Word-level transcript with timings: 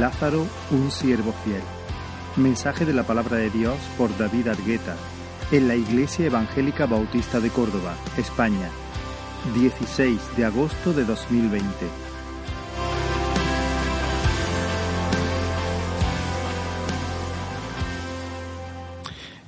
Lázaro, 0.00 0.46
un 0.70 0.90
siervo 0.90 1.32
fiel. 1.44 1.62
Mensaje 2.36 2.84
de 2.84 2.92
la 2.92 3.02
palabra 3.02 3.36
de 3.36 3.50
Dios 3.50 3.76
por 3.96 4.16
David 4.16 4.48
Argueta, 4.48 4.96
en 5.50 5.66
la 5.66 5.74
Iglesia 5.74 6.26
Evangélica 6.26 6.86
Bautista 6.86 7.40
de 7.40 7.50
Córdoba, 7.50 7.96
España, 8.16 8.70
16 9.54 10.36
de 10.36 10.44
agosto 10.44 10.92
de 10.92 11.04
2020. 11.04 11.68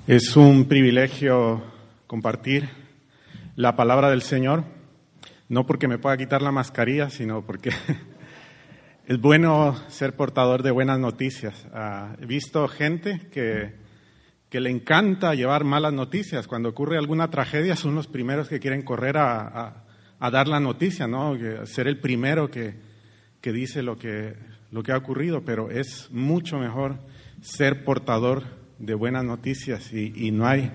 Es 0.08 0.36
un 0.36 0.64
privilegio 0.64 1.62
compartir 2.08 2.68
la 3.54 3.76
palabra 3.76 4.10
del 4.10 4.22
Señor, 4.22 4.64
no 5.48 5.66
porque 5.66 5.86
me 5.86 5.98
pueda 5.98 6.16
quitar 6.16 6.42
la 6.42 6.50
mascarilla, 6.50 7.10
sino 7.10 7.42
porque 7.42 7.70
es 9.10 9.20
bueno 9.20 9.74
ser 9.88 10.14
portador 10.14 10.62
de 10.62 10.70
buenas 10.70 11.00
noticias. 11.00 11.66
Ah, 11.72 12.14
he 12.22 12.26
visto 12.26 12.68
gente 12.68 13.18
que, 13.32 13.72
que, 14.48 14.60
le 14.60 14.70
encanta 14.70 15.34
llevar 15.34 15.64
malas 15.64 15.92
noticias. 15.92 16.46
Cuando 16.46 16.68
ocurre 16.68 16.96
alguna 16.96 17.28
tragedia 17.28 17.74
son 17.74 17.96
los 17.96 18.06
primeros 18.06 18.48
que 18.48 18.60
quieren 18.60 18.82
correr 18.82 19.16
a, 19.16 19.82
a, 20.20 20.30
dar 20.30 20.46
la 20.46 20.60
noticia, 20.60 21.08
¿no? 21.08 21.36
ser 21.66 21.88
el 21.88 21.98
primero 21.98 22.52
que, 22.52 22.76
que 23.40 23.50
dice 23.50 23.82
lo 23.82 23.98
que, 23.98 24.36
lo 24.70 24.84
que 24.84 24.92
ha 24.92 24.98
ocurrido, 24.98 25.42
pero 25.44 25.72
es 25.72 26.08
mucho 26.12 26.60
mejor 26.60 27.00
ser 27.40 27.82
portador 27.82 28.44
de 28.78 28.94
buenas 28.94 29.24
noticias 29.24 29.92
y, 29.92 30.30
no 30.30 30.46
hay 30.46 30.70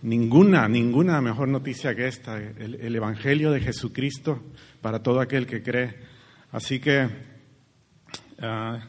ninguna, 0.00 0.68
ninguna 0.68 1.20
mejor 1.20 1.48
noticia 1.48 1.96
que 1.96 2.06
esta, 2.06 2.38
el, 2.38 2.94
Evangelio 2.94 3.50
de 3.50 3.58
Jesucristo 3.58 4.44
para 4.80 5.02
todo 5.02 5.20
aquel 5.20 5.48
que 5.48 5.60
cree. 5.60 6.12
Así 6.52 6.78
que 6.78 7.31
ah, 8.42 8.80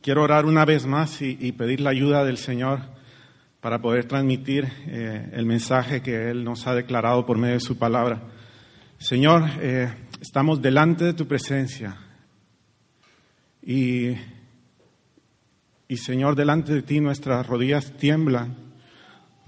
quiero 0.00 0.22
orar 0.22 0.46
una 0.46 0.64
vez 0.64 0.86
más 0.86 1.20
y, 1.20 1.52
pedir 1.52 1.80
la 1.80 1.90
ayuda 1.90 2.24
del 2.24 2.38
Señor 2.38 2.80
para 3.60 3.80
poder 3.80 4.06
transmitir 4.06 4.66
eh, 4.86 5.30
el 5.32 5.46
mensaje 5.46 6.02
que 6.02 6.30
Él 6.30 6.44
nos 6.44 6.66
ha 6.66 6.74
declarado 6.74 7.26
por 7.26 7.38
medio 7.38 7.54
de 7.54 7.60
su 7.60 7.76
palabra. 7.76 8.22
Señor, 8.98 9.44
eh, 9.60 9.92
estamos 10.20 10.62
delante 10.62 11.04
de 11.04 11.14
tu 11.14 11.26
presencia 11.26 11.96
y 13.62 14.14
y 15.86 15.98
Señor, 15.98 16.34
delante 16.34 16.72
de 16.72 16.82
ti 16.82 17.00
nuestras 17.00 17.46
rodillas 17.46 17.92
tiemblan, 17.98 18.56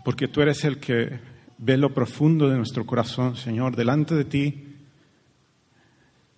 porque 0.04 0.28
tú 0.28 0.42
eres 0.42 0.64
el 0.64 0.78
que 0.78 1.18
ve 1.58 1.76
lo 1.78 1.94
profundo 1.94 2.48
de 2.48 2.56
nuestro 2.56 2.84
corazón, 2.84 3.36
Señor. 3.36 3.74
Delante 3.74 4.14
de 4.14 4.24
ti, 4.24 4.65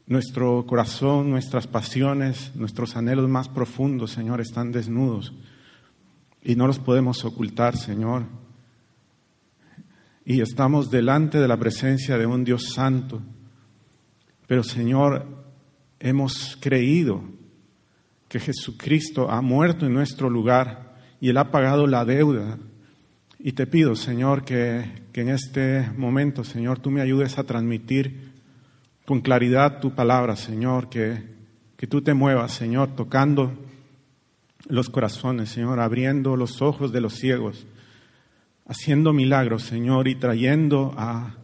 nuestro 0.08 0.66
corazón, 0.66 1.30
nuestras 1.30 1.66
pasiones, 1.66 2.52
nuestros 2.54 2.96
anhelos 2.96 3.28
más 3.28 3.48
profundos, 3.48 4.10
Señor, 4.10 4.40
están 4.40 4.72
desnudos 4.72 5.32
y 6.42 6.56
no 6.56 6.66
los 6.66 6.78
podemos 6.78 7.24
ocultar, 7.24 7.76
Señor. 7.76 8.24
Y 10.24 10.40
estamos 10.40 10.90
delante 10.90 11.38
de 11.38 11.48
la 11.48 11.56
presencia 11.56 12.18
de 12.18 12.26
un 12.26 12.44
Dios 12.44 12.70
santo. 12.74 13.20
Pero, 14.46 14.62
Señor, 14.62 15.26
hemos 16.00 16.56
creído 16.60 17.22
que 18.28 18.40
Jesucristo 18.40 19.30
ha 19.30 19.40
muerto 19.40 19.86
en 19.86 19.94
nuestro 19.94 20.28
lugar 20.30 20.96
y 21.20 21.30
Él 21.30 21.38
ha 21.38 21.50
pagado 21.50 21.86
la 21.86 22.04
deuda. 22.04 22.58
Y 23.38 23.52
te 23.52 23.66
pido, 23.66 23.94
Señor, 23.94 24.44
que, 24.44 25.06
en 25.12 25.28
este 25.28 25.90
momento, 25.96 26.44
Señor, 26.44 26.78
tú 26.78 26.90
me 26.90 27.00
ayudes 27.00 27.38
a 27.38 27.44
transmitir 27.44 28.27
con 29.08 29.22
claridad 29.22 29.80
tu 29.80 29.94
palabra, 29.94 30.36
Señor, 30.36 30.90
que, 30.90 31.22
que 31.78 31.86
tú 31.86 32.02
te 32.02 32.12
muevas, 32.12 32.52
Señor, 32.52 32.94
tocando 32.94 33.54
los 34.66 34.90
corazones, 34.90 35.48
Señor, 35.48 35.80
abriendo 35.80 36.36
los 36.36 36.60
ojos 36.60 36.92
de 36.92 37.00
los 37.00 37.14
ciegos, 37.14 37.66
haciendo 38.66 39.14
milagros, 39.14 39.62
Señor, 39.62 40.08
y 40.08 40.16
trayendo 40.16 40.92
a, 40.98 41.36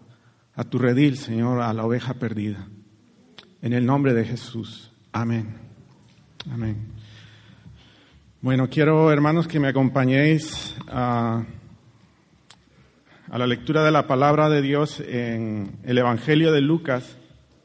a 0.54 0.64
tu 0.64 0.76
redil, 0.78 1.16
Señor, 1.16 1.62
a 1.62 1.72
la 1.72 1.86
oveja 1.86 2.12
perdida. 2.12 2.69
En 3.62 3.72
el 3.72 3.86
nombre 3.86 4.12
de 4.12 4.26
Jesús. 4.26 4.92
Amén. 5.10 5.56
Amén. 6.52 6.76
Bueno, 8.42 8.69
quiero, 8.69 9.10
hermanos, 9.10 9.48
que 9.48 9.58
me 9.58 9.69
acompañéis 9.69 10.76
a, 10.86 11.44
a, 13.31 13.38
la 13.38 13.46
lectura 13.46 13.82
de 13.82 13.91
la 13.91 14.06
palabra 14.06 14.50
de 14.50 14.60
Dios 14.60 15.00
en 15.00 15.78
el 15.82 15.96
Evangelio 15.96 16.52
de 16.52 16.60
Lucas, 16.60 17.16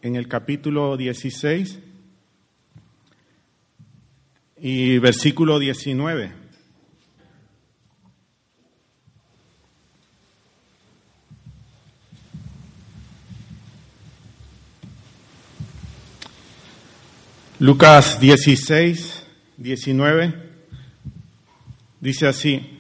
en 0.01 0.15
el 0.15 0.27
capítulo 0.27 0.95
16 0.95 1.79
y 4.61 4.97
versículo 4.99 5.59
19. 5.59 6.31
Lucas 17.59 18.21
16, 18.21 19.25
19 19.57 20.33
dice 21.99 22.27
así, 22.27 22.79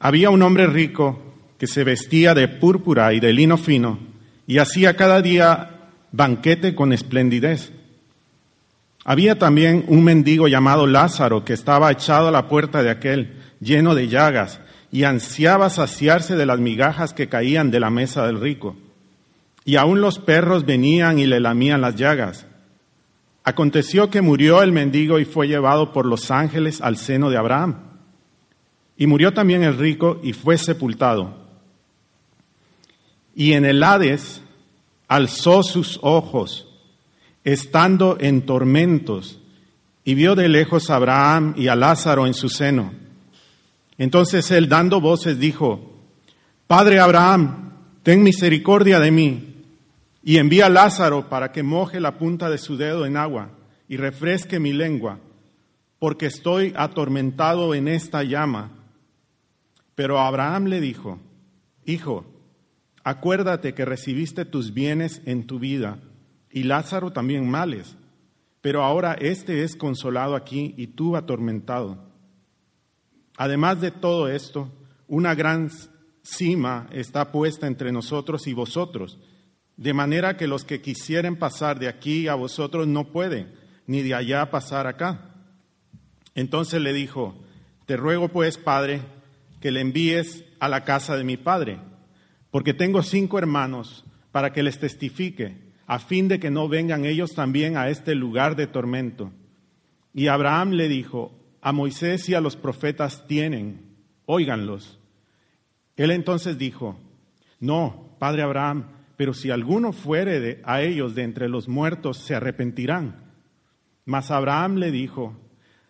había 0.00 0.30
un 0.30 0.42
hombre 0.42 0.66
rico 0.66 1.22
que 1.56 1.68
se 1.68 1.84
vestía 1.84 2.34
de 2.34 2.48
púrpura 2.48 3.12
y 3.12 3.20
de 3.20 3.32
lino 3.32 3.56
fino 3.56 4.00
y 4.48 4.58
hacía 4.58 4.96
cada 4.96 5.22
día 5.22 5.71
banquete 6.12 6.74
con 6.74 6.92
esplendidez. 6.92 7.72
Había 9.04 9.38
también 9.38 9.84
un 9.88 10.04
mendigo 10.04 10.46
llamado 10.46 10.86
Lázaro 10.86 11.44
que 11.44 11.54
estaba 11.54 11.90
echado 11.90 12.28
a 12.28 12.30
la 12.32 12.48
puerta 12.48 12.82
de 12.82 12.90
aquel, 12.90 13.42
lleno 13.60 13.94
de 13.94 14.08
llagas, 14.08 14.60
y 14.92 15.04
ansiaba 15.04 15.70
saciarse 15.70 16.36
de 16.36 16.46
las 16.46 16.60
migajas 16.60 17.12
que 17.12 17.28
caían 17.28 17.70
de 17.70 17.80
la 17.80 17.90
mesa 17.90 18.26
del 18.26 18.40
rico. 18.40 18.76
Y 19.64 19.76
aún 19.76 20.00
los 20.00 20.18
perros 20.18 20.66
venían 20.66 21.18
y 21.18 21.26
le 21.26 21.40
lamían 21.40 21.80
las 21.80 21.96
llagas. 21.96 22.46
Aconteció 23.42 24.10
que 24.10 24.20
murió 24.20 24.62
el 24.62 24.70
mendigo 24.70 25.18
y 25.18 25.24
fue 25.24 25.48
llevado 25.48 25.92
por 25.92 26.06
los 26.06 26.30
ángeles 26.30 26.80
al 26.80 26.96
seno 26.96 27.30
de 27.30 27.38
Abraham. 27.38 27.76
Y 28.96 29.06
murió 29.06 29.32
también 29.32 29.64
el 29.64 29.78
rico 29.78 30.20
y 30.22 30.32
fue 30.32 30.58
sepultado. 30.58 31.42
Y 33.34 33.54
en 33.54 33.64
el 33.64 33.82
Hades 33.82 34.41
alzó 35.12 35.62
sus 35.62 35.98
ojos, 36.00 36.66
estando 37.44 38.16
en 38.18 38.46
tormentos, 38.46 39.38
y 40.04 40.14
vio 40.14 40.34
de 40.34 40.48
lejos 40.48 40.88
a 40.88 40.96
Abraham 40.96 41.52
y 41.54 41.68
a 41.68 41.76
Lázaro 41.76 42.26
en 42.26 42.32
su 42.32 42.48
seno. 42.48 42.94
Entonces 43.98 44.50
él, 44.50 44.70
dando 44.70 45.02
voces, 45.02 45.38
dijo, 45.38 45.92
Padre 46.66 46.98
Abraham, 46.98 47.74
ten 48.02 48.22
misericordia 48.22 49.00
de 49.00 49.10
mí 49.10 49.54
y 50.22 50.38
envía 50.38 50.66
a 50.66 50.70
Lázaro 50.70 51.28
para 51.28 51.52
que 51.52 51.62
moje 51.62 52.00
la 52.00 52.16
punta 52.16 52.48
de 52.48 52.56
su 52.56 52.78
dedo 52.78 53.04
en 53.04 53.18
agua 53.18 53.50
y 53.88 53.98
refresque 53.98 54.58
mi 54.58 54.72
lengua, 54.72 55.18
porque 55.98 56.24
estoy 56.24 56.72
atormentado 56.74 57.74
en 57.74 57.86
esta 57.86 58.22
llama. 58.22 58.70
Pero 59.94 60.18
Abraham 60.18 60.64
le 60.68 60.80
dijo, 60.80 61.18
Hijo, 61.84 62.24
acuérdate 63.04 63.74
que 63.74 63.84
recibiste 63.84 64.44
tus 64.44 64.74
bienes 64.74 65.22
en 65.24 65.46
tu 65.46 65.58
vida 65.58 65.98
y 66.50 66.64
Lázaro 66.64 67.12
también 67.12 67.48
males, 67.48 67.96
pero 68.60 68.84
ahora 68.84 69.14
éste 69.14 69.64
es 69.64 69.76
consolado 69.76 70.36
aquí 70.36 70.74
y 70.76 70.88
tú 70.88 71.16
atormentado. 71.16 72.10
Además 73.36 73.80
de 73.80 73.90
todo 73.90 74.28
esto, 74.28 74.70
una 75.08 75.34
gran 75.34 75.70
cima 76.22 76.88
está 76.92 77.32
puesta 77.32 77.66
entre 77.66 77.90
nosotros 77.92 78.46
y 78.46 78.52
vosotros 78.52 79.18
de 79.76 79.94
manera 79.94 80.36
que 80.36 80.46
los 80.46 80.64
que 80.64 80.80
quisieren 80.80 81.36
pasar 81.36 81.78
de 81.78 81.88
aquí 81.88 82.28
a 82.28 82.34
vosotros 82.34 82.86
no 82.86 83.10
pueden, 83.10 83.52
ni 83.86 84.02
de 84.02 84.14
allá 84.14 84.50
pasar 84.50 84.86
acá. 84.86 85.34
Entonces 86.34 86.80
le 86.80 86.92
dijo, 86.92 87.34
te 87.86 87.96
ruego 87.96 88.28
pues, 88.28 88.58
Padre, 88.58 89.02
que 89.60 89.70
le 89.70 89.80
envíes 89.80 90.44
a 90.60 90.68
la 90.68 90.84
casa 90.84 91.16
de 91.16 91.24
mi 91.24 91.36
Padre, 91.36 91.80
porque 92.52 92.74
tengo 92.74 93.02
cinco 93.02 93.38
hermanos 93.38 94.04
para 94.30 94.52
que 94.52 94.62
les 94.62 94.78
testifique, 94.78 95.56
a 95.86 95.98
fin 95.98 96.28
de 96.28 96.38
que 96.38 96.50
no 96.50 96.68
vengan 96.68 97.06
ellos 97.06 97.34
también 97.34 97.78
a 97.78 97.88
este 97.88 98.14
lugar 98.14 98.56
de 98.56 98.66
tormento. 98.66 99.32
Y 100.12 100.28
Abraham 100.28 100.72
le 100.72 100.88
dijo, 100.88 101.32
a 101.62 101.72
Moisés 101.72 102.28
y 102.28 102.34
a 102.34 102.42
los 102.42 102.56
profetas 102.56 103.26
tienen, 103.26 103.96
óiganlos. 104.26 105.00
Él 105.96 106.10
entonces 106.10 106.58
dijo, 106.58 106.98
no, 107.58 108.16
Padre 108.18 108.42
Abraham, 108.42 108.86
pero 109.16 109.32
si 109.32 109.50
alguno 109.50 109.94
fuere 109.94 110.38
de, 110.38 110.60
a 110.64 110.82
ellos 110.82 111.14
de 111.14 111.22
entre 111.22 111.48
los 111.48 111.68
muertos, 111.68 112.18
se 112.18 112.34
arrepentirán. 112.34 113.32
Mas 114.04 114.30
Abraham 114.30 114.76
le 114.76 114.90
dijo, 114.90 115.38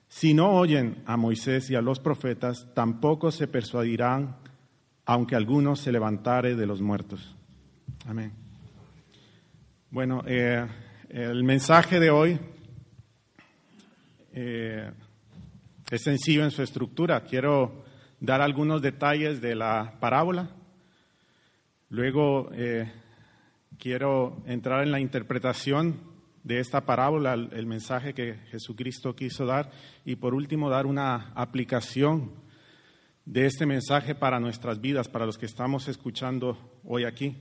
si 0.07 0.33
no 0.33 0.51
oyen 0.51 1.03
a 1.07 1.17
Moisés 1.17 1.71
y 1.71 1.75
a 1.75 1.81
los 1.81 1.99
profetas, 1.99 2.69
tampoco 2.73 3.33
se 3.33 3.49
persuadirán, 3.49 4.37
aunque 5.05 5.37
alguno 5.37 5.77
se 5.77 5.93
levantare 5.93 6.55
de 6.55 6.67
los 6.67 6.81
muertos. 6.81 7.35
Amén. 8.07 8.33
Bueno, 9.91 10.23
eh, 10.27 10.67
el 11.11 11.45
mensaje 11.45 12.01
de 12.01 12.11
hoy 12.11 12.39
eh, 14.33 14.91
es 15.91 16.03
sencillo 16.03 16.45
en 16.45 16.51
su 16.51 16.63
estructura. 16.63 17.25
Quiero 17.25 17.85
dar 18.21 18.41
algunos 18.41 18.81
detalles 18.81 19.41
de 19.41 19.55
la 19.55 19.99
parábola. 20.01 20.51
Luego 21.91 22.51
eh, 22.55 22.91
quiero 23.79 24.43
entrar 24.47 24.83
en 24.83 24.93
la 24.93 25.01
interpretación 25.01 26.01
de 26.43 26.59
esta 26.59 26.87
parábola, 26.87 27.35
el 27.35 27.67
mensaje 27.67 28.15
que 28.15 28.37
Jesucristo 28.51 29.15
quiso 29.15 29.45
dar. 29.45 29.71
Y 30.05 30.17
por 30.17 30.35
último, 30.35 30.71
dar 30.71 30.87
una 30.87 31.33
aplicación 31.35 32.42
de 33.25 33.47
este 33.47 33.67
mensaje 33.67 34.15
para 34.15 34.41
nuestras 34.41 34.81
vidas, 34.81 35.09
para 35.09 35.27
los 35.27 35.39
que 35.39 35.47
estamos 35.47 35.89
escuchando 35.89 36.81
hoy 36.85 37.05
aquí. 37.05 37.37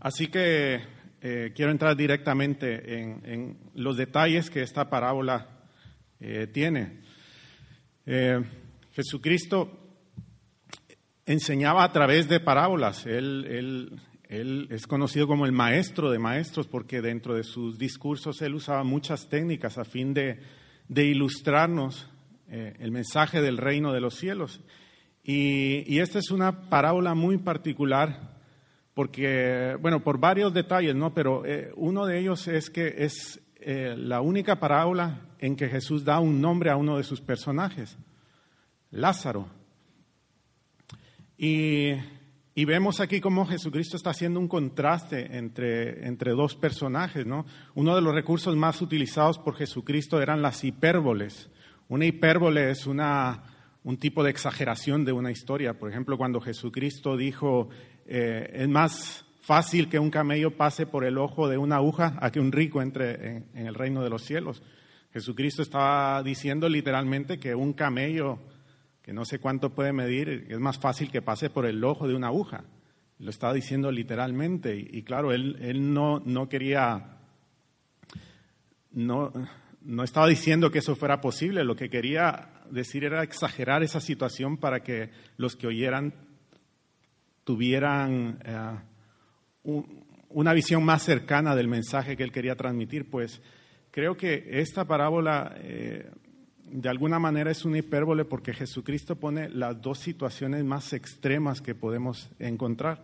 Así 0.00 0.28
que 0.28 0.80
eh, 1.20 1.52
quiero 1.54 1.70
entrar 1.70 1.96
directamente 1.96 2.98
en, 2.98 3.58
los 3.74 3.96
detalles 3.96 4.50
que 4.50 4.62
esta 4.62 4.88
parábola 4.90 5.48
eh, 6.18 6.48
tiene. 6.52 7.00
Eh, 8.06 8.42
Jesucristo 8.92 9.78
enseñaba 11.24 11.84
a 11.84 11.92
través 11.92 12.28
de 12.28 12.40
parábolas. 12.40 13.06
Él, 13.06 13.98
él, 14.28 14.66
es 14.70 14.86
conocido 14.86 15.26
como 15.26 15.44
el 15.44 15.52
maestro 15.52 16.10
de 16.10 16.18
maestros 16.18 16.66
porque 16.66 17.02
dentro 17.02 17.34
de 17.34 17.44
sus 17.44 17.78
discursos 17.78 18.40
él 18.40 18.54
usaba 18.54 18.82
muchas 18.82 19.28
técnicas 19.28 19.76
a 19.76 19.84
fin 19.84 20.14
de, 20.14 20.40
de 20.88 21.04
ilustrarnos 21.04 22.08
el 22.52 22.90
mensaje 22.92 23.40
del 23.40 23.58
reino 23.58 23.92
de 23.92 24.00
los 24.00 24.14
cielos. 24.14 24.60
Y, 25.24 25.84
y 25.92 26.00
esta 26.00 26.18
es 26.18 26.30
una 26.30 26.68
parábola 26.68 27.14
muy 27.14 27.38
particular 27.38 28.32
porque, 28.94 29.76
bueno, 29.80 30.02
por 30.02 30.18
varios 30.18 30.52
detalles, 30.52 30.94
¿no? 30.94 31.14
Pero 31.14 31.44
eh, 31.46 31.72
uno 31.76 32.04
de 32.04 32.18
ellos 32.18 32.46
es 32.48 32.68
que 32.68 32.94
es 32.98 33.40
eh, 33.56 33.94
la 33.96 34.20
única 34.20 34.60
parábola 34.60 35.20
en 35.38 35.56
que 35.56 35.68
Jesús 35.68 36.04
da 36.04 36.20
un 36.20 36.40
nombre 36.40 36.70
a 36.70 36.76
uno 36.76 36.98
de 36.98 37.04
sus 37.04 37.20
personajes, 37.20 37.96
Lázaro. 38.90 39.48
Y, 41.38 41.94
vemos 42.54 43.00
aquí 43.00 43.20
cómo 43.20 43.46
Jesucristo 43.46 43.96
está 43.96 44.10
haciendo 44.10 44.38
un 44.38 44.46
contraste 44.46 45.36
entre, 45.38 46.06
entre 46.06 46.32
dos 46.32 46.54
personajes, 46.54 47.26
¿no? 47.26 47.46
Uno 47.74 47.96
de 47.96 48.02
los 48.02 48.14
recursos 48.14 48.54
más 48.54 48.80
utilizados 48.82 49.38
por 49.38 49.56
Jesucristo 49.56 50.20
eran 50.20 50.42
las 50.42 50.62
hipérboles. 50.62 51.50
Una 51.92 52.06
hipérbole 52.06 52.70
es 52.70 52.86
una, 52.86 53.42
un 53.84 53.98
tipo 53.98 54.24
de 54.24 54.30
exageración 54.30 55.04
de 55.04 55.12
una 55.12 55.30
historia. 55.30 55.74
Por 55.74 55.90
ejemplo, 55.90 56.16
cuando 56.16 56.40
Jesucristo 56.40 57.18
dijo, 57.18 57.68
eh, 58.06 58.50
es 58.50 58.66
más 58.66 59.26
fácil 59.42 59.90
que 59.90 59.98
un 59.98 60.08
camello 60.08 60.56
pase 60.56 60.86
por 60.86 61.04
el 61.04 61.18
ojo 61.18 61.50
de 61.50 61.58
una 61.58 61.76
aguja 61.76 62.16
a 62.22 62.32
que 62.32 62.40
un 62.40 62.50
rico 62.50 62.80
entre 62.80 63.44
en, 63.52 63.66
el 63.66 63.74
reino 63.74 64.02
de 64.02 64.08
los 64.08 64.22
cielos. 64.22 64.62
Jesucristo 65.12 65.60
estaba 65.60 66.22
diciendo 66.22 66.66
literalmente 66.66 67.38
que 67.38 67.54
un 67.54 67.74
camello, 67.74 68.38
que 69.02 69.12
no 69.12 69.26
sé 69.26 69.38
cuánto 69.38 69.74
puede 69.74 69.92
medir, 69.92 70.46
es 70.48 70.58
más 70.58 70.78
fácil 70.78 71.10
que 71.10 71.20
pase 71.20 71.50
por 71.50 71.66
el 71.66 71.84
ojo 71.84 72.08
de 72.08 72.14
una 72.14 72.28
aguja. 72.28 72.64
Lo 73.18 73.28
estaba 73.28 73.52
diciendo 73.52 73.92
literalmente. 73.92 74.74
Y, 74.78 75.02
claro, 75.02 75.30
él, 75.30 75.58
él 75.60 75.92
no, 75.92 76.22
no 76.24 76.48
quería, 76.48 77.18
no, 78.92 79.30
no 79.84 80.04
estaba 80.04 80.28
diciendo 80.28 80.70
que 80.70 80.78
eso 80.78 80.94
fuera 80.94 81.20
posible. 81.20 81.64
Lo 81.64 81.76
que 81.76 81.90
quería 81.90 82.50
decir 82.70 83.04
era 83.04 83.22
exagerar 83.22 83.82
esa 83.82 84.00
situación 84.00 84.56
para 84.56 84.82
que 84.82 85.10
los 85.36 85.56
que 85.56 85.66
oyeran 85.66 86.14
tuvieran 87.44 88.38
eh, 88.44 88.76
una 90.28 90.52
visión 90.52 90.84
más 90.84 91.02
cercana 91.02 91.54
del 91.54 91.68
mensaje 91.68 92.16
que 92.16 92.22
él 92.22 92.32
quería 92.32 92.56
transmitir, 92.56 93.10
pues 93.10 93.42
creo 93.90 94.16
que 94.16 94.60
esta 94.60 94.84
parábola 94.84 95.54
eh, 95.58 96.10
de 96.64 96.88
alguna 96.88 97.18
manera 97.18 97.50
es 97.50 97.64
una 97.64 97.78
hipérbole 97.78 98.24
porque 98.24 98.54
Jesucristo 98.54 99.16
pone 99.16 99.48
las 99.50 99.80
dos 99.80 99.98
situaciones 99.98 100.64
más 100.64 100.92
extremas 100.92 101.60
que 101.60 101.74
podemos 101.74 102.30
encontrar. 102.38 103.02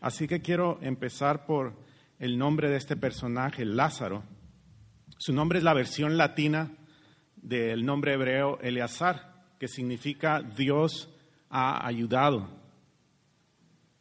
Así 0.00 0.28
que 0.28 0.40
quiero 0.40 0.78
empezar 0.82 1.46
por 1.46 1.74
el 2.18 2.36
nombre 2.36 2.68
de 2.68 2.76
este 2.76 2.96
personaje, 2.96 3.64
Lázaro. 3.64 4.22
Su 5.20 5.34
nombre 5.34 5.58
es 5.58 5.64
la 5.64 5.74
versión 5.74 6.16
latina 6.16 6.70
del 7.36 7.84
nombre 7.84 8.14
hebreo 8.14 8.58
Eleazar, 8.62 9.34
que 9.58 9.68
significa 9.68 10.40
Dios 10.40 11.10
ha 11.50 11.86
ayudado. 11.86 12.48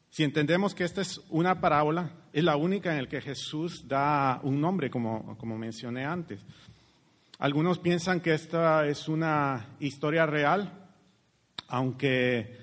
Si 0.09 0.23
entendemos 0.23 0.73
que 0.73 0.85
esta 0.85 1.01
es 1.01 1.19
una 1.29 1.59
parábola, 1.59 2.09
es 2.31 2.45
la 2.45 2.55
única 2.55 2.95
en 2.95 3.03
la 3.03 3.09
que 3.09 3.19
Jesús 3.19 3.85
da 3.85 4.39
un 4.43 4.61
nombre, 4.61 4.89
como, 4.89 5.37
como 5.37 5.57
mencioné 5.57 6.05
antes. 6.05 6.39
Algunos 7.37 7.79
piensan 7.79 8.21
que 8.21 8.33
esta 8.33 8.87
es 8.87 9.09
una 9.09 9.75
historia 9.81 10.25
real, 10.25 10.71
aunque 11.67 12.57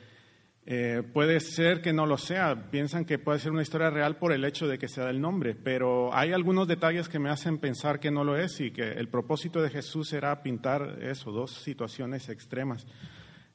eh, 0.69 1.05
puede 1.13 1.39
ser 1.39 1.81
que 1.81 1.93
no 1.93 2.07
lo 2.07 2.19
sea. 2.19 2.71
Piensan 2.71 3.05
que 3.05 3.21
puede 3.21 3.39
ser 3.39 3.53
una 3.53 3.63
historia 3.63 3.89
real 3.89 4.17
por 4.17 4.33
el 4.33 4.45
hecho 4.45 4.67
de 4.67 4.79
que 4.79 4.89
sea 4.89 5.09
el 5.11 5.21
nombre, 5.21 5.55
pero 5.55 6.13
hay 6.13 6.33
algunos 6.33 6.67
detalles 6.67 7.09
que 7.09 7.21
me 7.21 7.31
hacen 7.31 7.59
pensar 7.59 8.01
que 8.01 8.11
no 8.11 8.25
lo 8.25 8.37
es 8.37 8.61
y 8.61 8.73
que 8.73 8.83
el 8.83 9.09
propósito 9.09 9.63
de 9.63 9.71
Jesús 9.71 10.13
era 10.13 10.43
pintar 10.43 10.99
eso, 11.03 11.31
dos 11.31 11.53
situaciones 11.63 12.29
extremas. 12.29 12.85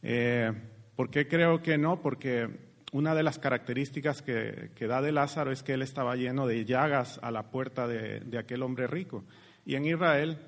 Eh, 0.01 0.53
¿Por 0.95 1.09
qué 1.09 1.27
creo 1.27 1.61
que 1.61 1.77
no? 1.77 2.01
Porque 2.01 2.47
una 2.93 3.13
de 3.13 3.23
las 3.23 3.39
características 3.39 4.21
que, 4.21 4.71
da 4.79 5.01
de 5.01 5.11
Lázaro 5.11 5.51
es 5.51 5.63
que 5.63 5.73
él 5.73 5.81
estaba 5.81 6.15
lleno 6.15 6.47
de 6.47 6.63
llagas 6.63 7.19
a 7.21 7.31
la 7.31 7.51
puerta 7.51 7.87
de, 7.87 8.37
aquel 8.37 8.63
hombre 8.63 8.87
rico. 8.87 9.25
Y 9.65 9.75
en 9.75 9.85
Israel 9.85 10.39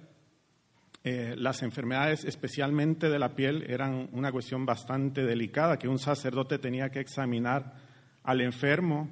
eh, 1.06 1.36
las 1.38 1.64
enfermedades, 1.64 2.24
especialmente 2.24 3.10
de 3.10 3.20
la 3.20 3.36
piel, 3.36 3.66
eran 3.68 4.08
una 4.14 4.32
cuestión 4.32 4.66
bastante 4.66 5.26
delicada, 5.26 5.78
que 5.78 5.90
un 5.90 6.00
sacerdote 6.00 6.60
tenía 6.60 6.92
que 6.92 7.02
examinar 7.02 7.74
al 8.24 8.40
enfermo 8.40 9.10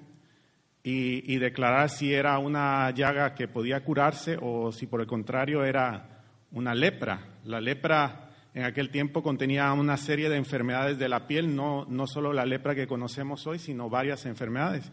y, 0.83 1.37
declarar 1.37 1.89
si 1.89 2.13
era 2.13 2.39
una 2.39 2.89
llaga 2.91 3.35
que 3.35 3.47
podía 3.47 3.83
curarse 3.83 4.37
o 4.41 4.71
si 4.71 4.87
por 4.87 5.01
el 5.01 5.07
contrario 5.07 5.63
era 5.63 6.23
una 6.51 6.73
lepra. 6.73 7.27
La 7.43 7.59
lepra 7.59 8.29
en 8.53 8.63
aquel 8.63 8.89
tiempo 8.89 9.21
contenía 9.21 9.71
una 9.73 9.97
serie 9.97 10.29
de 10.29 10.37
enfermedades 10.37 10.97
de 10.97 11.09
la 11.09 11.27
piel, 11.27 11.55
no, 11.55 11.85
no 11.89 12.07
solo 12.07 12.33
la 12.33 12.45
lepra 12.45 12.73
que 12.73 12.87
conocemos 12.87 13.45
hoy, 13.47 13.59
sino 13.59 13.89
varias 13.89 14.25
enfermedades. 14.25 14.89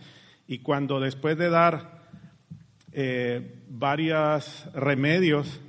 Y 0.47 0.59
cuando 0.59 1.01
después 1.01 1.39
de 1.39 1.49
dar 1.49 2.03
eh, 2.93 3.63
varios 3.69 4.69
remedios, 4.75 5.61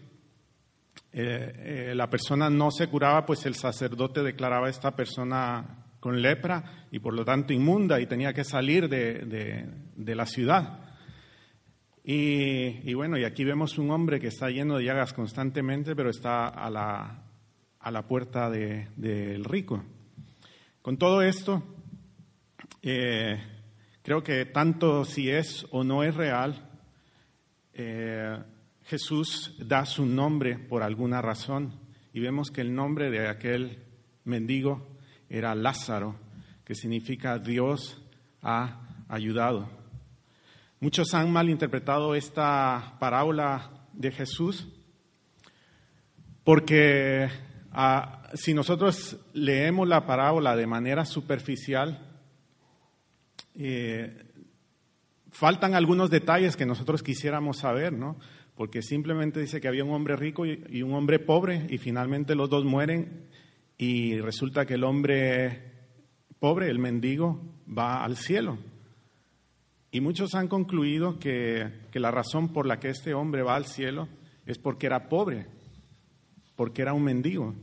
eh, 1.11 1.89
eh, 1.91 1.95
la 1.95 2.09
persona 2.09 2.49
no 2.49 2.71
se 2.71 2.87
curaba, 2.87 3.25
pues 3.25 3.45
el 3.45 3.55
sacerdote 3.55 4.21
declaraba 4.23 4.67
a 4.67 4.69
esta 4.69 4.95
persona 4.95 5.85
con 5.99 6.21
lepra 6.21 6.85
y 6.91 6.99
por 6.99 7.13
lo 7.13 7.25
tanto 7.25 7.53
inmunda 7.53 7.99
y 7.99 8.07
tenía 8.07 8.33
que 8.33 8.43
salir 8.43 8.87
de, 8.87 9.67
la 9.97 10.25
ciudad. 10.25 10.79
Y, 12.03 12.89
y, 12.89 12.93
bueno, 12.93 13.17
y 13.17 13.25
aquí 13.25 13.43
vemos 13.43 13.77
un 13.77 13.91
hombre 13.91 14.19
que 14.19 14.27
está 14.27 14.49
lleno 14.49 14.77
de 14.77 14.85
llagas 14.85 15.13
constantemente, 15.13 15.95
pero 15.95 16.09
está 16.09 16.47
a 16.47 16.69
la, 16.69 17.23
a 17.79 17.91
la 17.91 18.07
puerta 18.07 18.49
del 18.49 19.43
rico. 19.43 19.83
Con 20.81 20.97
todo 20.97 21.21
esto, 21.21 21.63
eh, 22.81 23.37
creo 24.01 24.23
que 24.23 24.45
tanto 24.45 25.05
si 25.05 25.29
es 25.29 25.65
o 25.71 25.83
no 25.83 26.03
es 26.03 26.15
real, 26.15 26.69
eh, 27.73 28.37
Jesús 28.89 29.55
da 29.59 29.85
su 29.85 30.05
nombre 30.05 30.57
por 30.57 30.83
alguna 30.83 31.21
razón 31.21 31.79
y 32.11 32.19
vemos 32.19 32.51
que 32.51 32.61
el 32.61 32.73
nombre 32.73 33.09
de 33.09 33.27
aquel 33.27 33.83
mendigo 34.25 34.97
era 35.29 35.55
Lázaro, 35.55 36.15
que 36.65 36.75
significa 36.75 37.39
Dios 37.39 38.01
ha 38.41 39.05
ayudado. 39.07 39.69
Muchos 40.81 41.13
han 41.13 41.31
malinterpretado 41.31 42.15
esta 42.15 42.97
parábola 42.99 43.87
de 43.93 44.11
Jesús 44.11 44.67
porque 46.43 47.29
Ah, 47.71 48.23
si 48.33 48.53
nosotros 48.53 49.17
leemos 49.33 49.87
la 49.87 50.05
parábola 50.05 50.55
de 50.55 50.65
manera 50.65 51.05
superficial, 51.05 51.99
eh, 53.55 54.25
faltan 55.29 55.75
algunos 55.75 56.09
detalles 56.09 56.55
que 56.55 56.65
nosotros 56.65 57.03
quisiéramos 57.03 57.57
saber, 57.57 57.93
¿no? 57.93 58.17
Porque 58.59 58.81
simplemente 58.81 59.39
dice 59.39 59.61
que 59.61 59.69
había 59.69 59.85
un 59.85 59.93
hombre 59.93 60.17
rico 60.17 60.45
y, 60.45 60.81
un 60.81 60.93
hombre 60.93 61.17
pobre 61.17 61.65
y 61.69 61.77
finalmente 61.77 62.35
los 62.35 62.49
dos 62.49 62.65
mueren 62.65 63.23
y 63.77 64.19
resulta 64.19 64.65
que 64.65 64.73
el 64.73 64.83
hombre 64.83 65.61
pobre, 66.39 66.69
el 66.69 66.77
mendigo, 66.77 67.41
va 67.65 68.03
al 68.03 68.17
cielo. 68.17 68.57
Y 69.91 70.01
muchos 70.01 70.35
han 70.35 70.49
concluido 70.49 71.19
que 71.19 71.71
la 71.93 72.11
razón 72.11 72.51
por 72.51 72.65
la 72.65 72.81
que 72.81 72.89
este 72.89 73.13
hombre 73.13 73.43
va 73.43 73.55
al 73.55 73.63
cielo 73.63 74.09
es 74.45 74.57
porque 74.57 74.87
era 74.87 75.07
pobre, 75.07 75.45
porque 76.57 76.81
era 76.81 76.91
un 76.91 77.05
mendigo. 77.05 77.55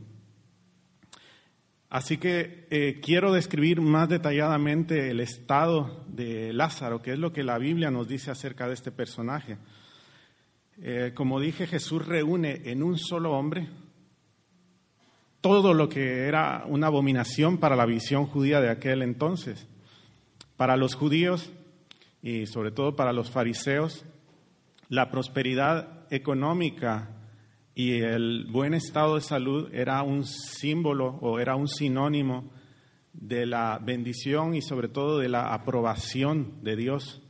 Así 1.91 2.17
que 2.17 2.65
eh, 2.71 2.99
quiero 3.03 3.31
describir 3.33 3.81
más 3.81 4.09
detalladamente 4.09 5.11
el 5.11 5.19
estado 5.19 6.03
de 6.07 6.53
Lázaro, 6.53 7.03
que 7.03 7.13
es 7.13 7.19
lo 7.19 7.31
que 7.31 7.43
la 7.43 7.59
Biblia 7.59 7.91
nos 7.91 8.07
dice 8.07 8.31
acerca 8.31 8.67
de 8.67 8.73
este 8.73 8.91
personaje. 8.91 9.59
Eh, 10.79 11.11
como 11.15 11.39
dije, 11.39 11.65
Jesús 11.65 12.05
reúne 12.05 12.61
en 12.65 12.83
un 12.83 12.97
solo 12.97 13.31
hombre 13.31 13.67
todo 15.41 15.73
lo 15.73 15.89
que 15.89 16.27
era 16.27 16.65
una 16.67 16.87
abominación 16.87 17.57
para 17.57 17.75
la 17.75 17.85
visión 17.85 18.25
judía 18.25 18.59
de 18.59 18.69
aquel 18.69 19.01
entonces. 19.01 19.67
Para 20.55 20.77
los 20.77 20.95
judíos 20.95 21.51
y 22.21 22.45
sobre 22.47 22.71
todo 22.71 22.95
para 22.95 23.13
los 23.13 23.31
fariseos, 23.31 24.03
la 24.89 25.09
prosperidad 25.09 26.05
económica 26.11 27.09
y 27.75 28.01
el 28.01 28.47
buen 28.49 28.73
estado 28.73 29.15
de 29.15 29.21
salud 29.21 29.69
era 29.73 30.01
un 30.01 30.25
símbolo 30.25 31.17
o 31.21 31.39
era 31.39 31.55
un 31.55 31.67
sinónimo 31.67 32.51
de 33.13 33.45
la 33.45 33.79
bendición 33.83 34.55
y 34.55 34.61
sobre 34.61 34.87
todo 34.87 35.19
de 35.19 35.29
la 35.29 35.53
aprobación 35.53 36.63
de 36.63 36.75
Dios. 36.75 37.21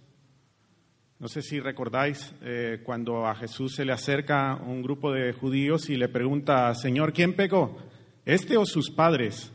No 1.19 1.27
sé 1.27 1.41
si 1.41 1.59
recordáis 1.59 2.33
eh, 2.41 2.81
cuando 2.83 3.25
a 3.25 3.35
Jesús 3.35 3.75
se 3.75 3.85
le 3.85 3.91
acerca 3.91 4.55
un 4.55 4.83
grupo 4.83 5.11
de 5.11 5.33
judíos 5.33 5.89
y 5.89 5.95
le 5.95 6.09
pregunta, 6.09 6.73
Señor, 6.75 7.11
¿quién 7.11 7.33
pecó? 7.33 7.77
¿Este 8.25 8.55
o 8.55 8.65
sus 8.65 8.91
padres 8.91 9.51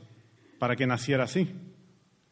para 0.58 0.74
que 0.74 0.86
naciera 0.86 1.24
así? 1.24 1.48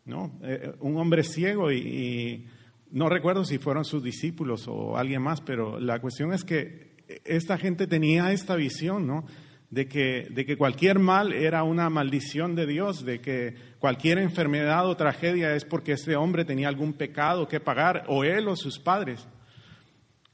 ¿No? 0.05 0.39
Eh, 0.43 0.73
un 0.81 0.97
hombre 0.97 1.23
ciego 1.23 1.71
y 1.71 2.49
no 2.91 3.09
recuerdo 3.09 3.45
si 3.45 3.59
fueron 3.59 3.85
sus 3.85 4.03
discípulos 4.03 4.67
o 4.67 4.97
alguien 4.97 5.23
más, 5.23 5.41
pero 5.41 5.79
la 5.79 6.01
cuestión 6.01 6.33
es 6.33 6.43
que 6.43 6.97
esta 7.25 7.57
gente 7.57 7.87
tenía 7.87 8.33
esta 8.33 8.57
visión, 8.57 9.07
¿no? 9.07 9.25
De 9.71 9.87
que, 9.89 10.27
de 10.31 10.45
que 10.45 10.57
cualquier 10.57 10.99
mal 10.99 11.33
era 11.33 11.63
una 11.63 11.89
maldición 11.89 12.57
de 12.57 12.67
Dios, 12.67 13.05
de 13.05 13.21
que 13.21 13.55
cualquier 13.79 14.19
enfermedad 14.19 14.87
o 14.89 14.97
tragedia 14.97 15.55
es 15.55 15.65
porque 15.65 15.93
ese 15.93 16.17
hombre 16.17 16.45
tenía 16.45 16.69
algún 16.69 16.93
pecado 16.93 17.47
que 17.47 17.61
pagar, 17.61 18.05
o 18.09 18.25
él 18.25 18.49
o 18.49 18.57
sus 18.57 18.79
padres. 18.79 19.27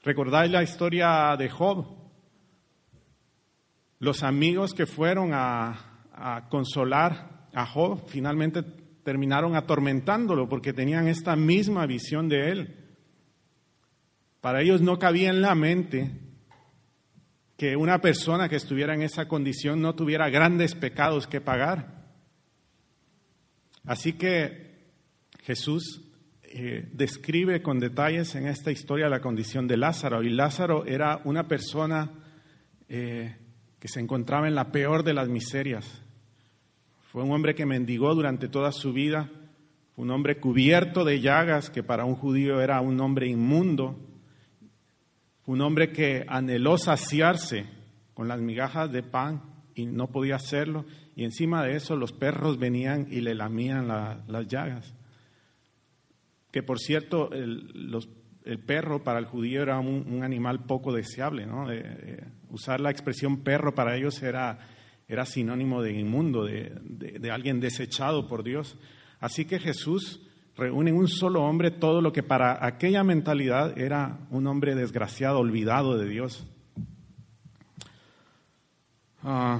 ¿Recordáis 0.02 0.50
la 0.50 0.62
historia 0.62 1.36
de 1.36 1.50
Job? 1.50 1.86
Los 3.98 4.22
amigos 4.22 4.72
que 4.72 4.86
fueron 4.86 5.32
a 5.32 6.46
consolar 6.48 7.48
a 7.52 7.66
Job 7.66 8.08
finalmente 8.08 8.62
terminaron 9.02 9.54
atormentándolo 9.54 10.48
porque 10.48 10.72
tenían 10.72 11.08
esta 11.08 11.36
misma 11.36 11.86
visión 11.86 12.28
de 12.28 12.50
él. 12.50 12.76
Para 14.40 14.62
ellos 14.62 14.80
no 14.80 14.98
cabía 14.98 15.30
en 15.30 15.42
la 15.42 15.54
mente 15.54 16.25
que 17.56 17.76
una 17.76 18.00
persona 18.00 18.48
que 18.48 18.56
estuviera 18.56 18.94
en 18.94 19.02
esa 19.02 19.28
condición 19.28 19.80
no 19.80 19.94
tuviera 19.94 20.28
grandes 20.28 20.74
pecados 20.74 21.26
que 21.26 21.40
pagar. 21.40 22.04
Así 23.84 24.12
que 24.14 24.74
Jesús 25.42 26.02
eh, 26.42 26.88
describe 26.92 27.62
con 27.62 27.78
detalles 27.78 28.34
en 28.34 28.46
esta 28.46 28.70
historia 28.70 29.08
la 29.08 29.20
condición 29.20 29.66
de 29.66 29.76
Lázaro. 29.76 30.22
Y 30.22 30.28
Lázaro 30.28 30.84
era 30.84 31.20
una 31.24 31.48
persona 31.48 32.10
eh, 32.88 33.36
que 33.78 33.88
se 33.88 34.00
encontraba 34.00 34.48
en 34.48 34.54
la 34.54 34.70
peor 34.70 35.02
de 35.02 35.14
las 35.14 35.28
miserias. 35.28 36.02
Fue 37.10 37.22
un 37.22 37.32
hombre 37.32 37.54
que 37.54 37.64
mendigó 37.64 38.14
durante 38.14 38.48
toda 38.48 38.72
su 38.72 38.92
vida, 38.92 39.30
un 39.96 40.10
hombre 40.10 40.38
cubierto 40.38 41.04
de 41.04 41.20
llagas, 41.20 41.70
que 41.70 41.82
para 41.82 42.04
un 42.04 42.16
judío 42.16 42.60
era 42.60 42.80
un 42.82 43.00
hombre 43.00 43.28
inmundo 43.28 43.98
un 45.46 45.60
hombre 45.60 45.92
que 45.92 46.24
anheló 46.28 46.76
saciarse 46.76 47.66
con 48.14 48.28
las 48.28 48.40
migajas 48.40 48.90
de 48.90 49.02
pan 49.02 49.42
y 49.74 49.86
no 49.86 50.08
podía 50.08 50.36
hacerlo, 50.36 50.84
y 51.14 51.24
encima 51.24 51.62
de 51.64 51.76
eso 51.76 51.96
los 51.96 52.12
perros 52.12 52.58
venían 52.58 53.06
y 53.10 53.20
le 53.20 53.34
lamían 53.34 53.88
las 53.88 54.46
llagas. 54.46 54.94
Que 56.50 56.62
por 56.62 56.78
cierto, 56.78 57.30
el, 57.32 57.90
perro 58.66 59.04
para 59.04 59.18
el 59.18 59.26
judío 59.26 59.62
era 59.62 59.78
un, 59.78 60.22
animal 60.22 60.64
poco 60.64 60.92
deseable, 60.92 61.46
¿no? 61.46 61.66
usar 62.50 62.80
la 62.80 62.90
expresión 62.90 63.42
perro 63.42 63.74
para 63.74 63.96
ellos 63.96 64.22
era, 64.22 64.58
era 65.08 65.26
sinónimo 65.26 65.82
de 65.82 65.92
inmundo, 65.92 66.44
de 66.44 67.30
alguien 67.30 67.60
desechado 67.60 68.26
por 68.26 68.42
Dios. 68.42 68.78
Así 69.20 69.44
que 69.44 69.58
Jesús 69.58 70.26
reúne 70.56 70.90
en 70.90 70.96
un 70.96 71.08
solo 71.08 71.42
hombre 71.42 71.70
todo 71.70 72.00
lo 72.00 72.12
que 72.12 72.22
para 72.22 72.64
aquella 72.64 73.04
mentalidad 73.04 73.78
era 73.78 74.18
un 74.30 74.46
hombre 74.46 74.74
desgraciado, 74.74 75.38
olvidado 75.38 75.98
de 75.98 76.08
Dios. 76.08 76.46
Ah. 79.28 79.58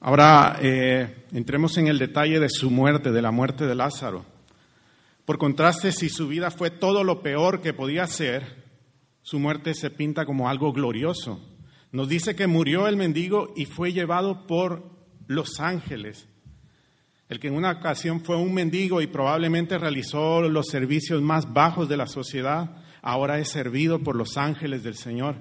ahora 0.00 0.56
eh, 0.62 1.26
entremos 1.32 1.76
en 1.76 1.86
el 1.86 1.98
detalle 1.98 2.40
de 2.40 2.48
su 2.48 2.70
muerte, 2.70 3.12
de 3.12 3.20
la 3.20 3.30
muerte 3.30 3.66
de 3.66 3.74
Lázaro. 3.74 4.24
Por 5.26 5.36
contraste, 5.36 5.92
si 5.92 6.08
su 6.08 6.28
vida 6.28 6.50
fue 6.50 6.70
todo 6.70 7.04
lo 7.04 7.22
peor 7.22 7.60
que 7.60 7.74
podía 7.74 8.06
ser, 8.06 8.64
su 9.20 9.38
muerte 9.38 9.74
se 9.74 9.90
pinta 9.90 10.24
como 10.24 10.48
algo 10.48 10.72
glorioso. 10.72 11.40
Nos 11.92 12.08
dice 12.08 12.34
que 12.34 12.46
murió 12.46 12.88
el 12.88 12.96
mendigo 12.96 13.52
y 13.54 13.66
fue 13.66 13.92
llevado 13.92 14.46
por 14.46 14.82
los 15.26 15.60
ángeles 15.60 16.26
el 17.32 17.40
que 17.40 17.48
en 17.48 17.54
una 17.54 17.72
ocasión 17.72 18.20
fue 18.20 18.36
un 18.36 18.52
mendigo 18.52 19.00
y 19.00 19.06
probablemente 19.06 19.78
realizó 19.78 20.42
los 20.42 20.66
servicios 20.66 21.22
más 21.22 21.50
bajos 21.50 21.88
de 21.88 21.96
la 21.96 22.06
sociedad, 22.06 22.76
ahora 23.00 23.38
es 23.38 23.48
servido 23.48 24.00
por 24.00 24.16
los 24.16 24.36
ángeles 24.36 24.82
del 24.82 24.96
Señor. 24.96 25.36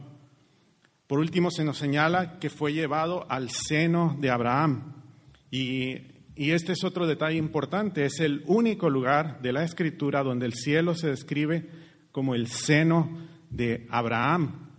Por 1.06 1.20
último, 1.20 1.52
se 1.52 1.66
nos 1.66 1.78
señala 1.78 2.40
que 2.40 2.50
fue 2.50 2.72
llevado 2.72 3.30
al 3.30 3.50
seno 3.50 4.16
de 4.22 4.30
Abraham. 4.30 5.04
Y, 5.52 6.10
este 6.38 6.72
es 6.72 6.86
otro 6.86 7.06
detalle 7.06 7.38
importante, 7.38 8.06
es 8.06 8.22
el 8.22 8.42
único 8.46 8.90
lugar 8.90 9.42
de 9.42 9.52
la 9.52 9.66
Escritura 9.66 10.24
donde 10.24 10.46
el 10.46 10.54
cielo 10.54 10.96
se 10.96 11.10
describe 11.10 11.70
como 12.14 12.36
el 12.36 12.48
seno 12.48 13.28
de 13.50 13.86
Abraham. 13.92 14.70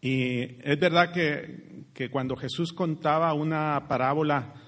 Y 0.00 0.40
es 0.62 0.80
verdad 0.80 1.12
que, 1.12 1.84
que 1.92 2.08
cuando 2.08 2.34
Jesús 2.34 2.72
contaba 2.72 3.34
una 3.34 3.86
parábola, 3.88 4.63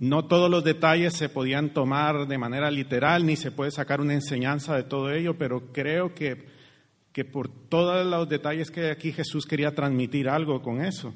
no 0.00 0.24
todos 0.24 0.50
los 0.50 0.64
detalles 0.64 1.12
se 1.12 1.28
podían 1.28 1.74
tomar 1.74 2.26
de 2.26 2.38
manera 2.38 2.70
literal, 2.70 3.26
ni 3.26 3.36
se 3.36 3.52
puede 3.52 3.70
sacar 3.70 4.00
una 4.00 4.14
enseñanza 4.14 4.74
de 4.74 4.82
todo 4.82 5.12
ello, 5.12 5.36
pero 5.36 5.72
creo 5.72 6.14
que, 6.14 6.46
que 7.12 7.26
por 7.26 7.48
todos 7.48 8.06
los 8.06 8.26
detalles 8.26 8.70
que 8.70 8.80
hay 8.80 8.90
aquí 8.90 9.12
Jesús 9.12 9.44
quería 9.44 9.74
transmitir 9.74 10.30
algo 10.30 10.62
con 10.62 10.82
eso. 10.82 11.14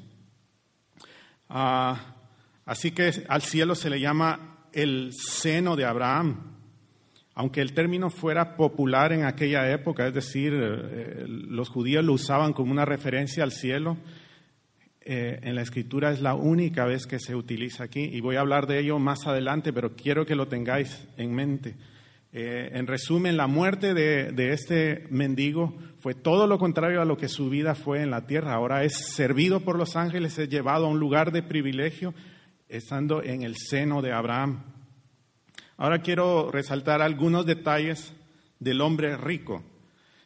Ah, 1.49 2.15
así 2.63 2.91
que 2.91 3.11
al 3.27 3.41
cielo 3.41 3.73
se 3.73 3.89
le 3.89 3.99
llama 3.99 4.67
el 4.71 5.13
seno 5.13 5.75
de 5.75 5.85
Abraham. 5.85 6.51
Aunque 7.33 7.61
el 7.61 7.73
término 7.73 8.11
fuera 8.11 8.55
popular 8.55 9.11
en 9.13 9.25
aquella 9.25 9.69
época, 9.71 10.07
es 10.07 10.13
decir, 10.13 10.53
eh, 10.53 11.25
los 11.27 11.69
judíos 11.69 12.05
lo 12.05 12.13
usaban 12.13 12.53
como 12.53 12.71
una 12.71 12.85
referencia 12.85 13.43
al 13.43 13.51
cielo, 13.51 13.97
eh, 15.07 15.39
en 15.43 15.53
la 15.53 15.61
escritura 15.61 16.11
es 16.11 16.19
la 16.19 16.33
única 16.33 16.83
vez 16.85 17.05
que 17.05 17.19
se 17.19 17.35
utiliza 17.35 17.83
aquí 17.83 18.01
y 18.01 18.21
voy 18.21 18.37
a 18.37 18.39
hablar 18.39 18.65
de 18.65 18.79
ello 18.79 18.97
más 18.97 19.27
adelante, 19.27 19.71
pero 19.71 19.95
quiero 19.95 20.25
que 20.25 20.33
lo 20.33 20.47
tengáis 20.47 21.07
en 21.15 21.31
mente. 21.31 21.75
Eh, 22.33 22.71
en 22.73 22.87
resumen, 22.87 23.37
la 23.37 23.45
muerte 23.45 23.93
de, 23.93 24.31
de, 24.31 24.51
este 24.51 25.05
mendigo 25.11 25.77
fue 25.99 26.15
todo 26.15 26.47
lo 26.47 26.57
contrario 26.57 27.01
a 27.01 27.05
lo 27.05 27.17
que 27.17 27.29
su 27.29 27.51
vida 27.51 27.75
fue 27.75 28.01
en 28.01 28.09
la 28.09 28.25
tierra. 28.25 28.55
Ahora 28.55 28.83
es 28.83 29.13
servido 29.13 29.59
por 29.59 29.77
los 29.77 29.95
ángeles, 29.95 30.39
es 30.39 30.49
llevado 30.49 30.87
a 30.87 30.89
un 30.89 30.99
lugar 30.99 31.31
de 31.31 31.43
privilegio, 31.43 32.15
estando 32.67 33.21
en 33.21 33.43
el 33.43 33.55
seno 33.55 34.01
de 34.01 34.11
Abraham. 34.11 34.63
Ahora 35.77 36.01
quiero 36.01 36.49
resaltar 36.51 37.03
algunos 37.03 37.45
detalles 37.45 38.11
del 38.59 38.81
hombre 38.81 39.17
rico. 39.17 39.63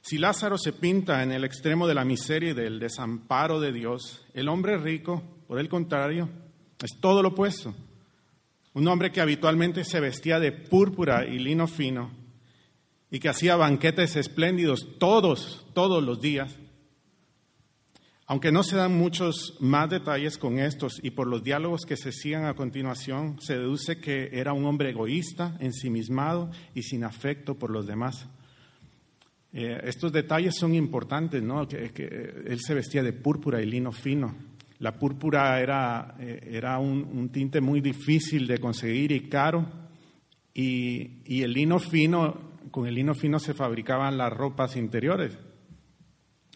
Si 0.09 0.17
Lázaro 0.17 0.57
se 0.57 0.73
pinta 0.73 1.21
en 1.21 1.31
el 1.31 1.43
extremo 1.43 1.85
de 1.85 1.93
la 1.93 2.03
miseria 2.03 2.49
y 2.49 2.53
del 2.55 2.79
desamparo 2.79 3.59
de 3.59 3.71
Dios, 3.71 4.25
el 4.33 4.49
hombre 4.49 4.75
rico, 4.79 5.21
por 5.47 5.59
el 5.59 5.69
contrario, 5.69 6.27
es 6.83 6.99
todo 6.99 7.21
lo 7.21 7.29
opuesto. 7.29 7.75
Un 8.73 8.87
hombre 8.87 9.11
que 9.11 9.21
habitualmente 9.21 9.83
se 9.83 9.99
vestía 9.99 10.39
de 10.39 10.51
púrpura 10.51 11.27
y 11.27 11.37
lino 11.37 11.67
fino 11.67 12.09
y 13.11 13.19
que 13.19 13.29
hacía 13.29 13.55
banquetes 13.55 14.15
espléndidos 14.15 14.97
todos, 14.97 15.67
todos 15.75 16.03
los 16.03 16.19
días. 16.19 16.57
Aunque 18.25 18.51
no 18.51 18.63
se 18.63 18.77
dan 18.77 18.97
muchos 18.97 19.57
más 19.59 19.91
detalles 19.91 20.39
con 20.39 20.57
estos 20.57 20.99
y 21.03 21.11
por 21.11 21.27
los 21.27 21.43
diálogos 21.43 21.81
que 21.85 21.97
se 21.97 22.11
sigan 22.11 22.45
a 22.45 22.55
continuación, 22.55 23.39
se 23.41 23.59
deduce 23.59 23.99
que 23.99 24.31
era 24.33 24.53
un 24.53 24.65
hombre 24.65 24.89
egoísta, 24.89 25.55
ensimismado 25.59 26.49
y 26.73 26.81
sin 26.81 27.03
afecto 27.03 27.59
por 27.59 27.69
los 27.69 27.85
demás. 27.85 28.27
Eh, 29.51 29.81
estos 29.83 30.11
detalles 30.11 30.55
son 30.55 30.75
importantes, 30.75 31.41
¿no? 31.41 31.67
Que, 31.67 31.91
eh, 31.95 32.43
él 32.47 32.59
se 32.59 32.75
vestía 32.75 33.01
de 33.01 33.13
púrpura 33.13 33.61
y 33.61 33.65
lino 33.65 33.91
fino. 33.91 34.35
La 34.77 34.97
púrpura 34.97 35.59
era, 35.59 36.15
eh, 36.19 36.39
era 36.51 36.79
un, 36.79 37.29
tinte 37.29 37.59
muy 37.59 37.81
difícil 37.81 38.47
de 38.47 38.59
conseguir 38.59 39.11
y 39.11 39.27
caro. 39.27 39.67
Y, 40.53 41.21
y, 41.25 41.41
el 41.41 41.53
lino 41.53 41.79
fino, 41.79 42.59
con 42.71 42.87
el 42.87 42.95
lino 42.95 43.13
fino 43.13 43.39
se 43.39 43.53
fabricaban 43.53 44.17
las 44.17 44.31
ropas 44.31 44.75
interiores. 44.75 45.37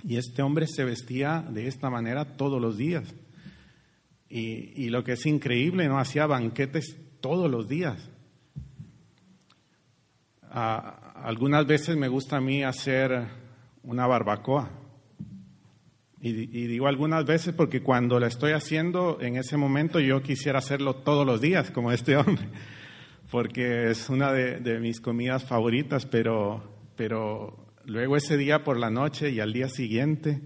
Y 0.03 0.17
este 0.17 0.41
hombre 0.41 0.67
se 0.67 0.83
vestía 0.83 1.45
de 1.49 1.67
esta 1.67 1.89
manera 1.89 2.35
todos 2.37 2.61
los 2.61 2.77
días. 2.77 3.13
Y, 4.29 4.83
y 4.83 4.89
lo 4.89 5.03
que 5.03 5.13
es 5.13 5.25
increíble, 5.25 5.87
¿no? 5.87 5.99
Hacía 5.99 6.27
banquetes 6.27 6.97
todos 7.21 7.49
los 7.49 7.67
días. 7.67 8.09
Ah, 10.43 11.02
algunas 11.23 11.65
veces 11.65 11.95
me 11.95 12.09
gusta 12.09 12.37
a 12.37 12.41
mí 12.41 12.63
hacer 12.63 13.27
una 13.83 14.05
barbacoa. 14.05 14.69
Y, 16.19 16.33
digo 16.67 16.87
algunas 16.87 17.25
veces 17.25 17.53
porque 17.53 17.81
cuando 17.81 18.17
la 18.19 18.27
estoy 18.27 18.53
haciendo, 18.53 19.17
en 19.19 19.35
ese 19.35 19.57
momento 19.57 19.99
yo 19.99 20.21
quisiera 20.21 20.59
hacerlo 20.59 20.95
todos 20.97 21.25
los 21.25 21.41
días, 21.41 21.71
como 21.71 21.91
este 21.91 22.15
hombre, 22.17 22.47
porque 23.29 23.89
es 23.89 24.09
una 24.09 24.31
de, 24.31 24.59
de 24.59 24.79
mis 24.79 25.01
comidas 25.01 25.43
favoritas, 25.43 26.05
pero, 26.05 26.63
pero 26.95 27.73
luego 27.85 28.15
ese 28.15 28.37
día 28.37 28.63
por 28.63 28.77
la 28.77 28.89
noche 28.89 29.31
y 29.31 29.39
al 29.41 29.51
día 29.51 29.67
siguiente 29.67 30.41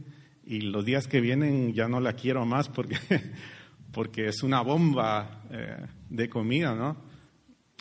y 0.45 0.61
los 0.61 0.85
días 0.85 1.07
que 1.07 1.21
vienen 1.21 1.73
ya 1.73 1.87
no 1.87 1.99
la 1.99 2.13
quiero 2.13 2.45
más 2.45 2.69
porque, 2.69 2.97
porque 3.91 4.27
es 4.27 4.41
una 4.41 4.61
bomba 4.61 5.43
eh, 5.51 5.85
de 6.09 6.29
comida, 6.29 6.73
¿no? 6.73 7.06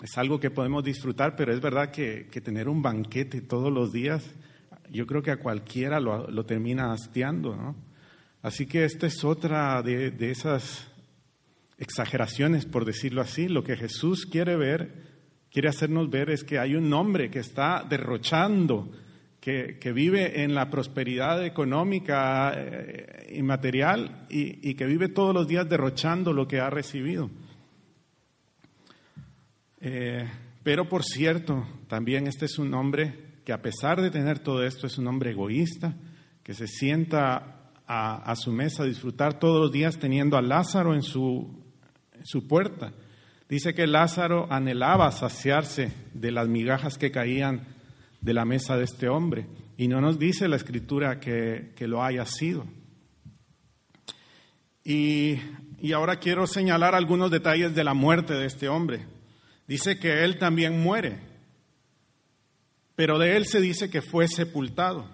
Es 0.03 0.19
algo 0.19 0.38
que 0.38 0.50
podemos 0.50 0.85
disfrutar, 0.85 1.37
pero 1.37 1.53
es 1.53 1.61
verdad 1.61 1.91
que, 1.91 2.29
que 2.31 2.41
tener 2.43 2.69
un 2.69 2.83
banquete 2.83 3.41
todos 3.41 3.73
los 3.73 3.93
días, 3.93 4.25
yo 4.91 5.07
creo 5.07 5.23
que 5.23 5.31
a 5.31 5.38
cualquiera 5.38 6.00
lo, 6.00 6.31
lo 6.31 6.45
termina 6.45 6.93
hastiando, 6.93 7.57
¿no? 7.57 7.75
Así 8.43 8.67
que 8.67 8.85
esta 8.85 9.07
es 9.07 9.25
otra 9.25 9.83
de, 9.83 10.11
de 10.11 10.31
esas 10.31 10.87
exageraciones, 11.79 12.65
por 12.65 12.85
decirlo 12.85 13.21
así. 13.21 13.49
Lo 13.49 13.65
que 13.65 13.76
Jesús 13.76 14.26
quiere 14.26 14.57
ver, 14.57 14.93
quiere 15.50 15.69
hacernos 15.69 16.11
ver 16.11 16.31
es 16.31 16.45
que 16.45 16.59
hay 16.59 16.75
un 16.75 16.93
hombre 16.93 17.31
que 17.31 17.41
está 17.41 17.85
derrochando, 17.88 18.93
que, 19.41 19.79
que 19.81 19.93
vive 19.93 20.43
en 20.43 20.55
la 20.55 20.71
prosperidad 20.71 21.45
económica 21.45 22.53
eh, 22.55 23.35
y 23.37 23.43
material 23.43 24.26
y, 24.29 24.69
y 24.69 24.75
que 24.75 24.87
vive 24.87 25.09
todos 25.09 25.35
los 25.35 25.49
días 25.49 25.69
derrochando 25.69 26.33
lo 26.33 26.47
que 26.47 26.61
ha 26.61 26.71
recibido. 26.71 27.31
Eh, 29.80 30.28
pero 30.62 30.88
por 30.88 31.04
cierto, 31.04 31.66
también 31.88 32.26
este 32.26 32.47
es 32.47 32.59
un 32.59 32.75
hombre 32.75 33.26
que 33.45 33.52
a 33.52 33.62
pesar 33.62 34.02
de 34.02 34.11
tener 34.11 34.40
todo 34.40 34.64
esto 34.64 34.87
es 34.87 34.99
un 34.99 35.06
hombre 35.06 35.30
egoísta, 35.30 35.95
que 36.42 36.54
se 36.54 36.66
sienta 36.66 37.73
a, 37.87 38.35
su 38.35 38.50
mesa 38.50 38.83
a 38.83 38.87
disfrutar 38.87 39.38
todos 39.38 39.61
los 39.61 39.73
días 39.73 39.99
teniendo 39.99 40.37
a 40.37 40.42
Lázaro 40.42 40.95
en 40.95 41.02
su, 41.02 41.62
su 42.25 42.49
puerta. 42.49 42.92
Dice 43.49 43.75
que 43.75 43.87
Lázaro 43.87 44.49
anhelaba 44.50 45.12
saciarse 45.12 45.92
de 46.12 46.33
las 46.33 46.49
migajas 46.49 46.99
que 46.99 47.12
caían 47.12 47.68
de 48.21 48.35
la 48.35 48.45
mesa 48.45 48.76
de 48.76 48.85
este 48.85 49.09
hombre. 49.09 49.47
Y 49.76 49.87
no 49.87 50.00
nos 50.00 50.18
dice 50.18 50.49
la 50.49 50.56
escritura 50.56 51.21
que, 51.21 51.73
que 51.76 51.87
lo 51.87 52.02
haya 52.02 52.25
sido. 52.25 52.66
Y, 54.83 55.38
y 55.80 55.92
ahora 55.92 56.16
quiero 56.16 56.47
señalar 56.49 56.97
algunos 56.97 57.30
detalles 57.30 57.75
de 57.75 57.85
la 57.85 57.95
muerte 57.95 58.35
de 58.35 58.47
este 58.47 58.68
hombre. 58.68 59.06
Dice 59.66 59.99
que 59.99 60.25
él 60.25 60.38
también 60.38 60.80
muere, 60.80 61.18
pero 62.94 63.18
de 63.18 63.37
él 63.37 63.46
se 63.46 63.61
dice 63.61 63.90
que 63.90 64.02
fue 64.02 64.28
sepultado. 64.28 65.08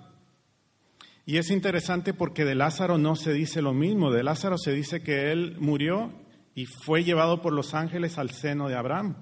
Y 1.25 1.39
es 1.39 1.51
interesante 1.51 2.15
porque 2.15 2.45
de 2.45 2.55
Lázaro 2.55 2.99
no 2.99 3.17
se 3.17 3.33
dice 3.33 3.63
lo 3.63 3.73
mismo. 3.73 4.11
De 4.11 4.23
Lázaro 4.23 4.59
se 4.59 4.73
dice 4.73 5.03
que 5.03 5.31
él 5.31 5.57
murió 5.59 6.13
y 6.55 6.67
fue 6.67 7.05
llevado 7.05 7.41
por 7.41 7.53
los 7.53 7.75
ángeles 7.75 8.19
al 8.19 8.31
seno 8.31 8.69
de 8.69 8.77
Abraham. 8.77 9.17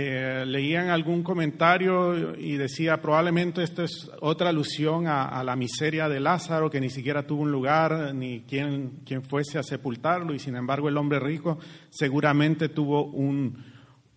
Eh, 0.00 0.44
leían 0.46 0.90
algún 0.90 1.24
comentario 1.24 2.36
y 2.38 2.56
decía 2.56 3.02
probablemente 3.02 3.64
esto 3.64 3.82
es 3.82 4.08
otra 4.20 4.50
alusión 4.50 5.08
a, 5.08 5.42
la 5.42 5.56
miseria 5.56 6.08
de 6.08 6.20
Lázaro, 6.20 6.70
que 6.70 6.80
ni 6.80 6.88
siquiera 6.88 7.26
tuvo 7.26 7.42
un 7.42 7.50
lugar 7.50 8.14
ni 8.14 8.42
quien, 8.42 9.02
fuese 9.28 9.58
a 9.58 9.64
sepultarlo, 9.64 10.32
y 10.32 10.38
sin 10.38 10.54
embargo 10.54 10.88
el 10.88 10.96
hombre 10.96 11.18
rico 11.18 11.58
seguramente 11.90 12.68
tuvo 12.68 13.06
un, 13.06 13.58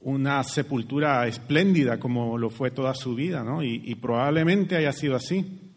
una 0.02 0.44
sepultura 0.44 1.26
espléndida 1.26 2.00
como 2.00 2.38
lo 2.38 2.52
fue 2.52 2.70
toda 2.70 2.94
su 2.94 3.16
vida, 3.16 3.44
¿no? 3.44 3.64
y, 3.64 3.82
y 3.84 3.96
probablemente 3.96 4.76
haya 4.76 4.94
sido 4.94 5.16
así. 5.16 5.72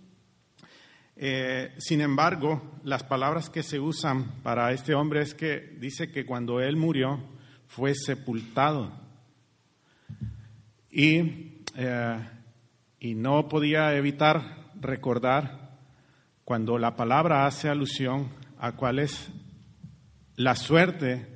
Eh, 1.17 1.73
sin 1.79 2.03
embargo, 2.03 2.79
las 2.83 3.05
palabras 3.05 3.49
que 3.49 3.63
se 3.63 3.81
usan 3.81 4.43
para 4.43 4.71
este 4.73 4.95
hombre 4.95 5.23
es 5.23 5.33
que 5.33 5.61
dice 5.81 6.13
que 6.13 6.27
cuando 6.27 6.61
él 6.61 6.77
murió 6.77 7.21
fue 7.69 7.95
sepultado 7.95 9.04
y, 10.97 11.65
eh, 11.75 12.19
y 13.01 13.17
no 13.17 13.49
podía 13.49 13.97
evitar 13.97 14.71
recordar 14.81 15.77
cuando 16.45 16.79
la 16.79 16.95
palabra 16.95 17.47
hace 17.47 17.69
alusión 17.69 18.29
a 18.59 18.77
cuál 18.77 19.01
es 19.01 19.29
la 20.37 20.55
suerte 20.55 21.27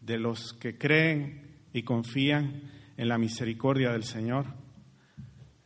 de 0.00 0.18
los 0.18 0.54
que 0.54 0.78
creen 0.78 1.58
y 1.74 1.82
confían 1.82 2.62
en 2.96 3.08
la 3.08 3.18
misericordia 3.18 3.92
del 3.92 4.04
Señor. 4.04 4.46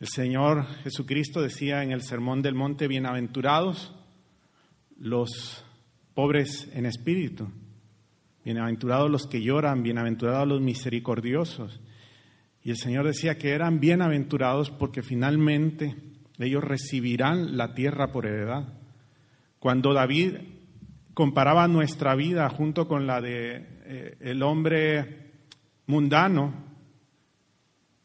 El 0.01 0.07
Señor 0.07 0.65
Jesucristo 0.83 1.41
decía 1.41 1.81
en 1.81 1.93
el 1.93 2.01
Sermón 2.01 2.41
del 2.41 2.55
Monte, 2.55 2.89
bienaventurados 2.89 3.95
los 4.97 5.63
pobres 6.13 6.69
en 6.73 6.85
espíritu, 6.85 7.49
bienaventurados 8.43 9.09
los 9.09 9.27
que 9.27 9.41
lloran, 9.41 9.81
bienaventurados 9.81 10.47
los 10.47 10.59
misericordiosos. 10.59 11.79
Y 12.63 12.71
el 12.71 12.77
Señor 12.77 13.05
decía 13.05 13.37
que 13.37 13.51
eran 13.51 13.79
bienaventurados 13.79 14.69
porque 14.69 15.01
finalmente 15.01 15.95
ellos 16.37 16.63
recibirán 16.63 17.57
la 17.57 17.73
tierra 17.73 18.11
por 18.11 18.25
heredad. 18.25 18.73
Cuando 19.59 19.93
David 19.93 20.35
comparaba 21.13 21.67
nuestra 21.67 22.15
vida 22.15 22.49
junto 22.49 22.87
con 22.87 23.07
la 23.07 23.21
de 23.21 23.65
eh, 23.85 24.17
el 24.21 24.41
hombre 24.43 25.31
mundano, 25.87 26.69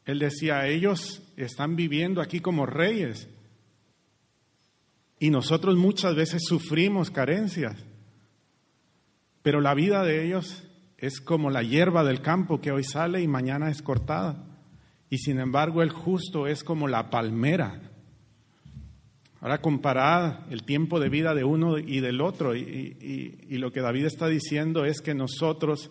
él 0.04 0.18
decía, 0.18 0.66
ellos 0.66 1.22
están 1.36 1.76
viviendo 1.76 2.20
aquí 2.20 2.40
como 2.40 2.66
reyes 2.66 3.28
y 5.18 5.30
nosotros 5.30 5.76
muchas 5.76 6.14
veces 6.14 6.42
sufrimos 6.44 7.10
carencias, 7.10 7.82
pero 9.42 9.60
la 9.60 9.74
vida 9.74 10.02
de 10.02 10.26
ellos 10.26 10.64
es 10.98 11.20
como 11.20 11.50
la 11.50 11.62
hierba 11.62 12.04
del 12.04 12.20
campo 12.20 12.60
que 12.60 12.72
hoy 12.72 12.84
sale 12.84 13.20
y 13.20 13.28
mañana 13.28 13.70
es 13.70 13.82
cortada. 13.82 14.44
Y 15.10 15.18
sin 15.18 15.38
embargo 15.38 15.82
el 15.82 15.90
justo 15.90 16.46
es 16.46 16.64
como 16.64 16.88
la 16.88 17.10
palmera. 17.10 17.80
Ahora 19.40 19.60
comparad 19.60 20.50
el 20.50 20.64
tiempo 20.64 20.98
de 20.98 21.10
vida 21.10 21.34
de 21.34 21.44
uno 21.44 21.78
y 21.78 22.00
del 22.00 22.20
otro. 22.20 22.56
Y, 22.56 22.60
y, 22.60 23.54
y, 23.54 23.58
lo 23.58 23.72
que 23.72 23.82
David 23.82 24.06
está 24.06 24.26
diciendo 24.26 24.86
es 24.86 25.02
que 25.02 25.14
nosotros 25.14 25.90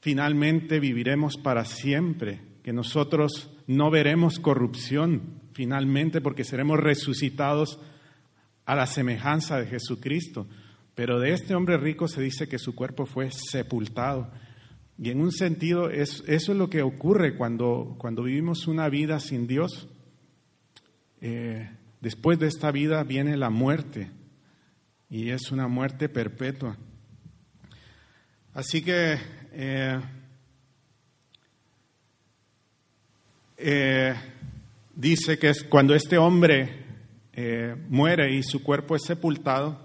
finalmente 0.00 0.78
viviremos 0.78 1.38
para 1.38 1.64
siempre 1.64 2.40
que 2.62 2.72
nosotros 2.72 3.50
no 3.66 3.90
veremos 3.90 4.38
corrupción 4.38 5.40
finalmente 5.52 6.20
porque 6.20 6.44
seremos 6.44 6.78
resucitados 6.78 7.78
a 8.64 8.74
la 8.74 8.86
semejanza 8.86 9.58
de 9.58 9.66
Jesucristo. 9.66 10.46
Pero 10.94 11.18
de 11.18 11.32
este 11.32 11.54
hombre 11.54 11.78
rico 11.78 12.06
se 12.06 12.20
dice 12.20 12.48
que 12.48 12.58
su 12.58 12.74
cuerpo 12.74 13.06
fue 13.06 13.30
sepultado. 13.30 14.30
Y 14.98 15.10
en 15.10 15.20
un 15.20 15.32
sentido, 15.32 15.90
es, 15.90 16.22
eso 16.26 16.52
es 16.52 16.58
lo 16.58 16.68
que 16.68 16.82
ocurre 16.82 17.34
cuando, 17.36 17.96
cuando 17.98 18.22
vivimos 18.22 18.66
una 18.66 18.88
vida 18.88 19.18
sin 19.20 19.46
Dios. 19.46 19.88
Eh, 21.20 21.70
después 22.00 22.38
de 22.38 22.48
esta 22.48 22.70
vida 22.70 23.02
viene 23.04 23.36
la 23.36 23.48
muerte 23.48 24.10
y 25.08 25.30
es 25.30 25.50
una 25.50 25.66
muerte 25.66 26.08
perpetua. 26.08 26.76
Así 28.54 28.82
que 28.82 29.18
eh, 29.52 30.00
eh, 33.56 34.14
dice 34.94 35.38
que 35.38 35.52
cuando 35.70 35.94
este 35.94 36.18
hombre 36.18 36.82
muere 37.88 38.36
y 38.36 38.42
su 38.42 38.62
cuerpo 38.62 38.94
es 38.94 39.04
sepultado, 39.06 39.81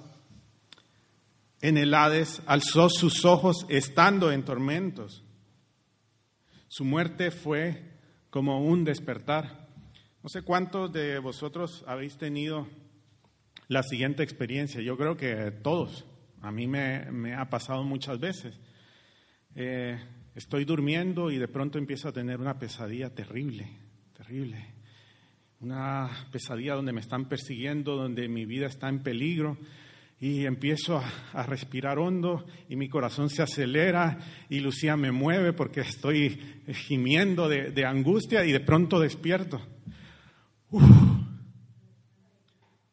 en 1.62 1.78
el 1.78 1.94
Hades 1.94 2.42
alzó 2.46 2.90
sus 2.90 3.26
ojos 3.26 3.66
estando 3.70 4.32
en 4.32 4.44
tormentos. 4.44 5.24
Su 6.68 6.86
muerte 6.86 7.32
fue 7.32 7.82
como 8.30 8.62
un 8.62 8.84
despertar. 8.84 9.68
No 10.22 10.30
sé 10.30 10.42
cuántos 10.42 10.92
de 10.92 11.20
vosotros 11.20 11.84
habéis 11.88 12.18
tenido 12.18 12.68
la 13.68 13.84
siguiente 13.84 14.24
experiencia. 14.24 14.82
Yo 14.82 14.98
creo 14.98 15.18
que 15.18 15.52
todos. 15.64 16.06
A 16.42 16.52
mí 16.52 16.68
me, 16.68 17.34
ha 17.36 17.50
pasado 17.50 17.84
muchas 17.84 18.20
veces. 18.20 18.60
Eh, 19.56 19.98
Estoy 20.38 20.66
durmiendo 20.66 21.32
y 21.32 21.40
de 21.40 21.48
pronto 21.48 21.80
empiezo 21.80 22.10
a 22.10 22.12
tener 22.12 22.40
una 22.40 22.60
pesadilla 22.60 23.10
terrible, 23.10 23.68
terrible. 24.16 24.64
Una 25.62 26.12
pesadilla 26.32 26.76
donde 26.76 26.94
me 26.94 27.02
están 27.02 27.28
persiguiendo, 27.28 27.96
donde 27.96 28.28
mi 28.28 28.46
vida 28.46 28.68
está 28.68 28.88
en 28.88 29.02
peligro. 29.02 29.58
Y 30.20 30.46
empiezo 30.46 31.02
a, 31.34 31.44
respirar 31.44 32.00
hondo 32.00 32.46
y 32.68 32.76
mi 32.76 32.90
corazón 32.90 33.30
se 33.30 33.44
acelera 33.44 34.18
y 34.50 34.60
Lucía 34.60 34.98
me 34.98 35.12
mueve 35.12 35.54
porque 35.54 35.82
estoy 35.82 36.64
gimiendo 36.74 37.48
de, 37.48 37.86
angustia 37.86 38.44
y 38.44 38.52
de 38.52 38.60
pronto 38.60 39.00
despierto. 39.00 39.62
Uf, 40.72 40.84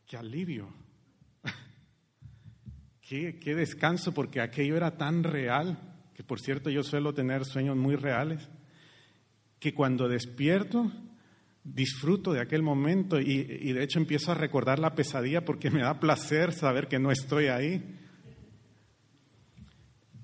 ¡Qué 0.07 0.17
alivio! 0.19 0.69
¡Qué 3.01 3.55
descanso! 3.55 4.13
Porque 4.13 4.43
aquello 4.43 4.77
era 4.77 4.99
tan 4.99 5.25
real 5.25 5.79
que 6.15 6.23
por 6.23 6.41
cierto 6.41 6.71
yo 6.71 6.83
suelo 6.83 7.13
tener 7.13 7.45
sueños 7.45 7.77
muy 7.77 7.97
reales, 7.97 8.49
que 9.59 9.75
cuando 9.75 10.09
despierto 10.09 10.91
disfruto 11.65 12.35
de 12.35 12.43
aquel 12.43 12.63
momento 12.63 13.19
y, 13.19 13.73
de 13.73 13.83
hecho 13.83 13.99
empiezo 13.99 14.31
a 14.31 14.35
recordar 14.35 14.79
la 14.79 14.95
pesadilla 14.95 15.45
porque 15.45 15.71
me 15.71 15.81
da 15.81 15.99
placer 15.99 16.53
saber 16.53 16.89
que 16.89 16.99
no 16.99 17.11
estoy 17.11 17.47
ahí. 17.47 17.83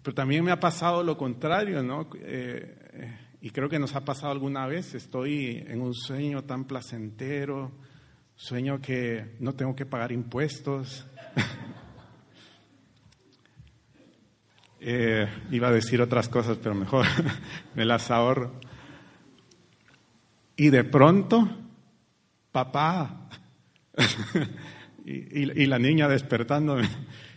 Pero 0.03 0.14
también 0.14 0.44
me 0.44 0.53
ha 0.53 0.61
pasado 0.61 1.03
lo 1.03 1.16
contrario, 1.16 1.83
¿no? 1.83 2.09
Eh, 2.14 3.18
y 3.40 3.50
creo 3.50 3.68
que 3.68 3.79
nos 3.79 3.94
ha 3.94 4.05
pasado 4.05 4.33
alguna 4.33 4.66
vez. 4.66 4.94
Estoy 4.94 5.64
en 5.66 5.81
un 5.81 5.94
sueño 5.94 6.44
tan 6.44 6.64
placentero, 6.64 7.72
sueño 8.35 8.81
que 8.81 9.37
no 9.40 9.55
tengo 9.55 9.74
que 9.74 9.87
pagar 9.87 10.12
impuestos. 10.12 11.07
Eh, 14.83 15.29
iba 15.50 15.68
a 15.68 15.72
decir 15.72 16.00
otras 16.00 16.31
cosas, 16.31 16.57
pero 16.57 16.74
mejor 16.74 17.05
me 17.74 17.85
las 17.85 18.11
ahorro. 18.11 18.59
Y 20.60 20.68
de 20.68 20.84
pronto, 20.84 21.48
papá, 22.52 23.30
y, 25.06 25.64
la 25.64 25.78
niña 25.78 26.06
despertándome. 26.06 26.86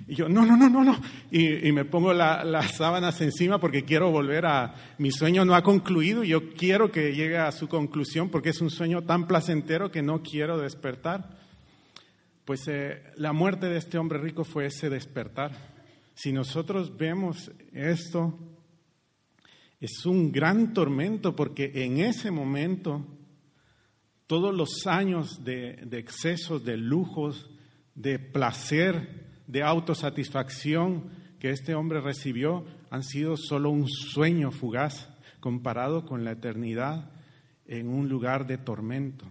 Y 0.09 0.15
yo, 0.15 0.27
no, 0.27 0.45
no, 0.45 0.57
no, 0.57 0.69
no, 0.69 0.83
no. 0.83 0.99
Y, 1.31 1.71
me 1.71 1.85
pongo 1.85 2.11
las 2.13 2.75
sábanas 2.75 3.21
encima 3.21 3.61
porque 3.61 3.85
quiero 3.85 4.11
volver 4.11 4.45
a... 4.45 4.75
Mi 4.97 5.09
sueño 5.09 5.45
no 5.45 5.55
ha 5.55 5.63
concluido 5.63 6.25
y 6.25 6.27
yo 6.27 6.53
quiero 6.53 6.91
que 6.91 7.15
llegue 7.15 7.37
a 7.37 7.53
su 7.53 7.69
conclusión 7.69 8.27
porque 8.27 8.49
es 8.49 8.59
un 8.59 8.69
sueño 8.69 9.03
tan 9.03 9.25
placentero 9.25 9.89
que 9.89 10.01
no 10.01 10.21
quiero 10.21 10.57
despertar. 10.57 11.29
Pues 12.43 12.67
eh, 12.67 13.03
la 13.15 13.31
muerte 13.31 13.67
de 13.67 13.77
este 13.77 13.97
hombre 13.97 14.19
rico 14.19 14.43
fue 14.43 14.65
ese 14.65 14.89
despertar. 14.89 15.53
Si 16.13 16.33
nosotros 16.33 16.97
vemos 16.97 17.53
esto, 17.71 18.37
es 19.79 20.05
un 20.05 20.29
gran 20.29 20.73
tormento 20.73 21.37
porque 21.37 21.71
en 21.73 21.99
ese 21.99 22.31
momento 22.31 23.05
todos 24.27 24.55
los 24.55 24.87
años 24.87 25.43
de, 25.43 25.87
excesos, 25.91 26.63
de 26.63 26.77
lujos, 26.77 27.49
de 27.95 28.19
placer, 28.19 29.43
de 29.47 29.63
autosatisfacción 29.63 31.09
que 31.39 31.49
este 31.49 31.75
hombre 31.75 32.01
recibió 32.01 32.65
han 32.89 33.03
sido 33.03 33.35
solo 33.37 33.69
un 33.69 33.87
sueño 33.87 34.51
fugaz 34.51 35.09
comparado 35.39 36.05
con 36.05 36.23
la 36.23 36.31
eternidad 36.31 37.11
en 37.65 37.89
un 37.89 38.07
lugar 38.07 38.47
de 38.47 38.57
tormento. 38.57 39.25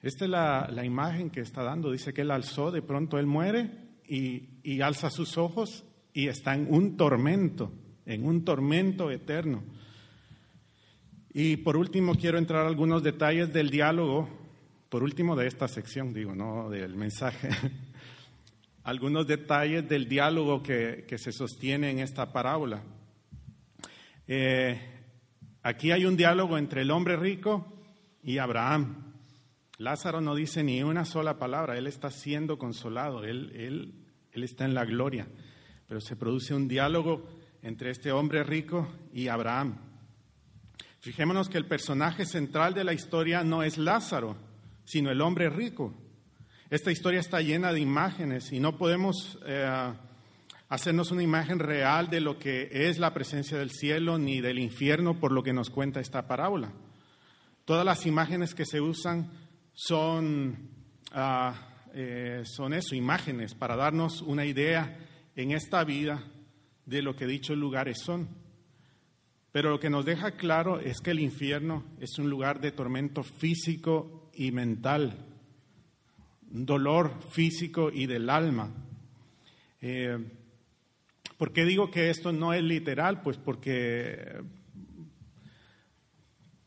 Esta 0.00 0.24
es 0.24 0.30
la, 0.30 0.84
imagen 0.84 1.30
que 1.30 1.40
está 1.40 1.62
dando. 1.62 1.90
Dice 1.90 2.14
que 2.14 2.22
él 2.22 2.30
alzó, 2.30 2.70
de 2.70 2.82
pronto 2.82 3.18
él 3.18 3.26
muere 3.26 3.70
y 4.08 4.80
alza 4.80 5.10
sus 5.10 5.36
ojos 5.36 5.84
y 6.16 6.28
está 6.28 6.54
en 6.54 6.72
un 6.72 6.96
tormento, 6.96 7.70
en 8.06 8.24
un 8.24 8.42
tormento 8.42 9.10
eterno. 9.10 9.62
Y 11.38 11.58
por 11.58 11.76
último 11.76 12.14
quiero 12.14 12.38
entrar 12.38 12.64
a 12.64 12.66
algunos 12.66 13.02
detalles 13.02 13.52
del 13.52 13.68
diálogo, 13.68 14.26
por 14.88 15.02
último 15.02 15.36
de 15.36 15.46
esta 15.46 15.68
sección, 15.68 16.14
digo, 16.14 16.34
no 16.34 16.70
del 16.70 16.96
mensaje, 16.96 17.50
algunos 18.84 19.26
detalles 19.26 19.86
del 19.86 20.08
diálogo 20.08 20.62
que, 20.62 21.04
se 21.18 21.32
sostiene 21.32 21.90
en 21.90 21.98
esta 21.98 22.32
parábola. 22.32 22.82
Eh, 24.26 24.80
aquí 25.62 25.90
hay 25.92 26.06
un 26.06 26.16
diálogo 26.16 26.56
entre 26.56 26.80
el 26.80 26.90
hombre 26.90 27.18
rico 27.18 27.82
y 28.22 28.38
Abraham. 28.38 29.12
Lázaro 29.76 30.22
no 30.22 30.34
dice 30.34 30.64
ni 30.64 30.82
una 30.82 31.04
sola 31.04 31.38
palabra, 31.38 31.76
él 31.76 31.86
está 31.86 32.10
siendo 32.10 32.56
consolado, 32.56 33.24
él, 33.24 33.52
él, 33.54 34.06
él 34.32 34.42
está 34.42 34.64
en 34.64 34.72
la 34.72 34.86
gloria, 34.86 35.28
pero 35.86 36.00
se 36.00 36.16
produce 36.16 36.54
un 36.54 36.66
diálogo 36.66 37.28
entre 37.60 37.90
este 37.90 38.10
hombre 38.10 38.42
rico 38.42 38.88
y 39.12 39.28
Abraham. 39.28 39.85
Fijémonos 41.06 41.48
que 41.48 41.56
el 41.56 41.66
personaje 41.66 42.26
central 42.26 42.74
de 42.74 42.82
la 42.82 42.92
historia 42.92 43.44
no 43.44 43.62
es 43.62 43.78
Lázaro, 43.78 44.36
sino 44.84 45.08
el 45.12 45.20
hombre 45.20 45.48
rico. 45.48 45.94
Esta 46.68 46.90
historia 46.90 47.20
está 47.20 47.40
llena 47.40 47.72
de 47.72 47.78
imágenes 47.78 48.50
y 48.50 48.58
no 48.58 48.76
podemos 48.76 49.38
eh, 49.46 49.92
hacernos 50.68 51.12
una 51.12 51.22
imagen 51.22 51.60
real 51.60 52.10
de 52.10 52.20
lo 52.20 52.40
que 52.40 52.68
es 52.72 52.98
la 52.98 53.14
presencia 53.14 53.56
del 53.56 53.70
cielo 53.70 54.18
ni 54.18 54.40
del 54.40 54.58
infierno 54.58 55.20
por 55.20 55.30
lo 55.30 55.44
que 55.44 55.52
nos 55.52 55.70
cuenta 55.70 56.00
esta 56.00 56.26
parábola. 56.26 56.72
Todas 57.64 57.84
las 57.84 58.04
imágenes 58.04 58.52
que 58.52 58.66
se 58.66 58.80
usan 58.80 59.30
son, 59.74 60.70
ah, 61.12 61.54
eh, 61.94 62.42
son 62.44 62.74
eso, 62.74 62.96
imágenes 62.96 63.54
para 63.54 63.76
darnos 63.76 64.22
una 64.22 64.44
idea 64.44 64.98
en 65.36 65.52
esta 65.52 65.84
vida 65.84 66.24
de 66.84 67.00
lo 67.00 67.14
que 67.14 67.28
dichos 67.28 67.56
lugares 67.56 67.98
son. 68.04 68.44
Pero 69.56 69.70
lo 69.70 69.80
que 69.80 69.88
nos 69.88 70.04
deja 70.04 70.32
claro 70.32 70.80
es 70.80 71.00
que 71.00 71.12
el 71.12 71.18
infierno 71.18 71.82
es 71.98 72.18
un 72.18 72.28
lugar 72.28 72.60
de 72.60 72.72
tormento 72.72 73.22
físico 73.22 74.28
y 74.34 74.52
mental, 74.52 75.16
dolor 76.42 77.22
físico 77.30 77.90
y 77.90 78.04
del 78.04 78.28
alma. 78.28 78.70
Eh, 79.80 80.18
¿Por 81.38 81.54
qué 81.54 81.64
digo 81.64 81.90
que 81.90 82.10
esto 82.10 82.32
no 82.32 82.52
es 82.52 82.62
literal? 82.62 83.22
Pues 83.22 83.38
porque, 83.38 84.42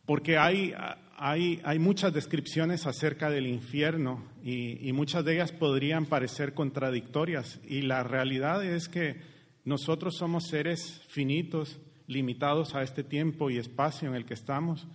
porque 0.08 0.40
hay, 0.40 0.74
hay, 1.16 1.62
hay 1.64 1.78
muchas 1.78 2.12
descripciones 2.12 2.88
acerca 2.88 3.30
del 3.30 3.46
infierno 3.46 4.26
y 4.42 4.92
muchas 4.94 5.24
de 5.26 5.36
ellas 5.36 5.52
podrían 5.52 6.08
parecer 6.08 6.56
contradictorias. 6.56 7.60
Y 7.68 7.84
la 7.84 8.02
realidad 8.02 8.66
es 8.66 8.90
que 8.90 9.22
nosotros 9.64 10.16
somos 10.18 10.48
seres 10.48 11.04
finitos 11.08 11.80
limitados 12.10 12.74
a 12.74 12.82
este 12.82 13.04
tiempo 13.04 13.52
y 13.52 13.60
espacio 13.60 14.10
en 14.10 14.16
el 14.16 14.26
que 14.26 14.34
estamos 14.34 14.88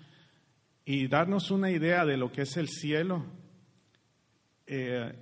y 0.85 1.07
darnos 1.07 1.53
una 1.53 1.70
idea 1.70 2.05
de 2.05 2.16
lo 2.16 2.33
que 2.33 2.42
es 2.42 2.57
el 2.57 2.68
cielo 2.68 3.24
eh, 4.66 5.14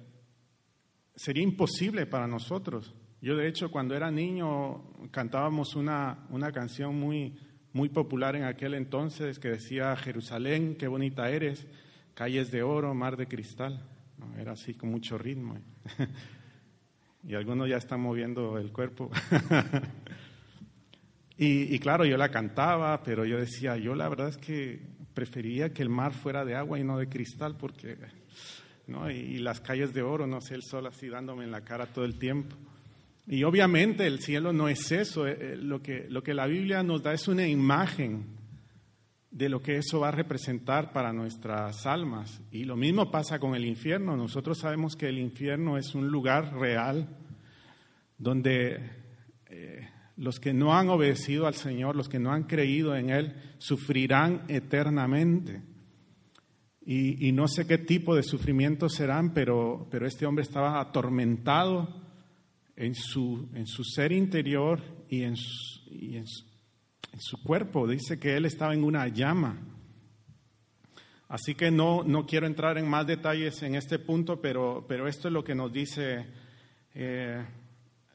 sería 1.14 1.42
imposible 1.42 2.06
para 2.06 2.26
nosotros. 2.26 2.94
Yo 3.20 3.36
de 3.36 3.46
hecho 3.46 3.70
cuando 3.70 3.94
era 3.94 4.10
niño 4.10 4.82
cantábamos 5.10 5.76
una, 5.76 6.26
una 6.30 6.50
canción 6.50 6.98
muy, 6.98 7.38
muy 7.74 7.90
popular 7.90 8.36
en 8.36 8.44
aquel 8.44 8.72
entonces 8.72 9.38
que 9.38 9.50
decía 9.50 9.94
Jerusalén, 9.94 10.76
qué 10.76 10.88
bonita 10.88 11.28
eres, 11.28 11.66
calles 12.14 12.50
de 12.50 12.62
oro, 12.62 12.94
mar 12.94 13.18
de 13.18 13.28
cristal. 13.28 13.86
era 14.38 14.52
así 14.52 14.72
con 14.72 14.90
mucho 14.90 15.18
ritmo. 15.18 15.58
y 17.22 17.34
algunos 17.34 17.68
ya 17.68 17.76
están 17.76 18.00
moviendo 18.00 18.56
el 18.56 18.72
cuerpo. 18.72 19.10
Y, 21.44 21.76
claro, 21.80 22.04
yo 22.04 22.16
la 22.16 22.28
cantaba, 22.28 23.02
pero 23.02 23.24
yo 23.24 23.36
decía, 23.36 23.76
yo 23.76 23.96
la 23.96 24.08
verdad 24.08 24.28
es 24.28 24.36
que 24.36 24.80
prefería 25.12 25.72
que 25.72 25.82
el 25.82 25.88
mar 25.88 26.12
fuera 26.12 26.44
de 26.44 26.54
agua 26.54 26.78
y 26.78 26.84
no 26.84 26.98
de 26.98 27.08
cristal, 27.08 27.56
porque, 27.56 27.96
¿no? 28.86 29.10
Y, 29.10 29.38
las 29.38 29.60
calles 29.60 29.92
de 29.92 30.02
oro, 30.02 30.24
no 30.28 30.40
sé, 30.40 30.54
el 30.54 30.62
sol 30.62 30.86
así 30.86 31.08
dándome 31.08 31.42
en 31.42 31.50
la 31.50 31.62
cara 31.62 31.86
todo 31.86 32.04
el 32.04 32.16
tiempo. 32.16 32.54
Y 33.26 33.42
obviamente 33.42 34.06
el 34.06 34.20
cielo 34.20 34.52
no 34.52 34.68
es 34.68 34.92
eso, 34.92 35.26
eh, 35.26 35.36
eh, 35.40 35.56
lo, 35.56 35.82
que, 35.82 36.06
lo 36.08 36.22
que 36.22 36.32
la 36.32 36.46
Biblia 36.46 36.84
nos 36.84 37.02
da 37.02 37.12
es 37.12 37.26
una 37.26 37.48
imagen 37.48 38.24
de 39.32 39.48
lo 39.48 39.60
que 39.60 39.78
eso 39.78 39.98
va 39.98 40.10
a 40.10 40.12
representar 40.12 40.92
para 40.92 41.12
nuestras 41.12 41.86
almas. 41.86 42.40
Y 42.52 42.66
lo 42.66 42.76
mismo 42.76 43.10
pasa 43.10 43.40
con 43.40 43.56
el 43.56 43.64
infierno. 43.64 44.16
Nosotros 44.16 44.58
sabemos 44.58 44.94
que 44.94 45.08
el 45.08 45.18
infierno 45.18 45.76
es 45.76 45.92
un 45.96 46.06
lugar 46.06 46.54
real 46.54 47.08
donde 48.16 48.78
eh, 49.46 49.88
los 50.16 50.38
que 50.38 50.52
no 50.52 50.74
han 50.74 50.88
obedecido 50.88 51.46
al 51.46 51.54
Señor, 51.54 51.96
los 51.96 52.08
que 52.08 52.18
no 52.18 52.32
han 52.32 52.44
creído 52.44 52.96
en 52.96 53.10
Él, 53.10 53.34
sufrirán 53.58 54.44
eternamente. 54.48 55.62
Y, 56.84 57.30
no 57.30 57.46
sé 57.46 57.64
qué 57.66 57.78
tipo 57.78 58.16
de 58.16 58.24
sufrimientos 58.24 58.94
serán, 58.94 59.32
pero, 59.32 59.86
pero 59.88 60.04
este 60.06 60.26
hombre 60.26 60.42
estaba 60.42 60.80
atormentado 60.80 62.02
en 62.74 62.94
su, 62.96 63.48
en 63.54 63.68
su 63.68 63.84
ser 63.84 64.10
interior 64.10 64.82
y, 65.08 65.22
en 65.22 65.36
su, 65.36 65.80
en, 65.90 66.26
su, 66.26 67.40
cuerpo. 67.44 67.86
Dice 67.86 68.18
que 68.18 68.36
él 68.36 68.46
estaba 68.46 68.74
en 68.74 68.82
una 68.82 69.06
llama. 69.06 69.60
Así 71.28 71.54
que 71.54 71.70
no, 71.70 72.02
no 72.02 72.26
quiero 72.26 72.48
entrar 72.48 72.76
en 72.78 72.88
más 72.88 73.06
detalles 73.06 73.62
en 73.62 73.76
este 73.76 74.00
punto, 74.00 74.40
pero, 74.40 74.84
pero 74.88 75.06
esto 75.06 75.28
es 75.28 75.34
lo 75.34 75.44
que 75.44 75.54
nos 75.54 75.72
dice 75.72 76.26
eh, 76.94 77.46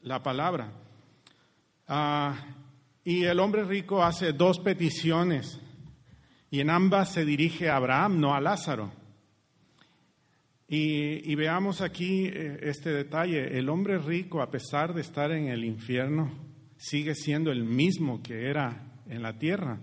la 0.02 0.22
palabra. 0.22 0.87
Ah, 1.88 2.36
y 3.02 3.24
el 3.24 3.40
hombre 3.40 3.64
rico 3.64 4.04
hace 4.04 4.34
dos 4.34 4.58
peticiones 4.58 5.58
y 6.50 6.60
en 6.60 6.68
ambas 6.68 7.12
se 7.12 7.24
dirige 7.24 7.68
a 7.70 7.76
Abraham, 7.76 8.20
no 8.20 8.34
a 8.34 8.40
Lázaro. 8.40 8.92
Y, 10.70 11.34
veamos 11.34 11.80
aquí 11.80 12.26
eh, 12.26 12.58
este 12.62 12.90
detalle. 12.90 13.58
El 13.58 13.70
hombre 13.70 13.96
rico, 13.98 14.42
a 14.42 14.50
pesar 14.50 14.92
de 14.92 15.00
estar 15.00 15.32
en 15.32 15.48
el 15.48 15.64
infierno, 15.64 16.30
sigue 16.76 17.14
siendo 17.14 17.50
el 17.50 17.64
mismo 17.64 18.22
que 18.22 18.50
era 18.50 19.00
en 19.08 19.22
la 19.22 19.38
tierra. 19.38 19.80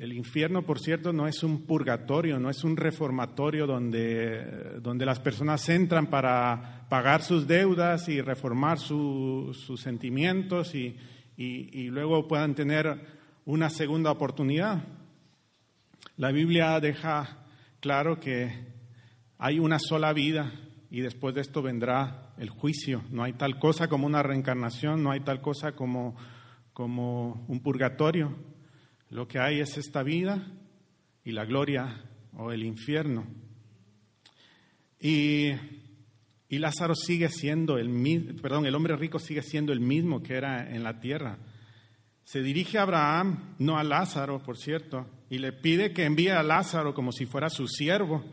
El 0.00 0.14
infierno, 0.14 0.62
por 0.62 0.78
cierto, 0.78 1.12
no 1.12 1.26
es 1.26 1.42
un 1.42 1.66
purgatorio, 1.66 2.38
no 2.40 2.48
es 2.48 2.64
un 2.64 2.74
reformatorio 2.74 3.66
donde, 3.66 4.80
donde 4.80 5.04
las 5.04 5.20
personas 5.20 5.68
entran 5.68 6.06
para 6.06 6.86
pagar 6.88 7.22
sus 7.22 7.46
deudas 7.46 8.08
y 8.08 8.22
reformar 8.22 8.78
sus 8.78 9.78
sentimientos 9.78 10.74
y, 10.74 10.96
y, 11.36 11.90
luego 11.90 12.26
puedan 12.26 12.54
tener 12.54 12.98
una 13.44 13.68
segunda 13.68 14.10
oportunidad. 14.10 14.84
La 16.16 16.32
Biblia 16.32 16.80
deja 16.80 17.44
claro 17.80 18.18
que 18.18 18.72
hay 19.36 19.58
una 19.58 19.78
sola 19.78 20.14
vida 20.14 20.50
y 20.90 21.02
después 21.02 21.34
de 21.34 21.42
esto 21.42 21.60
vendrá 21.60 22.32
el 22.38 22.48
juicio. 22.48 23.02
No 23.10 23.22
hay 23.22 23.34
tal 23.34 23.58
cosa 23.58 23.88
como 23.88 24.06
una 24.06 24.22
reencarnación, 24.22 25.02
no 25.02 25.10
hay 25.10 25.20
tal 25.20 25.42
cosa 25.42 25.72
como, 25.72 26.16
como 26.72 27.44
un 27.48 27.60
purgatorio. 27.60 28.34
Lo 29.10 29.26
que 29.26 29.40
hay 29.40 29.58
es 29.58 29.76
esta 29.76 30.04
vida 30.04 30.46
y 31.24 31.32
la 31.32 31.44
gloria 31.44 32.04
o 32.36 32.52
el 32.52 32.62
infierno. 32.62 33.26
Y, 35.00 35.52
Lázaro 36.48 36.94
sigue 36.94 37.28
siendo 37.28 37.78
el 37.78 37.88
mismo, 37.88 38.40
perdón, 38.40 38.66
el 38.66 38.74
hombre 38.74 38.96
rico 38.96 39.18
sigue 39.18 39.42
siendo 39.42 39.72
el 39.72 39.80
mismo 39.80 40.22
que 40.22 40.34
era 40.34 40.70
en 40.70 40.84
la 40.84 41.00
tierra. 41.00 41.38
Se 42.22 42.40
dirige 42.40 42.78
a 42.78 42.82
Abraham, 42.82 43.56
no 43.58 43.78
a 43.78 43.82
Lázaro, 43.82 44.42
por 44.42 44.56
cierto, 44.56 45.06
y 45.28 45.38
le 45.38 45.52
pide 45.52 45.92
que 45.92 46.04
envíe 46.04 46.28
a 46.28 46.44
Lázaro 46.44 46.94
como 46.94 47.10
si 47.10 47.26
fuera 47.26 47.50
su 47.50 47.66
siervo, 47.66 48.24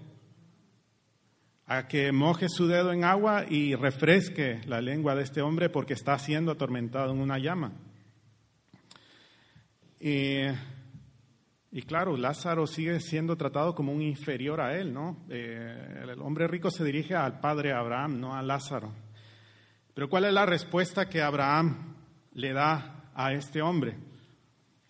a 1.65 1.87
que 1.87 2.11
moje 2.11 2.49
su 2.49 2.67
dedo 2.67 2.93
en 2.93 3.03
agua 3.03 3.45
y 3.49 3.73
refresque 3.73 4.61
la 4.67 4.81
lengua 4.81 5.15
de 5.15 5.23
este 5.23 5.41
hombre 5.41 5.69
porque 5.69 5.93
está 5.93 6.19
siendo 6.19 6.51
atormentado 6.51 7.11
en 7.11 7.19
una 7.19 7.39
llama. 7.39 7.73
Y 9.99 11.81
claro, 11.83 12.17
Lázaro 12.17 12.65
sigue 12.65 12.99
siendo 12.99 13.35
tratado 13.35 13.75
como 13.75 13.91
un 13.91 14.01
inferior 14.01 14.61
a 14.61 14.77
él, 14.77 14.93
¿no? 14.93 15.25
Eh, 15.29 16.03
el 16.03 16.21
hombre 16.21 16.47
rico 16.47 16.71
se 16.71 16.83
dirige 16.83 17.15
al 17.15 17.39
padre 17.39 17.73
Abraham, 17.73 18.19
no 18.19 18.35
a 18.35 18.41
Lázaro. 18.41 18.93
Pero 19.93 20.09
¿cuál 20.09 20.25
es 20.25 20.33
la 20.33 20.45
respuesta 20.45 21.09
que 21.09 21.21
Abraham 21.21 21.95
le 22.33 22.53
da 22.53 23.11
a 23.13 23.33
este 23.33 23.61
hombre? 23.61 23.97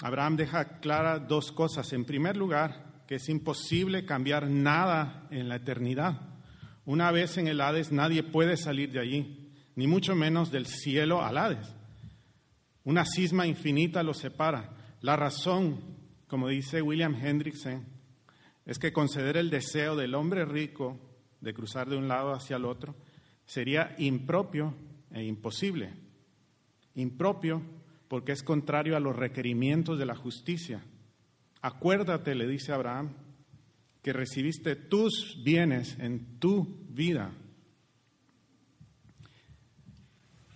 Abraham 0.01 0.35
deja 0.35 0.79
claras 0.79 1.27
dos 1.27 1.51
cosas. 1.51 1.91
En 1.93 2.05
primer 2.05 2.37
lugar, 2.37 3.03
que 3.07 3.15
es 3.15 3.27
imposible 3.29 4.05
cambiar 4.05 4.49
nada 4.49 5.27
en 5.31 5.49
la 5.49 5.55
eternidad. 5.55 6.21
Una 6.85 7.11
vez 7.11 7.37
en 7.37 7.47
el 7.47 7.61
Hades 7.61 7.91
nadie 7.91 8.21
puede 8.21 8.55
salir 8.55 8.91
de 8.91 8.99
allí, 8.99 9.51
ni 9.75 9.87
mucho 9.87 10.15
menos 10.15 10.51
del 10.51 10.67
cielo 10.67 11.21
al 11.23 11.37
Hades. 11.37 11.75
Una 12.83 13.03
cisma 13.03 13.47
infinita 13.47 14.03
lo 14.03 14.13
separa. 14.13 14.76
La 15.01 15.15
razón 15.15 15.97
como 16.27 16.49
dice 16.49 16.81
William 16.81 17.15
Hendrickson, 17.15 17.85
es 18.65 18.79
que 18.79 18.91
conceder 18.91 19.37
el 19.37 19.49
deseo 19.49 19.95
del 19.95 20.13
hombre 20.13 20.45
rico 20.45 20.99
de 21.39 21.53
cruzar 21.53 21.89
de 21.89 21.97
un 21.97 22.07
lado 22.07 22.33
hacia 22.33 22.57
el 22.57 22.65
otro 22.65 22.95
sería 23.45 23.95
impropio 23.97 24.73
e 25.11 25.23
imposible. 25.23 25.93
Impropio 26.95 27.61
porque 28.09 28.33
es 28.33 28.43
contrario 28.43 28.97
a 28.97 28.99
los 28.99 29.15
requerimientos 29.15 29.97
de 29.97 30.05
la 30.05 30.15
justicia. 30.15 30.83
Acuérdate, 31.61 32.35
le 32.35 32.47
dice 32.47 32.73
Abraham, 32.73 33.13
que 34.01 34.11
recibiste 34.11 34.75
tus 34.75 35.41
bienes 35.43 35.97
en 35.99 36.39
tu 36.39 36.85
vida. 36.89 37.31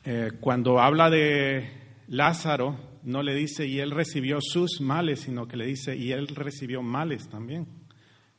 Eh, 0.04 0.32
cuando 0.40 0.80
habla 0.80 1.10
de 1.10 1.70
Lázaro, 2.08 2.91
no 3.04 3.24
le 3.24 3.34
dice 3.36 3.68
y 3.68 3.80
él 3.80 3.92
recibió 3.92 4.40
sus 4.42 4.82
males, 4.82 5.22
sino 5.22 5.48
que 5.48 5.58
le 5.58 5.66
dice 5.66 5.96
y 5.96 6.12
él 6.12 6.28
recibió 6.28 6.82
males 6.82 7.28
también. 7.30 7.68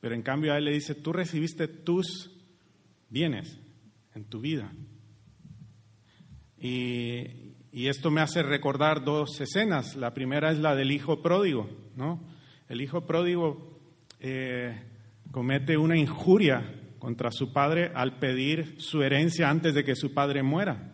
Pero 0.01 0.15
en 0.15 0.23
cambio 0.23 0.53
a 0.53 0.59
él 0.59 0.65
le 0.65 0.73
dice, 0.73 0.95
tú 0.95 1.13
recibiste 1.13 1.69
tus 1.69 2.31
bienes 3.09 3.61
en 4.15 4.25
tu 4.25 4.41
vida. 4.41 4.73
Y, 6.59 7.51
esto 7.73 8.11
me 8.11 8.21
hace 8.21 8.43
recordar 8.43 9.05
dos 9.05 9.41
escenas. 9.41 9.97
La 9.97 10.15
primera 10.15 10.51
es 10.51 10.59
la 10.59 10.75
del 10.77 10.93
hijo 10.93 11.23
pródigo, 11.23 11.69
¿no? 11.97 12.23
El 12.69 12.81
hijo 12.81 13.07
pródigo 13.07 13.81
eh, 14.21 14.81
comete 15.31 15.77
una 15.77 15.97
injuria 15.97 16.95
contra 16.99 17.31
su 17.33 17.53
padre 17.53 17.91
al 17.95 18.19
pedir 18.19 18.77
su 18.81 19.03
herencia 19.03 19.51
antes 19.51 19.75
de 19.75 19.85
que 19.85 19.97
su 19.97 20.15
padre 20.15 20.43
muera. 20.43 20.92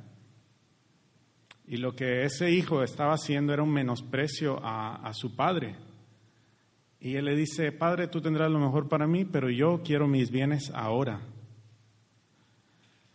Y 1.70 1.76
lo 1.76 1.94
que 1.94 2.24
ese 2.24 2.50
hijo 2.50 2.82
estaba 2.82 3.12
haciendo 3.12 3.52
era 3.52 3.62
un 3.62 3.70
menosprecio 3.70 4.58
a, 4.62 5.12
su 5.12 5.36
padre. 5.36 5.76
Y 6.98 7.16
él 7.16 7.26
le 7.26 7.36
dice, 7.36 7.72
Padre, 7.72 8.08
tú 8.08 8.22
tendrás 8.22 8.50
lo 8.50 8.58
mejor 8.58 8.88
para 8.88 9.06
mí, 9.06 9.26
pero 9.26 9.50
yo 9.50 9.82
quiero 9.84 10.08
mis 10.08 10.30
bienes 10.30 10.72
ahora. 10.74 11.20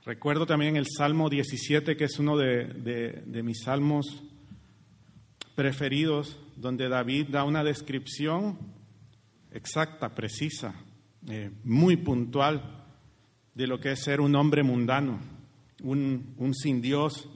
Recuerdo 0.06 0.46
también 0.46 0.76
el 0.76 0.86
Salmo 0.86 1.32
17, 1.32 1.98
que 1.98 2.04
es 2.04 2.20
uno 2.20 2.38
de, 2.38 3.24
mis 3.44 3.64
salmos 3.64 4.22
preferidos, 5.56 6.40
donde 6.56 6.90
David 6.90 7.30
da 7.30 7.46
una 7.46 7.64
descripción 7.64 8.60
exacta, 9.52 10.14
precisa, 10.14 10.76
eh, 11.28 11.50
muy 11.64 11.98
puntual 11.98 12.86
de 13.56 13.66
lo 13.66 13.80
que 13.80 13.94
es 13.94 14.04
ser 14.04 14.22
un 14.22 14.36
hombre 14.36 14.62
mundano, 14.62 15.20
un, 15.82 16.36
un 16.38 16.54
sin 16.54 16.84
Dios, 16.84 17.28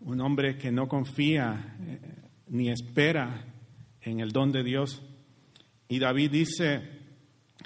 un 0.00 0.20
hombre 0.20 0.56
que 0.56 0.72
no 0.72 0.88
confía 0.88 1.76
eh, 1.80 1.98
ni 2.48 2.70
espera 2.70 3.44
en 4.00 4.20
el 4.20 4.32
don 4.32 4.52
de 4.52 4.64
Dios. 4.64 5.02
Y 5.88 5.98
David 5.98 6.30
dice 6.30 7.00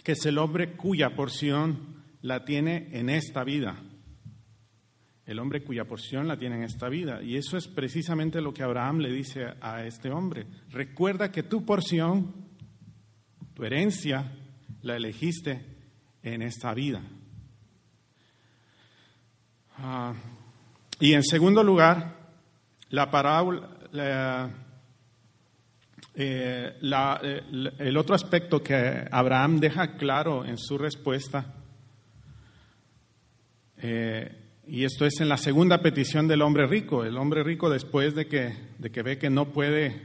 que 0.02 0.12
es 0.12 0.26
el 0.26 0.38
hombre 0.38 0.72
cuya 0.72 1.14
porción 1.14 2.04
la 2.22 2.44
tiene 2.44 2.88
en 2.92 3.08
esta 3.08 3.44
vida. 3.44 3.82
El 5.26 5.38
hombre 5.38 5.62
cuya 5.62 5.86
porción 5.86 6.28
la 6.28 6.38
tiene 6.38 6.56
en 6.56 6.64
esta 6.64 6.88
vida. 6.88 7.22
Y 7.22 7.36
eso 7.36 7.56
es 7.56 7.66
precisamente 7.68 8.40
lo 8.40 8.52
que 8.52 8.62
Abraham 8.62 8.98
le 8.98 9.12
dice 9.12 9.46
a 9.60 9.84
este 9.84 10.10
hombre. 10.10 10.46
Recuerda 10.70 11.30
que 11.30 11.44
tu 11.44 11.64
porción, 11.64 12.34
tu 13.54 13.64
herencia, 13.64 14.32
la 14.82 14.96
elegiste 14.96 15.64
en 16.22 16.42
esta 16.42 16.74
vida. 16.74 17.00
Ah, 19.78 20.14
y 21.00 21.14
en 21.14 21.22
segundo 21.22 21.62
lugar, 21.62 22.23
la 22.94 23.10
parábola, 23.10 23.68
eh, 23.92 24.48
eh, 26.14 27.72
el 27.78 27.96
otro 27.96 28.14
aspecto 28.14 28.62
que 28.62 29.04
Abraham 29.10 29.58
deja 29.58 29.96
claro 29.96 30.44
en 30.44 30.56
su 30.56 30.78
respuesta, 30.78 31.54
eh, 33.78 34.30
y 34.68 34.84
esto 34.84 35.04
es 35.06 35.20
en 35.20 35.28
la 35.28 35.36
segunda 35.36 35.82
petición 35.82 36.28
del 36.28 36.40
hombre 36.40 36.68
rico. 36.68 37.04
El 37.04 37.18
hombre 37.18 37.42
rico 37.42 37.68
después 37.68 38.14
de 38.14 38.28
que, 38.28 38.54
de 38.78 38.90
que 38.90 39.02
ve 39.02 39.18
que 39.18 39.28
no 39.28 39.50
puede, 39.50 40.00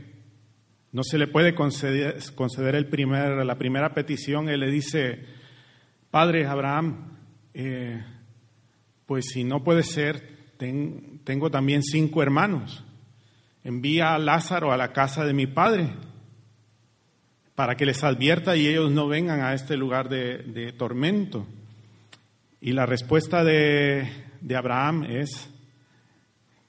no 0.91 1.03
se 1.03 1.19
le 1.19 1.27
puede 1.27 1.53
conceder, 1.53 2.17
conceder 2.33 2.73
el 2.73 2.87
primer, 2.87 3.45
la 3.45 3.57
primera 3.59 3.93
petición, 3.93 4.49
él 4.49 4.61
le 4.61 4.71
dice, 4.71 5.25
Padre 6.09 6.47
Abraham, 6.47 7.19
pues 9.05 9.25
si 9.31 9.43
no 9.43 9.63
puede 9.63 9.83
ser, 9.83 10.39
tengo 11.23 11.49
también 11.49 11.83
cinco 11.83 12.21
hermanos. 12.21 12.83
Envía 13.63 14.13
a 14.13 14.19
Lázaro 14.19 14.71
a 14.71 14.77
la 14.77 14.93
casa 14.93 15.25
de 15.25 15.33
mi 15.33 15.47
padre 15.47 15.89
para 17.55 17.75
que 17.75 17.85
les 17.85 18.03
advierta 18.03 18.55
y 18.55 18.67
ellos 18.67 18.89
no 18.89 19.07
vengan 19.07 19.41
a 19.41 19.53
este 19.53 19.75
lugar 19.75 20.07
de, 20.07 20.73
tormento. 20.77 21.45
Y 22.61 22.71
la 22.71 22.85
respuesta 22.85 23.43
de, 23.43 24.09
de 24.39 24.55
Abraham 24.55 25.03
es 25.03 25.49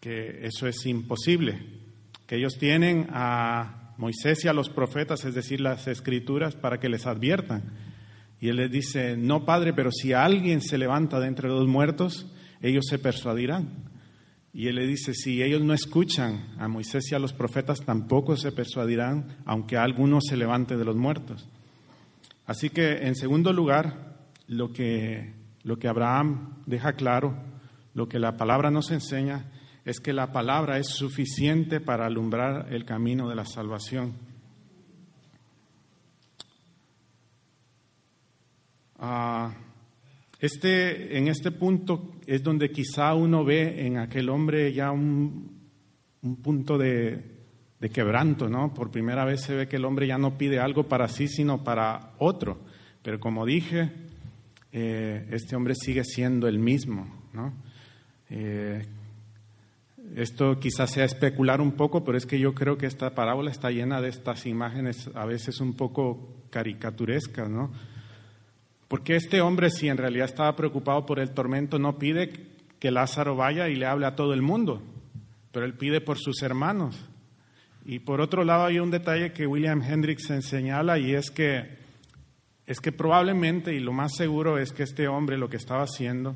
que 0.01 0.45
eso 0.47 0.67
es 0.67 0.85
imposible, 0.87 1.61
que 2.27 2.37
ellos 2.37 2.59
tienen 2.59 3.07
a 3.13 3.95
Moisés 3.99 4.45
y 4.45 4.49
a 4.49 4.53
los 4.53 4.69
profetas, 4.69 5.25
es 5.25 5.35
decir, 5.35 5.61
las 5.61 5.87
escrituras, 5.87 6.57
para 6.57 6.81
que 6.81 6.89
les 6.89 7.07
adviertan. 7.07 7.63
Y 8.41 8.49
él 8.49 8.57
les 8.57 8.71
dice, 8.71 9.17
no, 9.17 9.45
Padre, 9.45 9.75
pero 9.75 9.93
si 9.93 10.13
alguien 10.13 10.63
se 10.63 10.79
levanta 10.79 11.21
de 11.21 11.29
entre 11.29 11.49
los 11.49 11.69
muertos, 11.69 12.27
ellos 12.63 12.87
se 12.89 12.99
persuadirán. 12.99 13.90
Y 14.53 14.67
él 14.67 14.77
le 14.77 14.87
dice, 14.87 15.15
si 15.15 15.43
ellos 15.43 15.63
no 15.63 15.73
escuchan 15.73 16.55
a 16.59 16.67
Moisés 16.67 17.11
y 17.11 17.15
a 17.15 17.21
los 17.21 17.33
profetas, 17.33 17.81
tampoco 17.85 18.37
se 18.37 18.51
persuadirán, 18.51 19.37
aunque 19.45 19.77
alguno 19.77 20.21
se 20.21 20.37
levante 20.37 20.77
de 20.77 20.85
los 20.85 20.97
muertos. 20.97 21.49
Así 22.47 22.69
que, 22.69 23.07
en 23.07 23.15
segundo 23.15 23.53
lugar, 23.53 24.27
lo 24.49 24.73
que, 24.73 25.35
lo 25.63 25.79
que 25.79 25.87
Abraham 25.87 26.63
deja 26.67 26.95
claro, 26.95 27.37
lo 27.95 28.09
que 28.09 28.19
la 28.19 28.37
palabra 28.37 28.73
nos 28.73 28.91
enseña, 28.91 29.47
es 29.85 30.01
que 30.01 30.13
la 30.13 30.33
palabra 30.33 30.79
es 30.79 30.89
suficiente 30.89 31.81
para 31.81 32.07
alumbrar 32.07 32.73
el 32.73 32.85
camino 32.85 33.29
de 33.29 33.37
la 33.37 33.45
salvación. 33.45 34.15
Ah, 38.99 39.55
este, 40.41 41.19
en 41.19 41.29
este 41.29 41.51
punto 41.51 42.13
es 42.27 42.43
donde 42.43 42.71
quizá 42.71 43.15
uno 43.15 43.45
ve 43.45 43.87
en 43.87 43.99
aquel 43.99 44.31
hombre 44.31 44.73
ya 44.73 44.91
un, 44.91 45.61
punto 46.43 46.79
de, 46.79 47.23
quebranto, 47.93 48.49
¿no? 48.49 48.73
Por 48.73 48.91
primera 48.91 49.25
vez 49.25 49.43
se 49.43 49.55
ve 49.55 49.69
que 49.69 49.77
el 49.77 49.85
hombre 49.85 50.07
ya 50.07 50.17
no 50.17 50.39
pide 50.39 50.59
algo 50.59 50.85
para 50.85 51.09
sí, 51.09 51.29
sino 51.29 51.63
para 51.63 52.13
otro. 52.19 52.59
Pero 53.03 53.21
como 53.21 53.45
dije, 53.45 53.91
eh, 54.73 55.27
este 55.31 55.57
hombre 55.57 55.75
sigue 55.75 56.05
siendo 56.05 56.49
el 56.49 56.59
mismo, 56.59 57.07
¿no? 57.35 57.53
Eh, 58.31 58.87
esto 60.17 60.59
quizás 60.59 60.91
sea 60.91 61.05
especular 61.05 61.61
un 61.61 61.73
poco, 61.73 62.03
pero 62.03 62.17
es 62.17 62.27
que 62.27 62.39
yo 62.39 62.55
creo 62.55 62.79
que 62.79 62.87
esta 62.87 63.15
parábola 63.15 63.51
está 63.51 63.71
llena 63.71 64.01
de 64.01 64.09
estas 64.09 64.47
imágenes 64.47 65.11
a 65.15 65.25
veces 65.27 65.61
un 65.61 65.75
poco 65.75 66.45
caricaturescas, 66.51 67.49
¿no? 67.49 67.71
Porque 68.91 69.15
este 69.15 69.41
hombre, 69.41 69.71
si 69.71 69.87
en 69.87 69.99
realidad 69.99 70.25
estaba 70.25 70.57
preocupado 70.57 71.07
por 71.07 71.21
el 71.21 71.31
tormento, 71.31 71.79
no 71.79 71.97
pide 71.97 72.33
que 72.81 72.91
Lázaro 72.91 73.37
vaya 73.37 73.69
y 73.69 73.77
le 73.77 73.87
hable 73.87 74.05
a 74.05 74.17
todo 74.17 74.35
el 74.35 74.43
mundo, 74.43 74.83
pero 75.53 75.65
él 75.65 75.75
pide 75.75 76.01
por 76.01 76.19
sus 76.19 76.43
hermanos. 76.43 77.09
Y 77.85 78.01
por 78.01 78.21
otro 78.21 78.43
lado 78.43 78.65
hay 78.65 78.81
un 78.81 78.91
detalle 78.91 79.33
que 79.33 79.47
William 79.47 79.81
Hendricks 79.81 80.33
señala 80.41 80.99
y 80.99 81.15
es 81.15 81.31
que 81.31 81.79
es 82.67 82.81
que 82.81 82.91
probablemente 82.91 83.73
y 83.73 83.79
lo 83.79 83.93
más 83.93 84.17
seguro 84.17 84.59
es 84.59 84.73
que 84.73 84.83
este 84.83 85.07
hombre 85.07 85.39
lo 85.39 85.49
que 85.49 85.59
estaba 85.59 85.85
haciendo 85.85 86.35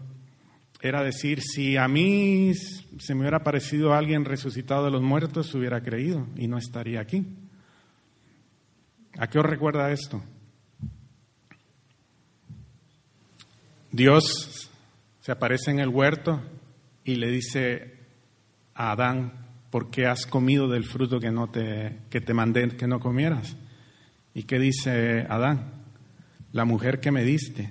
era 0.81 1.03
decir, 1.03 1.43
si 1.43 1.77
a 1.77 1.89
mí 1.89 2.53
se 2.55 3.15
me 3.17 3.23
hubiera 3.23 3.43
parecido 3.43 3.95
alguien 3.95 4.25
resucitado 4.25 4.85
de 4.85 4.93
los 4.93 5.03
muertos, 5.03 5.53
hubiera 5.57 5.83
creído 5.83 6.29
y 6.37 6.47
no 6.47 6.59
estaría 6.59 7.01
aquí. 7.01 7.27
¿A 9.19 9.27
qué 9.27 9.41
os 9.41 9.45
recuerda 9.45 9.91
esto? 9.91 10.23
Dios 13.95 14.73
se 15.21 15.31
aparece 15.31 15.71
en 15.71 15.79
el 15.79 15.89
huerto 15.89 16.43
y 17.05 17.15
le 17.15 17.31
dice 17.31 17.95
a 18.75 18.91
Adán, 18.91 19.47
¿por 19.71 19.89
qué 19.93 20.07
has 20.07 20.27
comido 20.27 20.67
del 20.67 20.83
fruto 20.83 21.21
que, 21.21 21.31
no 21.31 21.49
te, 21.49 22.01
que 22.11 22.21
te 22.21 22.35
mandé 22.35 22.71
que 22.71 22.89
no 22.89 22.99
comieras? 22.99 23.57
¿Y 24.35 24.43
qué 24.43 24.59
dice 24.59 25.25
Adán? 25.31 25.85
La 26.51 26.65
mujer 26.65 26.99
que 26.99 27.13
me 27.13 27.23
diste. 27.23 27.71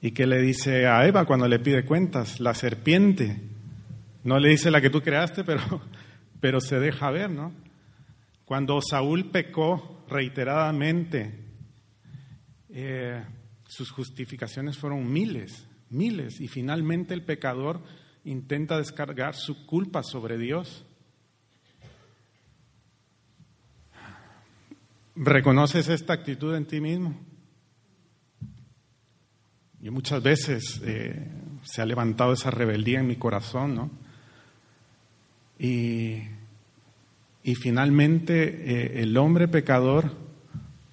¿Y 0.00 0.12
qué 0.12 0.26
le 0.26 0.40
dice 0.40 0.86
a 0.86 1.06
Eva 1.06 1.26
cuando 1.26 1.46
le 1.46 1.58
pide 1.58 1.84
cuentas? 1.84 2.40
La 2.40 2.54
serpiente. 2.54 3.42
No 4.24 4.38
le 4.38 4.48
dice 4.48 4.70
la 4.70 4.80
que 4.80 4.88
tú 4.88 5.02
creaste, 5.02 5.44
pero, 5.44 5.60
pero 6.40 6.62
se 6.62 6.80
deja 6.80 7.10
ver, 7.10 7.28
¿no? 7.28 7.52
Cuando 8.46 8.80
Saúl 8.80 9.26
pecó 9.30 10.06
reiteradamente, 10.08 11.34
eh, 12.70 13.22
sus 13.68 13.90
justificaciones 13.90 14.78
fueron 14.78 15.12
miles, 15.12 15.66
miles, 15.90 16.40
y 16.40 16.48
finalmente 16.48 17.14
el 17.14 17.22
pecador 17.22 17.82
intenta 18.24 18.78
descargar 18.78 19.36
su 19.36 19.66
culpa 19.66 20.02
sobre 20.02 20.38
Dios. 20.38 20.84
¿Reconoces 25.14 25.88
esta 25.88 26.14
actitud 26.14 26.54
en 26.54 26.64
ti 26.64 26.80
mismo? 26.80 27.14
Y 29.82 29.90
muchas 29.90 30.22
veces 30.22 30.80
eh, 30.84 31.30
se 31.62 31.82
ha 31.82 31.86
levantado 31.86 32.32
esa 32.32 32.50
rebeldía 32.50 33.00
en 33.00 33.06
mi 33.06 33.16
corazón, 33.16 33.74
¿no? 33.74 33.90
Y, 35.58 36.22
y 37.42 37.54
finalmente 37.54 38.44
eh, 38.44 39.02
el 39.02 39.16
hombre 39.18 39.46
pecador, 39.46 40.12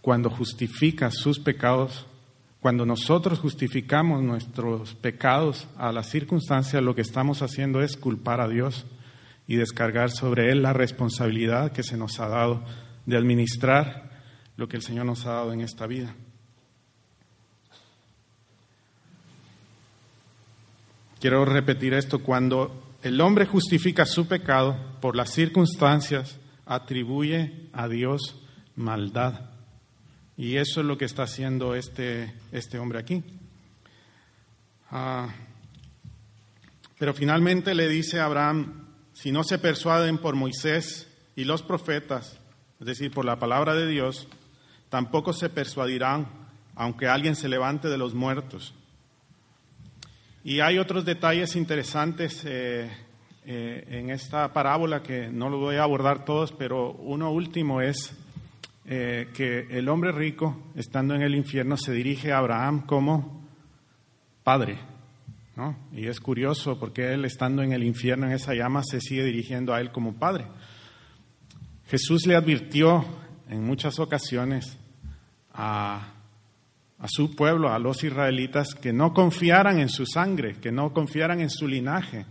cuando 0.02 0.30
justifica 0.30 1.10
sus 1.12 1.40
pecados, 1.40 2.06
cuando 2.65 2.84
nosotros 2.84 3.38
justificamos 3.38 4.23
nuestros 4.23 4.95
pecados 4.95 5.67
a 5.78 5.91
las 5.91 6.10
circunstancias, 6.10 6.82
lo 6.82 6.95
que 6.95 7.04
estamos 7.04 7.43
haciendo 7.43 7.80
es 7.84 7.95
culpar 7.95 8.41
a 8.41 8.47
Dios 8.47 8.88
y 9.47 9.58
descargar 9.58 10.10
sobre 10.10 10.51
Él 10.51 10.63
la 10.63 10.73
responsabilidad 10.73 11.73
que 11.73 11.84
se 11.84 11.95
nos 11.95 12.19
ha 12.19 12.28
dado 12.28 12.63
de 13.06 13.17
administrar 13.17 14.10
lo 14.58 14.67
que 14.67 14.78
el 14.78 14.82
Señor 14.82 15.06
nos 15.06 15.28
ha 15.28 15.34
dado 15.34 15.54
en 15.54 15.62
esta 15.62 15.86
vida. 15.86 16.15
Quiero 21.19 21.45
repetir 21.45 21.93
esto, 21.93 22.23
cuando 22.23 22.95
el 23.04 23.21
hombre 23.21 23.45
justifica 23.45 24.08
su 24.08 24.28
pecado 24.28 24.75
por 25.01 25.15
las 25.15 25.30
circunstancias, 25.30 26.39
atribuye 26.65 27.69
a 27.73 27.88
Dios 27.88 28.41
maldad. 28.75 29.55
Y 30.38 30.58
eso 30.58 30.82
es 30.82 30.86
lo 30.86 30.98
que 30.98 31.06
está 31.06 31.24
haciendo 31.24 31.76
este, 31.76 32.34
este 32.52 32.78
hombre 32.78 33.00
aquí. 33.00 33.24
Ah, 34.91 35.30
pero 36.98 37.13
finalmente 37.13 37.74
le 37.74 37.88
dice 37.88 38.19
a 38.19 38.26
Abraham, 38.26 38.86
si 39.13 39.32
no 39.32 39.43
se 39.43 39.58
persuaden 39.58 40.17
por 40.17 40.36
Moisés 40.36 41.08
y 41.36 41.43
los 41.43 41.62
profetas, 41.62 42.39
es 42.80 42.86
decir, 42.86 43.12
por 43.12 43.26
la 43.26 43.39
palabra 43.39 43.76
de 43.76 43.88
Dios, 43.88 44.28
tampoco 44.89 45.34
se 45.34 45.50
persuadirán, 45.50 46.28
aunque 46.76 47.08
alguien 47.08 47.36
se 47.36 47.50
levante 47.50 47.89
de 47.89 47.98
los 47.98 48.13
muertos. 48.13 48.74
Y 50.43 50.60
hay 50.60 50.78
otros 50.78 51.06
detalles 51.06 51.56
interesantes 51.56 52.43
eh, 52.45 52.89
eh, 53.45 53.88
en 53.89 54.10
esta 54.10 54.54
parábola 54.54 55.02
que 55.02 55.28
no 55.30 55.50
lo 55.50 55.60
voy 55.60 55.78
a 55.78 55.84
abordar 55.84 56.24
todos, 56.24 56.52
pero 56.52 56.91
uno 56.91 57.32
último 57.32 57.82
es 57.82 58.13
eh, 58.88 59.30
que 59.34 59.65
el 59.71 59.89
hombre 59.89 60.12
rico, 60.12 60.71
estando 60.76 61.15
en 61.15 61.24
el 61.24 61.34
infierno, 61.34 61.76
se 61.76 61.91
dirige 61.91 62.32
a 62.32 62.38
Abraham 62.38 62.86
como 62.86 63.50
padre. 64.43 64.78
¿no? 65.56 65.76
Y 65.91 66.06
es 66.06 66.19
curioso 66.19 66.80
porque 66.80 67.12
él, 67.12 67.26
estando 67.26 67.63
en 67.63 67.71
el 67.71 67.84
infierno, 67.84 68.28
en 68.28 68.34
esa 68.34 68.54
llama, 68.54 68.84
se 68.84 69.02
sigue 69.02 69.24
dirigiendo 69.24 69.74
a 69.74 69.82
él 69.82 69.91
como 69.91 70.13
padre. 70.13 70.45
Jesús 71.88 72.28
le 72.28 72.36
advirtió 72.36 73.04
en 73.50 73.63
muchas 73.63 73.98
ocasiones 73.98 74.78
a, 75.52 76.13
a 77.00 77.08
su 77.08 77.36
pueblo, 77.36 77.74
a 77.74 77.80
los 77.80 78.04
israelitas, 78.04 78.76
que 78.76 78.93
no 78.93 79.15
confiaran 79.15 79.80
en 79.80 79.89
su 79.89 80.06
sangre, 80.06 80.58
que 80.62 80.71
no 80.71 80.93
confiaran 80.93 81.41
en 81.41 81.50
su 81.50 81.67
linaje. 81.67 82.28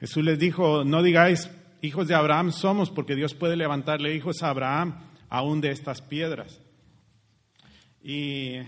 Jesús 0.00 0.24
les 0.24 0.38
dijo, 0.38 0.82
no 0.82 1.00
digáis, 1.00 1.48
hijos 1.80 2.08
de 2.08 2.16
Abraham 2.16 2.50
somos, 2.50 2.90
porque 2.90 3.14
Dios 3.14 3.34
puede 3.34 3.54
levantarle 3.54 4.16
hijos 4.16 4.42
a 4.42 4.48
Abraham 4.48 5.06
aún 5.36 5.60
de 5.60 5.70
estas 5.70 6.00
piedras. 6.00 6.62
Y, 8.02 8.62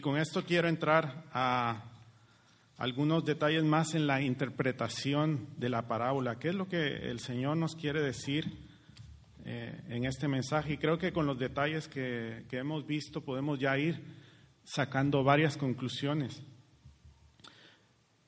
con 0.00 0.16
esto 0.16 0.44
quiero 0.44 0.68
entrar 0.68 1.24
a 1.32 1.84
algunos 2.78 3.24
detalles 3.24 3.64
más 3.64 3.94
en 3.94 4.06
la 4.06 4.20
interpretación 4.20 5.48
de 5.56 5.68
la 5.68 5.88
parábola. 5.88 6.38
¿Qué 6.38 6.48
es 6.48 6.54
lo 6.54 6.68
que 6.68 7.10
el 7.10 7.18
Señor 7.20 7.56
nos 7.56 7.74
quiere 7.74 8.00
decir 8.00 8.44
eh, 9.44 9.80
en 9.88 10.04
este 10.04 10.28
mensaje? 10.28 10.74
Y 10.74 10.78
creo 10.78 10.98
que 10.98 11.12
con 11.12 11.26
los 11.26 11.38
detalles 11.38 11.88
que 11.88 12.44
hemos 12.50 12.86
visto 12.86 13.20
podemos 13.20 13.58
ya 13.58 13.76
ir 13.78 14.00
sacando 14.64 15.24
varias 15.24 15.56
conclusiones. 15.56 16.42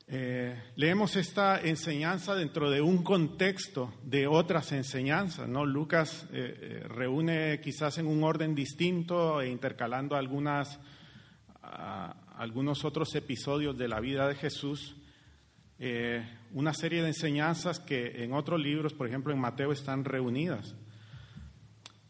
Eh, 0.09 0.57
leemos 0.77 1.17
esta 1.17 1.61
enseñanza 1.61 2.37
dentro 2.37 2.71
de 2.71 2.81
un 2.81 3.03
contexto 3.03 3.93
de 4.05 4.29
otras 4.29 4.71
enseñanzas, 4.71 5.49
¿no? 5.49 5.67
Lucas 5.67 6.29
eh, 6.33 6.59
eh, 6.61 6.89
reúne 6.89 7.61
quizás 7.61 7.99
en 7.99 8.07
un 8.07 8.23
orden 8.23 8.55
distinto 8.55 9.41
e 9.41 9.49
intercalando 9.49 10.15
algunas, 10.15 10.79
algunos 12.37 12.85
otros 12.85 13.13
episodios 13.17 13.77
de 13.77 13.89
la 13.89 13.99
vida 13.99 14.29
de 14.29 14.37
Jesús, 14.37 14.95
una 16.53 16.73
serie 16.73 17.03
de 17.03 17.09
enseñanzas 17.09 17.81
que 17.81 18.23
en 18.23 18.33
otros 18.33 18.61
libros, 18.61 18.95
por 18.95 19.09
ejemplo 19.09 19.33
en 19.33 19.41
Mateo, 19.41 19.73
están 19.73 20.05
reunidas. 20.05 20.77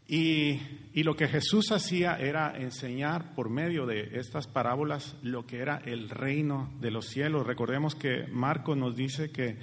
Y, 0.08 0.60
lo 1.02 1.14
que 1.14 1.28
Jesús 1.28 1.72
hacía 1.72 2.16
era 2.16 2.56
enseñar 2.56 3.34
por 3.34 3.50
medio 3.50 3.86
de 3.86 4.18
estas 4.18 4.46
parábolas 4.46 5.16
lo 5.22 5.46
que 5.46 5.58
era 5.58 5.78
el 5.84 6.08
reino 6.08 6.72
de 6.80 6.90
los 6.90 7.06
cielos. 7.06 7.46
Recordemos 7.46 7.94
que 7.94 8.26
Marco 8.28 8.74
nos 8.74 8.96
dice 8.96 9.30
que, 9.30 9.58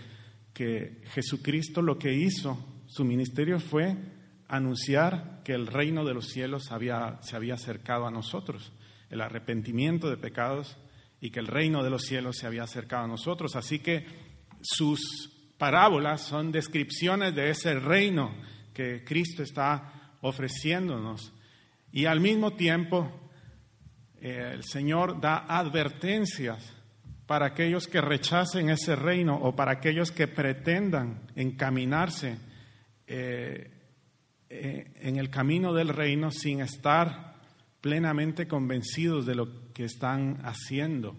que 0.54 1.02
Jesucristo 1.14 1.82
lo 1.82 1.98
que 1.98 2.14
hizo, 2.14 2.84
su 2.88 3.04
ministerio 3.04 3.60
fue 3.60 3.98
anunciar 4.48 5.42
que 5.44 5.54
el 5.54 5.68
reino 5.68 6.06
de 6.06 6.14
los 6.14 6.28
cielos 6.30 6.72
había, 6.72 7.18
se 7.22 7.36
había 7.36 7.56
acercado 7.56 8.06
a 8.06 8.12
nosotros, 8.12 8.72
el 9.10 9.22
arrepentimiento 9.22 10.10
de 10.10 10.18
pecados 10.18 10.78
y 11.20 11.32
que 11.32 11.40
el 11.40 11.48
reino 11.48 11.84
de 11.84 11.90
los 11.90 12.04
cielos 12.04 12.38
se 12.38 12.48
había 12.48 12.64
acercado 12.64 13.06
a 13.06 13.08
nosotros. 13.08 13.56
Así 13.56 13.80
que 13.80 14.06
sus 14.62 15.56
parábolas 15.58 16.22
son 16.22 16.52
descripciones 16.52 17.34
de 17.34 17.50
ese 17.50 17.80
reino 17.80 18.36
que 18.74 19.04
Cristo 19.04 19.42
está 19.42 19.93
ofreciéndonos. 20.24 21.34
Y 21.92 22.06
al 22.06 22.20
mismo 22.20 22.54
tiempo, 22.54 23.12
eh, 24.20 24.52
el 24.54 24.64
Señor 24.64 25.22
da 25.22 25.46
advertencias 25.48 26.74
para 27.28 27.48
aquellos 27.48 27.88
que 27.88 28.02
rechacen 28.02 28.70
ese 28.70 28.96
reino 28.96 29.36
o 29.36 29.56
para 29.56 29.74
aquellos 29.74 30.12
que 30.12 30.28
pretendan 30.28 31.28
encaminarse 31.36 32.38
eh, 33.06 33.70
eh, 34.50 34.92
en 34.96 35.18
el 35.18 35.30
camino 35.30 35.74
del 35.74 35.90
reino 35.90 36.32
sin 36.32 36.62
estar 36.62 37.36
plenamente 37.82 38.48
convencidos 38.48 39.26
de 39.26 39.36
lo 39.36 39.74
que 39.74 39.84
están 39.84 40.40
haciendo. 40.44 41.16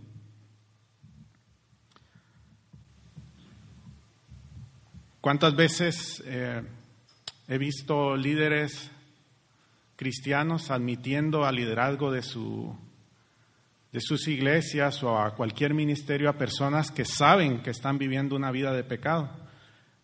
¿Cuántas 5.21 5.57
veces 5.57 6.23
he 6.27 7.59
visto 7.59 8.15
líderes 8.17 8.91
cristianos 9.97 10.71
admitiendo 10.71 11.45
al 11.45 11.57
liderazgo 11.57 12.11
de, 12.11 12.23
su, 12.23 12.77
de 13.93 14.01
sus 14.01 14.27
iglesias 14.29 15.03
o 15.03 15.19
a 15.19 15.35
cualquier 15.35 15.75
ministerio 15.75 16.29
a 16.29 16.39
personas 16.39 16.91
que 16.91 17.05
saben 17.05 17.63
que 17.63 17.71
están 17.71 17.99
viviendo 17.99 18.37
una 18.37 18.51
vida 18.51 18.73
de 18.73 18.85
pecado, 18.85 19.31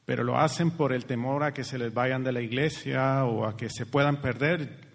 pero 0.06 0.24
lo 0.24 0.38
hacen 0.38 0.70
por 0.70 0.92
el 0.92 1.04
temor 1.06 1.42
a 1.42 1.52
que 1.52 1.64
se 1.64 1.78
les 1.78 1.92
vayan 1.92 2.24
de 2.24 2.32
la 2.32 2.40
iglesia 2.40 3.24
o 3.24 3.46
a 3.46 3.56
que 3.56 3.68
se 3.68 3.86
puedan 3.86 4.20
perder. 4.20 4.88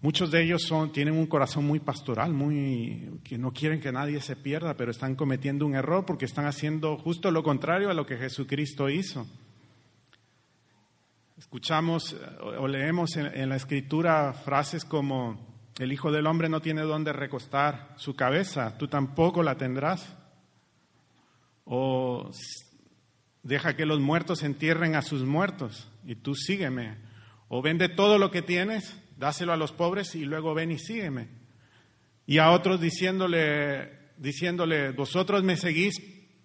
Muchos 0.00 0.32
de 0.32 0.42
ellos 0.42 0.62
son, 0.62 0.90
tienen 0.90 1.14
un 1.14 1.26
corazón 1.26 1.64
muy 1.64 1.78
pastoral, 1.78 2.32
muy, 2.32 3.20
que 3.22 3.38
no 3.38 3.52
quieren 3.52 3.78
que 3.78 3.92
nadie 3.92 4.20
se 4.20 4.34
pierda, 4.34 4.76
pero 4.76 4.90
están 4.90 5.14
cometiendo 5.14 5.64
un 5.64 5.76
error 5.76 6.04
porque 6.04 6.24
están 6.24 6.46
haciendo 6.46 6.96
justo 6.98 7.30
lo 7.30 7.44
contrario 7.44 7.88
a 7.88 7.94
lo 7.94 8.04
que 8.04 8.16
Jesucristo 8.16 8.88
hizo. 8.88 9.28
Escuchamos 11.38 12.14
o 12.58 12.68
leemos 12.68 13.16
en, 13.16 13.48
la 13.48 13.56
escritura 13.56 14.34
frases 14.34 14.84
como, 14.84 15.72
el 15.78 15.90
Hijo 15.90 16.12
del 16.12 16.26
Hombre 16.26 16.50
no 16.50 16.60
tiene 16.60 16.82
dónde 16.82 17.12
recostar 17.12 17.94
su 17.96 18.14
cabeza, 18.14 18.76
tú 18.76 18.86
tampoco 18.86 19.42
la 19.42 19.56
tendrás. 19.56 20.14
O 21.64 22.30
deja 23.42 23.74
que 23.76 23.86
los 23.86 23.98
muertos 23.98 24.42
entierren 24.42 24.94
a 24.94 25.02
sus 25.02 25.24
muertos 25.24 25.90
y 26.04 26.16
tú 26.16 26.34
sígueme. 26.34 26.98
O 27.48 27.62
vende 27.62 27.88
todo 27.88 28.18
lo 28.18 28.30
que 28.30 28.42
tienes, 28.42 29.00
dáselo 29.16 29.52
a 29.52 29.56
los 29.56 29.72
pobres 29.72 30.14
y 30.14 30.24
luego 30.24 30.54
ven 30.54 30.70
y 30.70 30.78
sígueme. 30.78 31.28
Y 32.26 32.38
a 32.38 32.50
otros 32.50 32.78
diciéndole, 32.78 34.10
diciéndole, 34.18 34.90
vosotros 34.92 35.42
me 35.42 35.56
seguís 35.56 35.94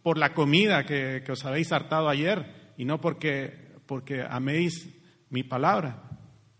por 0.01 0.17
la 0.17 0.33
comida 0.33 0.85
que 0.85 1.23
os 1.29 1.43
habéis 1.43 1.73
hartado 1.73 2.07
ayer 2.07 2.73
y 2.77 2.85
no 2.85 3.01
porque 3.01 3.66
porque 3.88 4.21
améis 4.21 4.88
mi 5.29 5.43
palabra. 5.43 6.03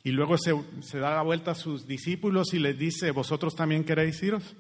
Y 0.04 0.12
luego 0.12 0.38
se, 0.38 0.54
da 1.00 1.16
la 1.16 1.22
vuelta 1.22 1.52
a 1.52 1.56
sus 1.56 1.86
discípulos 1.86 2.54
y 2.54 2.60
les 2.60 2.78
dice, 2.78 3.12
¿vosotros 3.12 3.56
también 3.56 3.84
queréis 3.84 4.24
iros? 4.24 4.56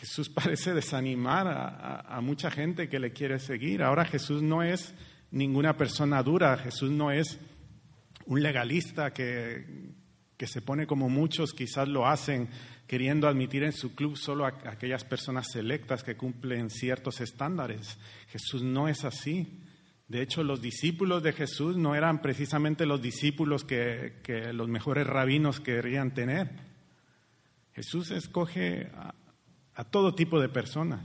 Jesús 0.00 0.28
parece 0.34 0.72
desanimar 0.72 1.46
a, 1.46 2.20
mucha 2.22 2.50
gente 2.50 2.88
que 2.88 2.98
le 2.98 3.12
quiere 3.12 3.38
seguir. 3.38 3.82
Ahora 3.82 4.04
Jesús 4.04 4.42
no 4.42 4.62
es 4.62 4.94
ninguna 5.30 5.76
persona 5.76 6.22
dura, 6.22 6.56
Jesús 6.56 6.90
no 6.90 7.10
es 7.10 7.38
un 8.26 8.42
legalista 8.42 9.12
que, 9.12 9.92
que 10.36 10.46
se 10.46 10.62
pone 10.62 10.86
como 10.86 11.08
muchos 11.08 11.52
quizás 11.52 11.88
lo 11.88 12.06
hacen, 12.06 12.48
queriendo 12.86 13.28
admitir 13.28 13.64
en 13.64 13.72
su 13.72 13.94
club 13.94 14.16
solo 14.16 14.46
a 14.46 14.54
aquellas 14.66 15.04
personas 15.04 15.46
selectas 15.52 16.02
que 16.02 16.16
cumplen 16.16 16.70
ciertos 16.70 17.20
estándares. 17.20 17.98
Jesús 18.28 18.62
no 18.62 18.88
es 18.88 19.04
así. 19.04 19.60
De 20.12 20.20
hecho, 20.20 20.44
los 20.44 20.60
discípulos 20.60 21.22
de 21.22 21.32
Jesús 21.32 21.78
no 21.78 21.94
eran 21.94 22.20
precisamente 22.20 22.84
los 22.84 23.00
discípulos 23.00 23.64
que, 23.64 24.20
los 24.52 24.68
mejores 24.68 25.06
rabinos 25.06 25.58
querían 25.58 26.12
tener. 26.12 26.50
Jesús 27.74 28.10
escoge 28.10 28.90
a, 28.94 29.14
a 29.74 29.84
todo 29.84 30.14
tipo 30.14 30.38
de 30.38 30.50
personas 30.50 31.00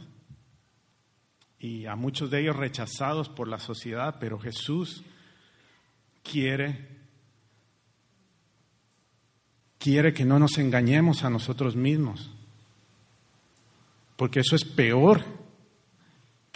y 1.57 1.85
a 1.85 1.95
muchos 1.95 2.29
de 2.29 2.41
ellos 2.41 2.57
rechazados 2.57 3.29
por 3.29 3.47
la 3.47 3.59
sociedad, 3.59 4.17
pero 4.19 4.39
Jesús 4.39 5.05
quiere 6.21 6.97
quiere 9.77 10.13
que 10.13 10.25
no 10.25 10.37
nos 10.37 10.57
engañemos 10.57 11.23
a 11.23 11.29
nosotros 11.29 11.77
mismos, 11.77 12.29
porque 14.17 14.41
eso 14.41 14.57
es 14.57 14.65
peor 14.65 15.46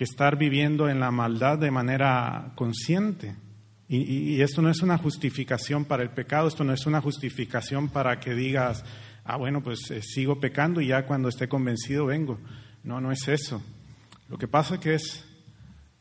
que 0.02 0.06
estar 0.06 0.36
viviendo 0.36 0.90
en 0.90 1.00
la 1.00 1.12
maldad 1.12 1.60
de 1.60 1.70
manera 1.70 2.54
consciente. 2.56 3.36
Y, 3.88 4.42
esto 4.42 4.64
no 4.64 4.72
es 4.72 4.82
una 4.82 4.98
justificación 4.98 5.86
para 5.86 6.02
el 6.02 6.10
pecado, 6.10 6.48
esto 6.48 6.64
no 6.64 6.74
es 6.74 6.88
una 6.88 7.02
justificación 7.02 7.88
para 7.88 8.20
que 8.20 8.34
digas, 8.34 8.84
ah, 9.26 9.38
bueno, 9.38 9.62
pues 9.62 9.92
eh, 9.92 10.02
sigo 10.02 10.40
pecando 10.40 10.82
y 10.82 10.88
ya 10.88 11.06
cuando 11.06 11.30
esté 11.30 11.48
convencido 11.48 12.08
vengo. 12.08 12.40
No, 12.84 13.00
no 13.00 13.12
es 13.12 13.28
eso. 13.28 13.62
Lo 14.28 14.40
que 14.40 14.48
pasa 14.48 14.74
es 14.74 14.80
que 14.80 14.96
es, 14.96 15.24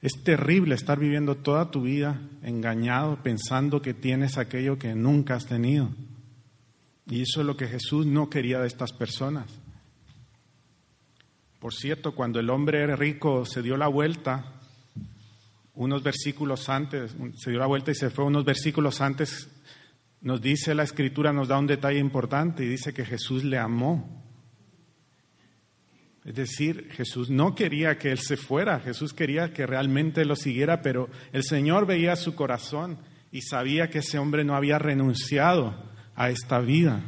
es 0.01 0.13
terrible 0.25 0.77
estar 0.77 0.99
viviendo 0.99 1.37
toda 1.37 1.71
tu 1.71 1.83
vida 1.83 2.23
engañado, 2.43 3.23
pensando 3.23 3.83
que 3.83 3.93
tienes 3.93 4.39
aquello 4.39 4.79
que 4.79 4.95
nunca 4.95 5.35
has 5.35 5.45
tenido. 5.45 5.91
Y 7.07 7.21
eso 7.21 7.43
es 7.43 7.47
lo 7.47 7.59
que 7.59 7.69
Jesús 7.69 8.07
no 8.07 8.31
quería 8.31 8.61
de 8.61 8.67
estas 8.67 8.95
personas. 8.95 9.60
Por 11.61 11.75
cierto, 11.75 12.15
cuando 12.15 12.41
el 12.41 12.49
hombre 12.49 12.97
rico 12.97 13.45
se 13.45 13.61
dio 13.61 13.77
la 13.77 13.87
vuelta, 13.87 14.61
unos 15.75 16.03
versículos 16.03 16.71
antes, 16.71 17.15
se 17.37 17.51
dio 17.51 17.59
la 17.59 17.67
vuelta 17.67 17.91
y 17.91 17.95
se 17.95 18.09
fue 18.09 18.25
unos 18.25 18.47
versículos 18.47 19.03
antes, 19.03 19.49
nos 20.23 20.41
dice 20.41 20.75
la 20.75 20.85
escritura, 20.85 21.35
nos 21.35 21.49
da 21.49 21.59
un 21.59 21.67
detalle 21.67 21.99
importante 21.99 22.65
y 22.65 22.69
dice 22.69 22.95
que 22.95 23.05
Jesús 23.05 23.45
le 23.45 23.59
amó. 23.59 24.25
Es 26.25 26.35
decir, 26.35 26.89
Jesús 26.93 27.29
no 27.29 27.55
quería 27.55 27.99
que 27.99 28.11
él 28.11 28.19
se 28.19 28.39
fuera, 28.39 28.81
Jesús 28.81 29.13
quería 29.13 29.53
que 29.53 29.67
realmente 29.67 30.25
lo 30.25 30.37
siguiera, 30.37 30.81
pero 30.81 31.11
el 31.33 31.45
Señor 31.45 31.87
veía 31.87 32.17
su 32.17 32.35
corazón 32.35 32.99
y 33.31 33.43
sabía 33.43 33.91
que 33.91 33.99
ese 33.99 34.19
hombre 34.19 34.45
no 34.45 34.57
había 34.57 34.79
renunciado 34.79 35.75
a 36.15 36.31
esta 36.31 36.59
vida. 36.61 37.03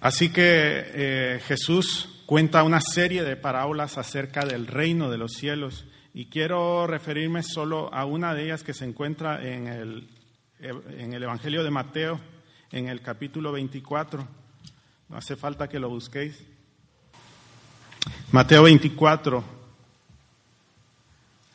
Así 0.00 0.30
que 0.30 0.42
eh, 0.44 1.40
Jesús 1.46 2.22
cuenta 2.24 2.62
una 2.62 2.80
serie 2.80 3.22
de 3.22 3.36
parábolas 3.36 3.98
acerca 3.98 4.46
del 4.46 4.66
reino 4.66 5.10
de 5.10 5.18
los 5.18 5.32
cielos 5.32 5.84
y 6.14 6.26
quiero 6.26 6.86
referirme 6.86 7.42
solo 7.42 7.92
a 7.92 8.06
una 8.06 8.34
de 8.34 8.44
ellas 8.44 8.62
que 8.62 8.72
se 8.72 8.86
encuentra 8.86 9.46
en 9.46 9.68
el, 9.68 10.08
en 10.60 11.12
el 11.12 11.22
Evangelio 11.22 11.62
de 11.62 11.70
Mateo, 11.70 12.18
en 12.72 12.88
el 12.88 13.02
capítulo 13.02 13.52
24. 13.52 14.26
No 15.10 15.16
hace 15.16 15.36
falta 15.36 15.68
que 15.68 15.78
lo 15.78 15.90
busquéis. 15.90 16.42
Mateo 18.32 18.62
24 18.62 19.44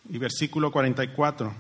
y 0.10 0.18
versículo 0.20 0.72
44. 0.72 1.52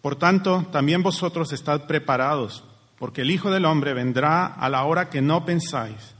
Por 0.00 0.16
tanto, 0.16 0.66
también 0.70 1.02
vosotros 1.02 1.52
estad 1.52 1.86
preparados 1.86 2.62
porque 2.98 3.22
el 3.22 3.30
Hijo 3.30 3.50
del 3.50 3.64
Hombre 3.64 3.94
vendrá 3.94 4.46
a 4.46 4.68
la 4.68 4.84
hora 4.84 5.10
que 5.10 5.20
no 5.20 5.44
pensáis. 5.44 6.14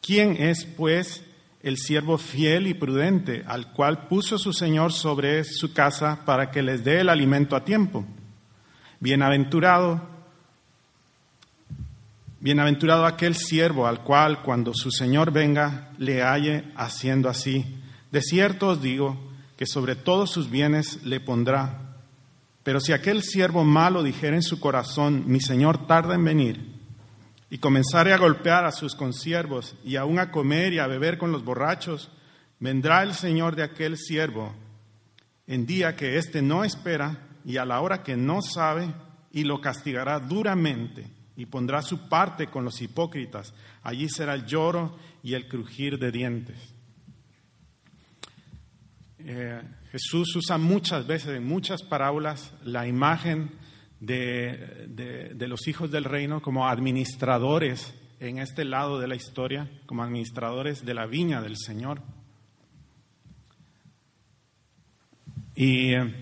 ¿Quién 0.00 0.36
es, 0.38 0.64
pues, 0.64 1.24
el 1.62 1.76
siervo 1.76 2.18
fiel 2.18 2.66
y 2.66 2.74
prudente, 2.74 3.44
al 3.46 3.72
cual 3.72 4.08
puso 4.08 4.38
su 4.38 4.52
Señor 4.52 4.92
sobre 4.92 5.44
su 5.44 5.72
casa 5.72 6.24
para 6.24 6.50
que 6.50 6.62
les 6.62 6.84
dé 6.84 7.00
el 7.00 7.08
alimento 7.08 7.56
a 7.56 7.64
tiempo? 7.64 8.04
Bienaventurado, 9.00 10.00
bienaventurado 12.40 13.06
aquel 13.06 13.36
siervo 13.36 13.86
al 13.86 14.02
cual 14.02 14.42
cuando 14.42 14.72
su 14.74 14.90
Señor 14.90 15.30
venga 15.30 15.92
le 15.98 16.22
halle 16.22 16.64
haciendo 16.76 17.28
así. 17.28 17.80
De 18.10 18.22
cierto 18.22 18.68
os 18.68 18.82
digo 18.82 19.16
que 19.56 19.66
sobre 19.66 19.94
todos 19.94 20.30
sus 20.30 20.50
bienes 20.50 21.04
le 21.04 21.20
pondrá 21.20 21.91
pero 22.62 22.80
si 22.80 22.92
aquel 22.92 23.22
siervo 23.22 23.64
malo 23.64 24.02
dijera 24.02 24.36
en 24.36 24.42
su 24.42 24.60
corazón, 24.60 25.24
mi 25.26 25.40
señor 25.40 25.86
tarda 25.86 26.14
en 26.14 26.24
venir, 26.24 26.72
y 27.50 27.58
comenzare 27.58 28.12
a 28.12 28.18
golpear 28.18 28.64
a 28.64 28.72
sus 28.72 28.94
consiervos 28.94 29.76
y 29.84 29.96
aún 29.96 30.18
a 30.18 30.30
comer 30.30 30.72
y 30.72 30.78
a 30.78 30.86
beber 30.86 31.18
con 31.18 31.32
los 31.32 31.44
borrachos, 31.44 32.10
vendrá 32.58 33.02
el 33.02 33.14
señor 33.14 33.56
de 33.56 33.62
aquel 33.62 33.98
siervo 33.98 34.54
en 35.46 35.66
día 35.66 35.96
que 35.96 36.16
éste 36.16 36.40
no 36.40 36.64
espera 36.64 37.28
y 37.44 37.58
a 37.58 37.64
la 37.64 37.80
hora 37.80 38.02
que 38.02 38.16
no 38.16 38.40
sabe, 38.40 38.88
y 39.32 39.44
lo 39.44 39.60
castigará 39.60 40.20
duramente 40.20 41.06
y 41.36 41.46
pondrá 41.46 41.82
su 41.82 42.08
parte 42.08 42.48
con 42.48 42.64
los 42.64 42.80
hipócritas. 42.82 43.54
Allí 43.82 44.08
será 44.08 44.34
el 44.34 44.46
lloro 44.46 44.96
y 45.22 45.34
el 45.34 45.48
crujir 45.48 45.98
de 45.98 46.12
dientes. 46.12 46.56
Eh, 49.18 49.62
Jesús 49.92 50.34
usa 50.36 50.56
muchas 50.56 51.06
veces, 51.06 51.36
en 51.36 51.46
muchas 51.46 51.82
parábolas, 51.82 52.54
la 52.64 52.88
imagen 52.88 53.50
de, 54.00 55.36
los 55.38 55.68
hijos 55.68 55.90
del 55.90 56.04
reino 56.04 56.40
como 56.40 56.66
administradores 56.66 57.92
en 58.18 58.38
este 58.38 58.64
lado 58.64 58.98
de 58.98 59.06
la 59.06 59.16
historia, 59.16 59.70
como 59.84 60.02
administradores 60.02 60.86
de 60.86 60.94
la 60.94 61.04
viña 61.04 61.42
del 61.42 61.58
Señor. 61.58 62.00
Y 65.54 65.92
eh, 65.92 66.14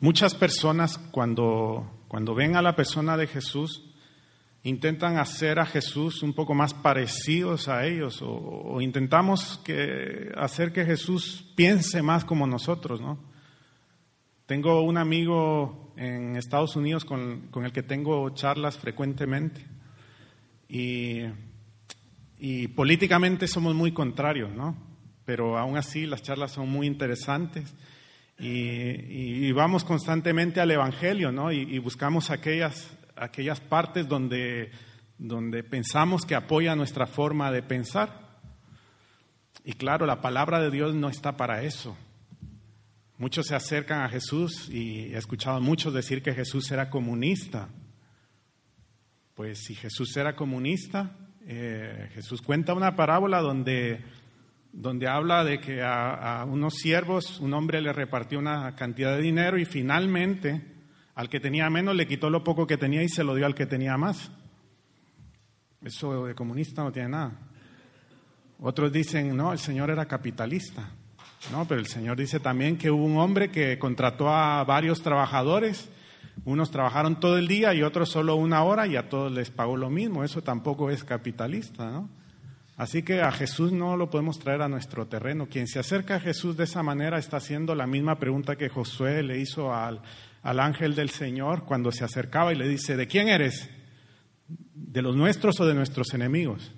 muchas 0.00 0.34
personas 0.34 0.98
cuando, 0.98 2.02
cuando 2.08 2.34
ven 2.34 2.56
a 2.56 2.62
la 2.62 2.74
persona 2.74 3.16
de 3.16 3.28
Jesús, 3.28 3.83
intentan 4.64 5.18
hacer 5.18 5.58
a 5.58 5.66
Jesús 5.66 6.22
un 6.22 6.32
poco 6.32 6.54
más 6.54 6.72
parecidos 6.72 7.68
a 7.68 7.86
ellos 7.86 8.20
o, 8.22 8.80
intentamos 8.80 9.62
hacer 10.36 10.72
que 10.72 10.84
Jesús 10.84 11.52
piense 11.54 12.02
más 12.02 12.24
como 12.24 12.46
nosotros, 12.46 13.00
¿no? 13.00 13.18
Tengo 14.46 14.82
un 14.82 14.98
amigo 14.98 15.92
en 15.96 16.36
Estados 16.36 16.76
Unidos 16.76 17.04
con, 17.04 17.50
el 17.54 17.72
que 17.72 17.82
tengo 17.82 18.28
charlas 18.30 18.78
frecuentemente 18.78 19.64
y, 20.68 21.20
y, 22.38 22.68
políticamente 22.68 23.46
somos 23.46 23.74
muy 23.74 23.92
contrarios, 23.92 24.50
¿no? 24.50 24.76
Pero 25.26 25.58
aún 25.58 25.76
así 25.76 26.06
las 26.06 26.22
charlas 26.22 26.52
son 26.52 26.70
muy 26.70 26.86
interesantes 26.86 27.74
y, 28.38 29.52
vamos 29.52 29.84
constantemente 29.84 30.60
al 30.60 30.70
Evangelio, 30.70 31.30
¿no? 31.30 31.52
y 31.52 31.78
buscamos 31.78 32.30
aquellas 32.30 32.90
aquellas 33.16 33.60
partes 33.60 34.08
donde, 34.08 34.70
donde 35.18 35.62
pensamos 35.62 36.24
que 36.24 36.34
apoya 36.34 36.76
nuestra 36.76 37.06
forma 37.06 37.50
de 37.50 37.62
pensar. 37.62 38.40
Y 39.64 39.72
claro, 39.72 40.06
la 40.06 40.20
palabra 40.20 40.60
de 40.60 40.70
Dios 40.70 40.94
no 40.94 41.08
está 41.08 41.36
para 41.36 41.62
eso. 41.62 41.96
Muchos 43.16 43.46
se 43.46 43.54
acercan 43.54 44.02
a 44.02 44.08
Jesús 44.08 44.68
y 44.68 45.14
he 45.14 45.16
escuchado 45.16 45.56
a 45.56 45.60
muchos 45.60 45.94
decir 45.94 46.22
que 46.22 46.34
Jesús 46.34 46.70
era 46.70 46.90
comunista. 46.90 47.68
Pues 49.34 49.64
si 49.64 49.74
Jesús 49.74 50.16
era 50.16 50.34
comunista, 50.36 51.16
eh, 51.46 52.10
Jesús 52.12 52.42
cuenta 52.42 52.74
una 52.74 52.96
parábola 52.96 53.40
donde, 53.40 54.04
donde 54.72 55.08
habla 55.08 55.44
de 55.44 55.60
que 55.60 55.82
a, 55.82 56.40
a, 56.40 56.44
unos 56.44 56.74
siervos 56.74 57.38
un 57.40 57.54
hombre 57.54 57.80
le 57.80 57.92
repartió 57.92 58.38
una 58.38 58.74
cantidad 58.74 59.16
de 59.16 59.22
dinero 59.22 59.58
y 59.58 59.64
finalmente 59.64 60.73
al 61.14 61.28
que 61.28 61.40
tenía 61.40 61.70
menos 61.70 61.94
le 61.94 62.06
quitó 62.06 62.30
lo 62.30 62.42
poco 62.42 62.66
que 62.66 62.76
tenía 62.76 63.02
y 63.02 63.08
se 63.08 63.24
lo 63.24 63.34
dio 63.34 63.46
al 63.46 63.54
que 63.54 63.66
tenía 63.66 63.96
más. 63.96 64.30
Eso 65.82 66.26
de 66.26 66.34
comunista 66.34 66.82
no 66.82 66.92
tiene 66.92 67.10
nada. 67.10 67.32
Otros 68.60 68.90
dicen, 68.90 69.36
no, 69.36 69.52
el 69.52 69.58
Señor 69.58 69.90
era 69.90 70.06
capitalista. 70.06 70.88
No, 71.52 71.66
pero 71.66 71.80
el 71.80 71.86
Señor 71.86 72.16
dice 72.16 72.40
también 72.40 72.78
que 72.78 72.90
hubo 72.90 73.04
un 73.04 73.18
hombre 73.18 73.50
que 73.50 73.78
contrató 73.78 74.30
a 74.30 74.64
varios 74.64 75.02
trabajadores. 75.02 75.90
Unos 76.44 76.70
trabajaron 76.70 77.20
todo 77.20 77.36
el 77.36 77.46
día 77.46 77.74
y 77.74 77.82
otros 77.82 78.08
solo 78.10 78.34
una 78.36 78.64
hora 78.64 78.86
y 78.86 78.96
a 78.96 79.08
todos 79.08 79.30
les 79.30 79.50
pagó 79.50 79.76
lo 79.76 79.90
mismo. 79.90 80.24
Eso 80.24 80.42
tampoco 80.42 80.90
es 80.90 81.04
capitalista, 81.04 81.90
¿no? 81.90 82.08
Así 82.76 83.04
que 83.04 83.22
a 83.22 83.30
Jesús 83.30 83.70
no 83.70 83.96
lo 83.96 84.10
podemos 84.10 84.40
traer 84.40 84.62
a 84.62 84.68
nuestro 84.68 85.06
terreno. 85.06 85.46
Quien 85.46 85.68
se 85.68 85.78
acerca 85.78 86.16
a 86.16 86.20
Jesús 86.20 86.56
de 86.56 86.64
esa 86.64 86.82
manera 86.82 87.18
está 87.18 87.36
haciendo 87.36 87.74
la 87.76 87.86
misma 87.86 88.18
pregunta 88.18 88.56
que 88.56 88.68
Josué 88.68 89.22
le 89.22 89.38
hizo 89.38 89.72
al, 89.72 90.00
al 90.44 90.60
ángel 90.60 90.94
del 90.94 91.08
Señor 91.08 91.64
cuando 91.64 91.90
se 91.90 92.04
acercaba 92.04 92.52
y 92.52 92.56
le 92.56 92.68
dice, 92.68 92.96
¿de 92.96 93.08
quién 93.08 93.28
eres? 93.28 93.70
¿De 94.46 95.00
los 95.00 95.16
nuestros 95.16 95.58
o 95.58 95.66
de 95.66 95.74
nuestros 95.74 96.12
enemigos? 96.12 96.70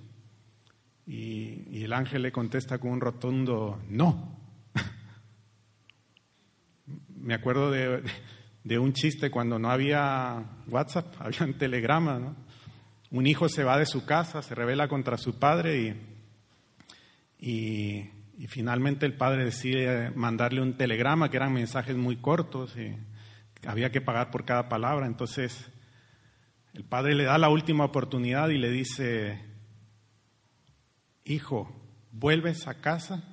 Y, 1.04 1.82
el 1.82 1.92
ángel 1.92 2.22
le 2.22 2.32
contesta 2.32 2.78
con 2.78 2.92
un 2.92 3.00
rotundo 3.00 3.80
no. 3.88 4.38
Me 7.16 7.34
acuerdo 7.34 7.72
de, 7.72 8.02
de, 8.62 8.78
un 8.78 8.92
chiste 8.92 9.30
cuando 9.30 9.58
no 9.58 9.70
había 9.70 10.44
WhatsApp, 10.68 11.14
había 11.18 11.44
un 11.44 11.58
telegrama, 11.58 12.20
¿no? 12.20 12.36
Un 13.10 13.26
hijo 13.26 13.48
se 13.48 13.64
va 13.64 13.78
de 13.78 13.86
su 13.86 14.04
casa, 14.04 14.42
se 14.42 14.54
revela 14.54 14.88
contra 14.88 15.16
su 15.16 15.38
padre 15.38 15.96
y, 17.40 17.46
y, 17.46 18.10
y 18.38 18.46
finalmente 18.46 19.06
el 19.06 19.14
padre 19.14 19.44
decide 19.44 20.10
mandarle 20.12 20.60
un 20.60 20.76
telegrama, 20.76 21.30
que 21.30 21.36
eran 21.36 21.52
mensajes 21.52 21.96
muy 21.96 22.16
cortos 22.16 22.76
y 22.76 22.94
había 23.66 23.90
que 23.90 24.00
pagar 24.00 24.30
por 24.30 24.44
cada 24.44 24.68
palabra. 24.68 25.06
Entonces 25.06 25.70
el 26.72 26.84
padre 26.84 27.14
le 27.14 27.24
da 27.24 27.38
la 27.38 27.48
última 27.48 27.84
oportunidad 27.84 28.48
y 28.50 28.58
le 28.58 28.70
dice, 28.70 29.42
hijo, 31.24 31.70
¿vuelves 32.12 32.66
a 32.68 32.80
casa? 32.80 33.24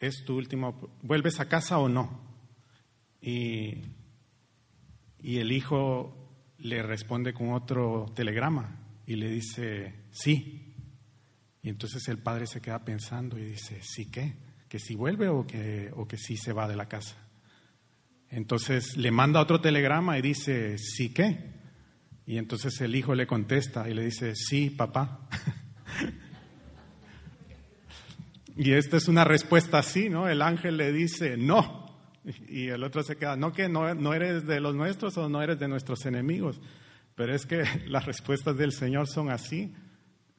¿Es 0.00 0.24
tu 0.24 0.36
última, 0.36 0.74
¿vuelves 1.02 1.40
a 1.40 1.48
casa 1.48 1.78
o 1.78 1.88
no? 1.88 2.20
Y, 3.20 3.82
y 5.20 5.38
el 5.38 5.52
hijo 5.52 6.16
le 6.58 6.82
responde 6.82 7.32
con 7.32 7.52
otro 7.52 8.12
telegrama 8.14 8.80
y 9.06 9.16
le 9.16 9.30
dice, 9.30 9.94
sí. 10.10 10.74
Y 11.62 11.68
entonces 11.68 12.08
el 12.08 12.18
padre 12.18 12.46
se 12.46 12.60
queda 12.60 12.84
pensando 12.84 13.38
y 13.38 13.44
dice, 13.44 13.80
¿sí 13.82 14.10
qué? 14.10 14.34
¿Que 14.68 14.80
si 14.80 14.96
vuelve 14.96 15.28
o 15.28 15.46
que, 15.46 15.92
o 15.94 16.08
que 16.08 16.16
sí 16.16 16.36
se 16.36 16.52
va 16.52 16.66
de 16.66 16.76
la 16.76 16.88
casa? 16.88 17.16
Entonces 18.32 18.96
le 18.96 19.10
manda 19.10 19.42
otro 19.42 19.60
telegrama 19.60 20.18
y 20.18 20.22
dice, 20.22 20.78
¿sí 20.78 21.12
qué? 21.12 21.52
Y 22.24 22.38
entonces 22.38 22.80
el 22.80 22.94
hijo 22.94 23.14
le 23.14 23.26
contesta 23.26 23.90
y 23.90 23.92
le 23.92 24.06
dice, 24.06 24.34
sí, 24.34 24.70
papá. 24.70 25.28
y 28.56 28.72
esta 28.72 28.96
es 28.96 29.08
una 29.08 29.24
respuesta 29.24 29.80
así, 29.80 30.08
¿no? 30.08 30.30
El 30.30 30.40
ángel 30.40 30.78
le 30.78 30.92
dice, 30.92 31.36
no. 31.36 31.94
Y 32.48 32.68
el 32.68 32.82
otro 32.84 33.02
se 33.02 33.16
queda, 33.16 33.36
no 33.36 33.52
que 33.52 33.68
no, 33.68 33.94
no 33.94 34.14
eres 34.14 34.46
de 34.46 34.60
los 34.60 34.74
nuestros 34.74 35.18
o 35.18 35.28
no 35.28 35.42
eres 35.42 35.58
de 35.58 35.68
nuestros 35.68 36.06
enemigos, 36.06 36.58
pero 37.14 37.34
es 37.34 37.44
que 37.44 37.64
las 37.86 38.06
respuestas 38.06 38.56
del 38.56 38.72
Señor 38.72 39.08
son 39.08 39.28
así. 39.28 39.74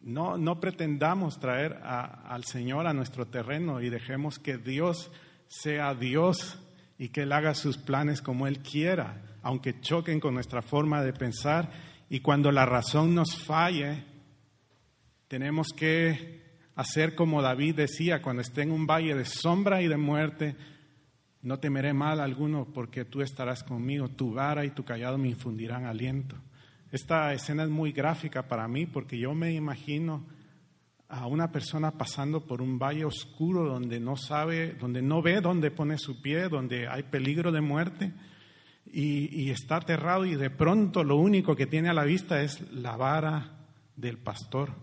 No, 0.01 0.39
no 0.39 0.59
pretendamos 0.59 1.39
traer 1.39 1.73
al 1.83 2.43
Señor 2.45 2.87
a 2.87 2.93
nuestro 2.93 3.27
terreno 3.27 3.81
y 3.81 3.91
dejemos 3.91 4.39
que 4.39 4.57
Dios 4.57 5.11
sea 5.47 5.93
Dios 5.93 6.57
y 6.97 7.09
que 7.09 7.23
Él 7.23 7.31
haga 7.31 7.53
sus 7.55 7.77
planes 7.77 8.21
como 8.21 8.47
Él 8.47 8.59
quiera, 8.59 9.21
aunque 9.41 9.79
choquen 9.81 10.19
con 10.19 10.33
nuestra 10.33 10.61
forma 10.61 11.03
de 11.03 11.13
pensar. 11.13 11.71
Y 12.09 12.19
cuando 12.19 12.51
la 12.51 12.65
razón 12.65 13.15
nos 13.15 13.35
falle, 13.35 14.03
tenemos 15.27 15.69
que 15.75 16.43
hacer 16.75 17.15
como 17.15 17.41
David 17.41 17.75
decía, 17.75 18.21
cuando 18.21 18.41
esté 18.41 18.61
en 18.61 18.71
un 18.71 18.87
valle 18.87 19.15
de 19.15 19.25
sombra 19.25 19.81
y 19.81 19.87
de 19.87 19.97
muerte, 19.97 20.55
no 21.41 21.59
temeré 21.59 21.93
mal 21.93 22.19
alguno 22.19 22.67
porque 22.73 23.05
tú 23.05 23.21
estarás 23.21 23.63
conmigo, 23.63 24.09
tu 24.09 24.33
vara 24.33 24.65
y 24.65 24.71
tu 24.71 24.83
callado 24.85 25.17
me 25.17 25.29
infundirán 25.29 25.85
aliento. 25.85 26.37
Esta 26.91 27.33
escena 27.33 27.63
es 27.63 27.69
muy 27.69 27.91
gráfica 27.91 28.47
para 28.47 28.67
mí 28.67 28.85
porque 28.85 29.17
yo 29.17 29.33
me 29.33 29.51
imagino 29.53 30.25
a 31.13 31.27
una 31.27 31.51
persona 31.51 31.91
pasando 31.91 32.41
por 32.45 32.61
un 32.61 32.79
valle 32.79 33.05
oscuro 33.05 33.65
donde 33.65 33.99
no 33.99 34.17
sabe, 34.17 34.73
donde 34.73 35.03
no 35.03 35.21
ve 35.21 35.41
dónde 35.41 35.69
pone 35.69 35.99
su 35.99 36.21
pie, 36.21 36.49
donde 36.49 36.87
hay 36.87 37.03
peligro 37.03 37.51
de 37.51 37.61
muerte 37.61 38.13
y, 38.91 39.51
está 39.51 39.77
aterrado 39.77 40.25
y 40.25 40.35
de 40.35 40.49
pronto 40.49 41.03
lo 41.03 41.17
único 41.17 41.55
que 41.55 41.67
tiene 41.67 41.89
a 41.89 41.93
la 41.93 42.03
vista 42.03 42.41
es 42.41 42.61
la 42.71 42.95
vara 42.95 43.51
del 43.95 44.17
pastor 44.17 44.73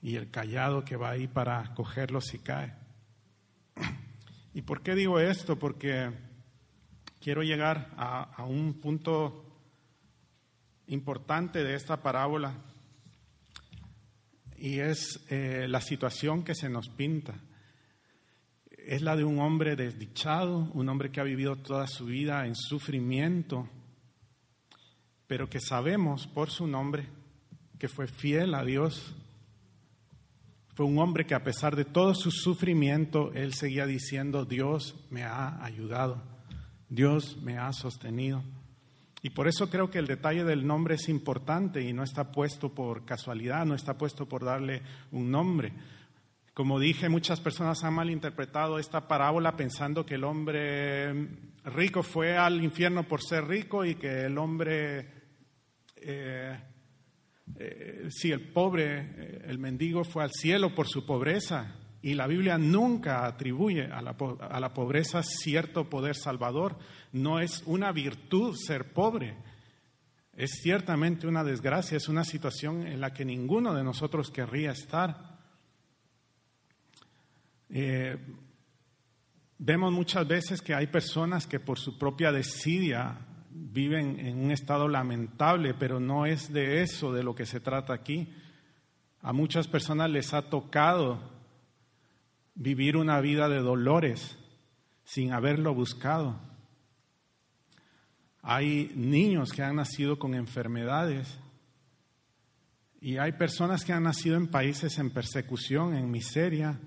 y 0.00 0.14
el 0.14 0.30
callado 0.30 0.84
que 0.84 0.96
va 0.96 1.10
ahí 1.10 1.26
para 1.26 1.74
cogerlo 1.74 2.20
si 2.20 2.38
cae. 2.38 2.74
¿Y 4.54 4.62
por 4.62 4.82
qué 4.82 4.94
digo 4.94 5.18
esto? 5.18 5.58
Porque 5.58 6.10
quiero 7.20 7.42
llegar 7.42 7.90
a 7.96 8.44
un 8.44 8.74
punto 8.74 9.44
importante 10.86 11.64
de 11.64 11.74
esta 11.74 12.00
parábola 12.00 12.54
y 14.60 14.80
es 14.80 15.20
eh, 15.30 15.66
la 15.68 15.80
situación 15.80 16.42
que 16.42 16.54
se 16.54 16.68
nos 16.68 16.88
pinta. 16.88 17.34
Es 18.70 19.02
la 19.02 19.16
de 19.16 19.24
un 19.24 19.38
hombre 19.38 19.76
desdichado, 19.76 20.70
un 20.74 20.88
hombre 20.88 21.10
que 21.10 21.20
ha 21.20 21.24
vivido 21.24 21.56
toda 21.56 21.86
su 21.86 22.06
vida 22.06 22.46
en 22.46 22.54
sufrimiento, 22.54 23.68
pero 25.26 25.48
que 25.48 25.60
sabemos 25.60 26.26
por 26.26 26.50
su 26.50 26.66
nombre 26.66 27.06
que 27.78 27.88
fue 27.88 28.08
fiel 28.08 28.54
a 28.54 28.64
Dios. 28.64 29.14
Fue 30.74 30.86
un 30.86 30.98
hombre 30.98 31.26
que 31.26 31.34
a 31.34 31.44
pesar 31.44 31.76
de 31.76 31.84
todo 31.84 32.14
su 32.14 32.30
sufrimiento, 32.30 33.32
él 33.34 33.52
seguía 33.52 33.86
diciendo, 33.86 34.44
Dios 34.44 34.94
me 35.10 35.24
ha 35.24 35.62
ayudado, 35.64 36.22
Dios 36.88 37.36
me 37.42 37.58
ha 37.58 37.72
sostenido. 37.72 38.42
Y 39.22 39.30
por 39.30 39.48
eso 39.48 39.68
creo 39.68 39.90
que 39.90 39.98
el 39.98 40.06
detalle 40.06 40.44
del 40.44 40.66
nombre 40.66 40.94
es 40.94 41.08
importante 41.08 41.82
y 41.82 41.92
no 41.92 42.04
está 42.04 42.30
puesto 42.30 42.72
por 42.72 43.04
casualidad, 43.04 43.66
no 43.66 43.74
está 43.74 43.98
puesto 43.98 44.26
por 44.26 44.44
darle 44.44 44.82
un 45.10 45.30
nombre. 45.30 45.72
Como 46.58 46.80
dije, 46.80 47.08
muchas 47.08 47.40
personas 47.40 47.84
han 47.84 47.94
malinterpretado 47.94 48.80
esta 48.80 49.06
parábola 49.06 49.56
pensando 49.56 50.04
que 50.04 50.16
el 50.16 50.24
hombre 50.24 51.28
rico 51.66 52.02
fue 52.02 52.36
al 52.36 52.62
infierno 52.62 53.04
por 53.04 53.22
ser 53.22 53.46
rico 53.46 53.84
y 53.84 53.94
que 53.94 54.24
el 54.24 54.36
hombre, 54.38 55.06
eh, 55.96 56.58
eh, 57.56 58.06
sí, 58.10 58.32
el 58.32 58.52
pobre, 58.52 58.98
eh, 58.98 59.42
el 59.46 59.58
mendigo 59.58 60.02
fue 60.02 60.24
al 60.24 60.32
cielo 60.32 60.74
por 60.74 60.88
su 60.88 61.06
pobreza. 61.06 61.76
Y 62.02 62.14
la 62.14 62.26
Biblia 62.26 62.58
nunca 62.58 63.24
atribuye 63.26 63.84
a 63.84 64.02
la, 64.02 64.16
a 64.40 64.60
la, 64.60 64.74
pobreza 64.74 65.22
cierto 65.22 65.88
poder 65.88 66.16
salvador. 66.16 66.76
No 67.12 67.40
es 67.40 67.62
una 67.66 67.92
virtud 67.92 68.54
ser 68.56 68.92
pobre. 68.92 69.36
Es 70.36 70.60
ciertamente 70.62 71.26
una 71.26 71.42
desgracia, 71.42 71.96
es 71.96 72.08
una 72.08 72.24
situación 72.24 72.86
en 72.86 73.00
la 73.00 73.12
que 73.12 73.24
ninguno 73.24 73.74
de 73.74 73.82
nosotros 73.82 74.30
querría 74.30 74.70
estar. 74.70 75.38
Eh, 77.70 78.16
vemos 79.58 79.92
muchas 79.92 80.26
veces 80.26 80.62
que 80.62 80.74
hay 80.74 80.86
personas 80.86 81.46
que 81.46 81.60
por 81.60 81.78
su 81.78 81.98
propia 81.98 82.30
desidia 82.30 83.18
viven 83.50 84.20
en 84.20 84.38
un 84.38 84.50
estado 84.50 84.88
lamentable, 84.88 85.74
pero 85.74 85.98
no 85.98 86.26
es 86.26 86.52
de 86.52 86.82
eso 86.82 87.12
de 87.12 87.24
lo 87.24 87.34
que 87.34 87.46
se 87.46 87.60
trata 87.60 87.92
aquí. 87.92 88.32
A 89.20 89.32
muchas 89.32 89.66
personas 89.66 90.10
les 90.10 90.32
ha 90.32 90.42
tocado 90.42 91.20
vivir 92.54 92.96
una 92.96 93.20
vida 93.20 93.48
de 93.48 93.58
dolores 93.58 94.38
sin 95.04 95.32
haberlo 95.32 95.74
buscado. 95.74 96.47
Hay 98.50 98.90
niños 98.94 99.52
que 99.52 99.62
han 99.62 99.76
nacido 99.76 100.18
con 100.18 100.34
enfermedades 100.34 101.38
y 103.00 103.18
hay 103.18 103.32
personas 103.32 103.84
que 103.84 103.92
han 103.92 104.04
nacido 104.04 104.36
en 104.36 104.46
países 104.46 104.98
en 104.98 105.10
persecución, 105.10 105.94
en 105.94 106.10
miseria, 106.10 106.80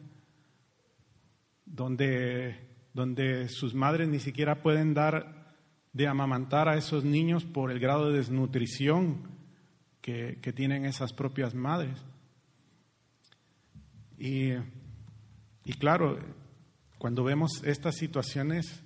donde, 1.65 2.67
donde 2.93 3.47
sus 3.47 3.75
madres 3.75 4.09
ni 4.09 4.19
siquiera 4.19 4.63
pueden 4.63 4.93
dar 4.95 5.55
de 5.93 6.07
amamantar 6.07 6.67
a 6.67 6.77
esos 6.77 7.03
niños 7.03 7.45
por 7.45 7.71
el 7.71 7.79
grado 7.79 8.09
de 8.09 8.17
desnutrición 8.17 9.29
que, 10.01 10.39
que 10.41 10.53
tienen 10.53 10.85
esas 10.85 11.13
propias 11.13 11.53
madres. 11.53 12.03
Y 14.17 14.53
y 15.63 15.73
claro, 15.73 16.19
cuando 16.97 17.23
vemos 17.23 17.61
estas 17.63 17.95
situaciones, 17.95 18.81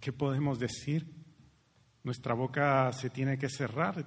¿qué 0.00 0.12
podemos 0.12 0.58
decir? 0.58 1.06
Nuestra 2.04 2.34
boca 2.34 2.92
se 2.92 3.08
tiene 3.08 3.38
que 3.38 3.48
cerrar. 3.48 4.04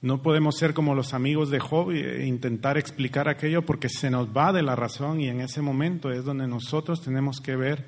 No 0.00 0.20
podemos 0.20 0.56
ser 0.58 0.74
como 0.74 0.96
los 0.96 1.14
amigos 1.14 1.50
de 1.50 1.60
Job 1.60 1.92
e 1.92 2.26
intentar 2.26 2.76
explicar 2.76 3.28
aquello 3.28 3.64
porque 3.64 3.88
se 3.88 4.10
nos 4.10 4.36
va 4.36 4.52
de 4.52 4.62
la 4.62 4.74
razón 4.74 5.20
y 5.20 5.28
en 5.28 5.40
ese 5.40 5.62
momento 5.62 6.10
es 6.10 6.24
donde 6.24 6.48
nosotros 6.48 7.00
tenemos 7.00 7.40
que 7.40 7.54
ver 7.54 7.86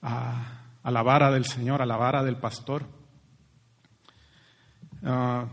a, 0.00 0.62
la 0.82 1.02
vara 1.02 1.30
del 1.30 1.44
Señor, 1.44 1.82
a 1.82 1.86
la 1.86 1.98
vara 1.98 2.24
del 2.24 2.36
pastor. 2.36 2.86
Ah, 5.04 5.46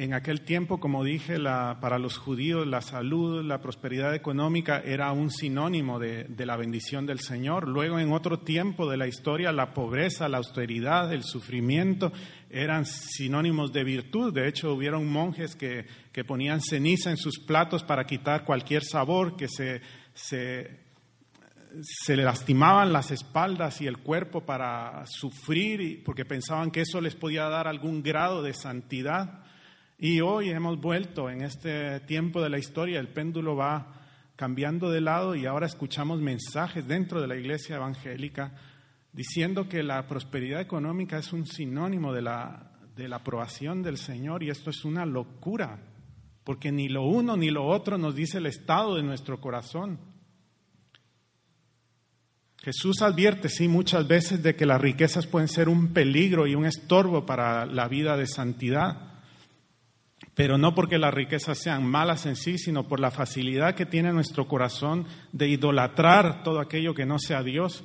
en 0.00 0.14
aquel 0.14 0.40
tiempo, 0.40 0.80
como 0.80 1.04
dije, 1.04 1.36
para 1.38 1.98
los 1.98 2.16
judíos 2.16 2.66
la 2.66 2.80
salud, 2.80 3.44
la 3.44 3.60
prosperidad 3.60 4.14
económica 4.14 4.80
era 4.82 5.12
un 5.12 5.30
sinónimo 5.30 5.98
de, 5.98 6.26
la 6.38 6.56
bendición 6.56 7.04
del 7.04 7.20
Señor. 7.20 7.68
Luego, 7.68 7.98
en 7.98 8.10
otro 8.10 8.38
tiempo 8.38 8.90
de 8.90 8.96
la 8.96 9.06
historia, 9.06 9.52
la 9.52 9.74
pobreza, 9.74 10.26
la 10.30 10.38
austeridad, 10.38 11.12
el 11.12 11.22
sufrimiento 11.22 12.14
eran 12.48 12.86
sinónimos 12.86 13.74
de 13.74 13.84
virtud. 13.84 14.32
De 14.32 14.48
hecho, 14.48 14.72
hubieron 14.72 15.06
monjes 15.06 15.54
que, 15.54 15.84
ponían 16.26 16.62
ceniza 16.62 17.10
en 17.10 17.18
sus 17.18 17.38
platos 17.38 17.82
para 17.82 18.06
quitar 18.06 18.46
cualquier 18.46 18.84
sabor, 18.84 19.36
que 19.36 19.48
se, 19.48 19.82
se, 20.14 20.80
se 21.82 22.16
lastimaban 22.16 22.90
las 22.90 23.10
espaldas 23.10 23.82
y 23.82 23.86
el 23.86 23.98
cuerpo 23.98 24.46
para 24.46 25.04
sufrir, 25.04 26.02
porque 26.04 26.24
pensaban 26.24 26.70
que 26.70 26.80
eso 26.80 27.02
les 27.02 27.16
podía 27.16 27.50
dar 27.50 27.68
algún 27.68 28.02
grado 28.02 28.42
de 28.42 28.54
santidad. 28.54 29.44
Y 30.02 30.22
hoy 30.22 30.48
hemos 30.48 30.80
vuelto 30.80 31.28
en 31.28 31.42
este 31.42 32.00
tiempo 32.00 32.40
de 32.40 32.48
la 32.48 32.58
historia, 32.58 32.98
el 32.98 33.08
péndulo 33.08 33.54
va 33.54 34.00
cambiando 34.34 34.88
de 34.88 35.02
lado 35.02 35.34
y 35.34 35.44
ahora 35.44 35.66
escuchamos 35.66 36.22
mensajes 36.22 36.88
dentro 36.88 37.20
de 37.20 37.26
la 37.26 37.36
iglesia 37.36 37.76
evangélica 37.76 38.54
diciendo 39.12 39.68
que 39.68 39.82
la 39.82 40.06
prosperidad 40.06 40.62
económica 40.62 41.18
es 41.18 41.34
un 41.34 41.46
sinónimo 41.46 42.14
de 42.14 42.22
la, 42.22 42.72
de 42.96 43.08
la 43.08 43.16
aprobación 43.16 43.82
del 43.82 43.98
Señor 43.98 44.42
y 44.42 44.48
esto 44.48 44.70
es 44.70 44.86
una 44.86 45.04
locura, 45.04 45.80
porque 46.44 46.72
ni 46.72 46.88
lo 46.88 47.02
uno 47.02 47.36
ni 47.36 47.50
lo 47.50 47.66
otro 47.66 47.98
nos 47.98 48.14
dice 48.14 48.38
el 48.38 48.46
estado 48.46 48.96
de 48.96 49.02
nuestro 49.02 49.38
corazón. 49.38 49.98
Jesús 52.56 53.02
advierte, 53.02 53.50
sí, 53.50 53.68
muchas 53.68 54.08
veces 54.08 54.42
de 54.42 54.56
que 54.56 54.64
las 54.64 54.80
riquezas 54.80 55.26
pueden 55.26 55.48
ser 55.48 55.68
un 55.68 55.92
peligro 55.92 56.46
y 56.46 56.54
un 56.54 56.64
estorbo 56.64 57.26
para 57.26 57.66
la 57.66 57.86
vida 57.86 58.16
de 58.16 58.26
santidad 58.26 59.09
pero 60.34 60.58
no 60.58 60.74
porque 60.74 60.98
las 60.98 61.12
riquezas 61.12 61.58
sean 61.58 61.86
malas 61.86 62.26
en 62.26 62.36
sí, 62.36 62.58
sino 62.58 62.88
por 62.88 63.00
la 63.00 63.10
facilidad 63.10 63.74
que 63.74 63.86
tiene 63.86 64.12
nuestro 64.12 64.46
corazón 64.46 65.06
de 65.32 65.48
idolatrar 65.48 66.42
todo 66.42 66.60
aquello 66.60 66.94
que 66.94 67.06
no 67.06 67.18
sea 67.18 67.42
Dios, 67.42 67.84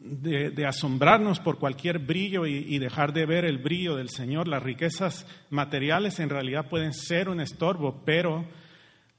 de, 0.00 0.66
asombrarnos 0.66 1.40
por 1.40 1.58
cualquier 1.58 1.98
brillo 1.98 2.46
y, 2.46 2.64
y, 2.68 2.78
dejar 2.78 3.12
de 3.12 3.26
ver 3.26 3.44
el 3.44 3.58
brillo 3.58 3.96
del 3.96 4.08
Señor. 4.08 4.48
Las 4.48 4.62
riquezas 4.62 5.26
materiales 5.50 6.18
en 6.20 6.30
realidad 6.30 6.68
pueden 6.68 6.94
ser 6.94 7.28
un 7.28 7.40
estorbo, 7.40 8.02
pero 8.04 8.46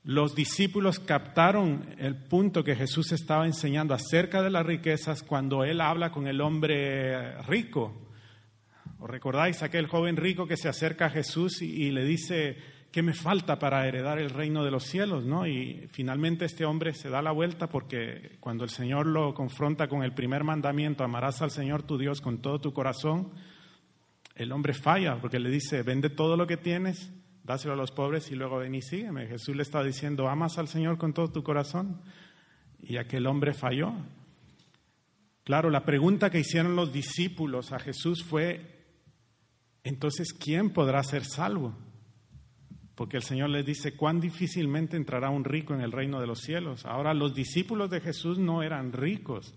los 0.04 0.34
discípulos 0.34 1.00
captaron 1.00 1.96
el 2.00 2.16
punto 2.16 2.64
que 2.64 2.76
Jesús 2.76 3.12
estaba 3.12 3.46
enseñando 3.46 3.94
acerca 3.94 4.42
de 4.42 4.50
las 4.50 4.66
riquezas 4.66 5.22
cuando 5.22 5.64
Él 5.64 5.82
habla 5.82 6.12
con 6.12 6.26
el 6.28 6.42
hombre 6.42 7.40
rico 7.44 8.09
¿Os 9.00 9.10
recordáis 9.10 9.64
aquel 9.64 9.88
joven 9.88 10.18
rico 10.18 10.46
que 10.46 10.58
se 10.58 10.68
acerca 10.68 11.06
a 11.06 11.10
Jesús 11.10 11.62
y, 11.62 11.90
le 11.92 12.04
dice, 12.04 12.58
¿qué 12.92 13.02
me 13.02 13.14
falta 13.14 13.58
para 13.58 13.88
heredar 13.88 14.20
el 14.20 14.30
reino 14.30 14.66
de 14.66 14.72
los 14.72 14.84
cielos? 14.84 15.24
¿no? 15.24 15.48
Y 15.48 15.88
finalmente 15.94 16.44
este 16.44 16.66
hombre 16.66 16.94
se 16.94 17.10
da 17.10 17.22
la 17.22 17.32
vuelta 17.32 17.68
porque 17.68 18.36
cuando 18.42 18.66
el 18.66 18.70
Señor 18.70 19.08
lo 19.08 19.34
confronta 19.34 19.88
con 19.88 20.04
el 20.04 20.12
primer 20.12 20.44
mandamiento, 20.44 21.06
amarás 21.06 21.42
al 21.42 21.50
Señor 21.50 21.84
tu 21.84 21.98
Dios 21.98 22.20
con 22.20 22.40
todo 22.42 22.60
tu 22.60 22.74
corazón, 22.74 23.32
el 24.36 24.52
hombre 24.52 24.74
falla 24.74 25.16
porque 25.22 25.40
le 25.40 25.50
dice, 25.50 25.82
vende 25.82 26.10
todo 26.10 26.36
lo 26.36 26.46
que 26.46 26.58
tienes, 26.58 27.10
dáselo 27.46 27.76
a 27.76 27.78
los 27.78 27.92
pobres 27.92 28.30
y 28.32 28.36
luego 28.36 28.58
ven 28.58 28.76
y 28.76 28.82
sígueme. 28.82 29.28
Jesús 29.28 29.56
le 29.56 29.64
está 29.64 29.82
diciendo, 29.82 30.28
amas 30.28 30.58
al 30.58 30.68
Señor 30.68 30.98
con 30.98 31.14
todo 31.14 31.32
tu 31.32 31.42
corazón. 31.42 32.02
Y 32.82 32.98
aquel 32.98 33.28
hombre 33.28 33.54
falló. 33.54 33.94
Claro, 35.46 35.70
la 35.70 35.86
pregunta 35.86 36.30
que 36.30 36.40
hicieron 36.40 36.76
los 36.76 36.92
discípulos 36.92 37.72
a 37.72 37.80
Jesús 37.80 38.24
fue, 38.24 38.79
entonces, 39.84 40.34
¿quién 40.34 40.72
podrá 40.72 41.04
ser 41.04 41.26
salvo? 41.26 41.74
Porque 42.96 43.18
el 43.18 43.24
Señor 43.24 43.50
les 43.50 43.66
dice, 43.66 43.96
cuán 43.96 44.20
difícilmente 44.20 44.98
entrará 44.98 45.30
un 45.30 45.46
rico 45.46 45.74
en 45.74 45.82
el 45.82 45.92
reino 45.92 46.20
de 46.20 46.28
los 46.28 46.40
cielos. 46.40 46.86
Ahora, 46.86 47.14
los 47.14 47.34
discípulos 47.34 47.90
de 47.90 48.02
Jesús 48.02 48.38
no 48.38 48.62
eran 48.62 48.92
ricos. 48.92 49.54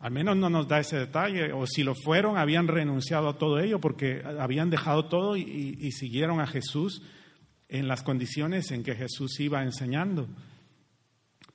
Al 0.00 0.10
menos 0.12 0.36
no 0.36 0.50
nos 0.50 0.66
da 0.66 0.80
ese 0.80 0.96
detalle. 0.96 1.52
O 1.52 1.66
si 1.66 1.84
lo 1.84 1.94
fueron, 1.94 2.36
habían 2.36 2.66
renunciado 2.66 3.28
a 3.28 3.38
todo 3.38 3.60
ello 3.60 3.80
porque 3.80 4.22
habían 4.24 4.70
dejado 4.70 5.06
todo 5.06 5.36
y, 5.36 5.76
y 5.80 5.92
siguieron 5.92 6.40
a 6.40 6.46
Jesús 6.46 7.02
en 7.68 7.86
las 7.86 8.02
condiciones 8.02 8.70
en 8.70 8.82
que 8.82 8.94
Jesús 8.94 9.38
iba 9.40 9.62
enseñando. 9.62 10.28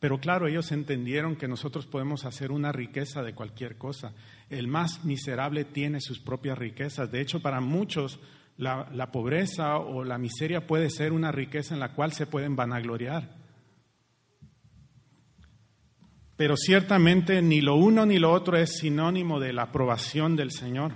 Pero 0.03 0.19
claro, 0.19 0.49
ellos 0.49 0.69
entendieron 0.73 1.37
que 1.37 1.47
nosotros 1.47 1.85
podemos 1.85 2.25
hacer 2.25 2.51
una 2.51 2.73
riqueza 2.73 3.23
de 3.23 3.33
cualquier 3.33 3.77
cosa. 3.77 4.11
El 4.49 4.67
más 4.67 5.05
miserable 5.05 5.63
tiene 5.63 6.01
sus 6.01 6.19
propias 6.19 6.57
riquezas. 6.57 7.09
De 7.09 7.21
hecho, 7.21 7.39
para 7.39 7.61
muchos 7.61 8.19
la, 8.57 9.11
pobreza 9.13 9.77
o 9.77 10.03
la 10.03 10.17
miseria 10.17 10.67
puede 10.67 10.89
ser 10.89 11.13
una 11.13 11.31
riqueza 11.31 11.73
en 11.73 11.79
la 11.79 11.93
cual 11.93 12.11
se 12.11 12.25
pueden 12.25 12.57
vanagloriar. 12.57 13.33
Pero 16.35 16.57
ciertamente 16.57 17.41
ni 17.41 17.61
lo 17.61 17.75
uno 17.75 18.05
ni 18.05 18.19
lo 18.19 18.33
otro 18.33 18.57
es 18.57 18.79
sinónimo 18.79 19.39
de 19.39 19.53
la 19.53 19.61
aprobación 19.61 20.35
del 20.35 20.51
Señor. 20.51 20.95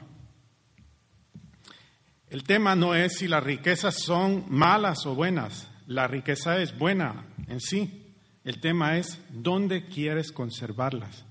El 2.29 2.43
tema 2.43 2.75
no 2.75 2.93
es 2.93 3.19
si 3.19 3.29
las 3.29 3.41
riquezas 3.41 4.03
son 4.03 4.43
malas 4.49 5.05
o 5.05 5.15
buenas. 5.15 5.71
La 5.85 6.07
riqueza 6.07 6.61
es 6.61 6.77
buena 6.77 7.23
en 7.47 7.61
sí. 7.61 8.03
El 8.47 8.61
tema 8.61 8.97
es 8.97 9.19
dónde 9.27 9.87
quieres 9.87 10.31
conservarlas. 10.31 11.25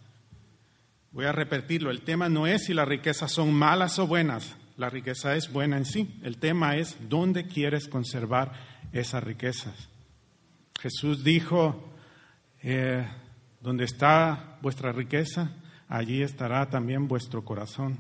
Voy 1.12 1.25
a 1.25 1.33
repetirlo, 1.33 1.91
el 1.91 2.03
tema 2.03 2.29
no 2.29 2.47
es 2.47 2.67
si 2.67 2.75
las 2.75 2.87
riquezas 2.87 3.33
son 3.33 3.55
malas 3.55 3.99
o 3.99 4.07
buenas, 4.07 4.55
la 4.77 4.91
riqueza 4.91 5.35
es 5.35 5.51
buena 5.51 5.79
en 5.79 5.87
sí. 5.87 6.21
El 6.23 6.37
tema 6.37 6.77
es 6.77 6.95
dónde 7.09 7.47
quieres 7.47 7.89
conservar 7.89 8.53
esas 8.93 9.25
riquezas. 9.25 9.89
Jesús 10.79 11.25
dijo, 11.25 11.91
eh, 12.62 13.09
donde 13.62 13.85
está 13.85 14.59
vuestra 14.61 14.93
riqueza, 14.93 15.53
allí 15.89 16.21
estará 16.21 16.69
también 16.69 17.09
vuestro 17.09 17.43
corazón. 17.47 17.97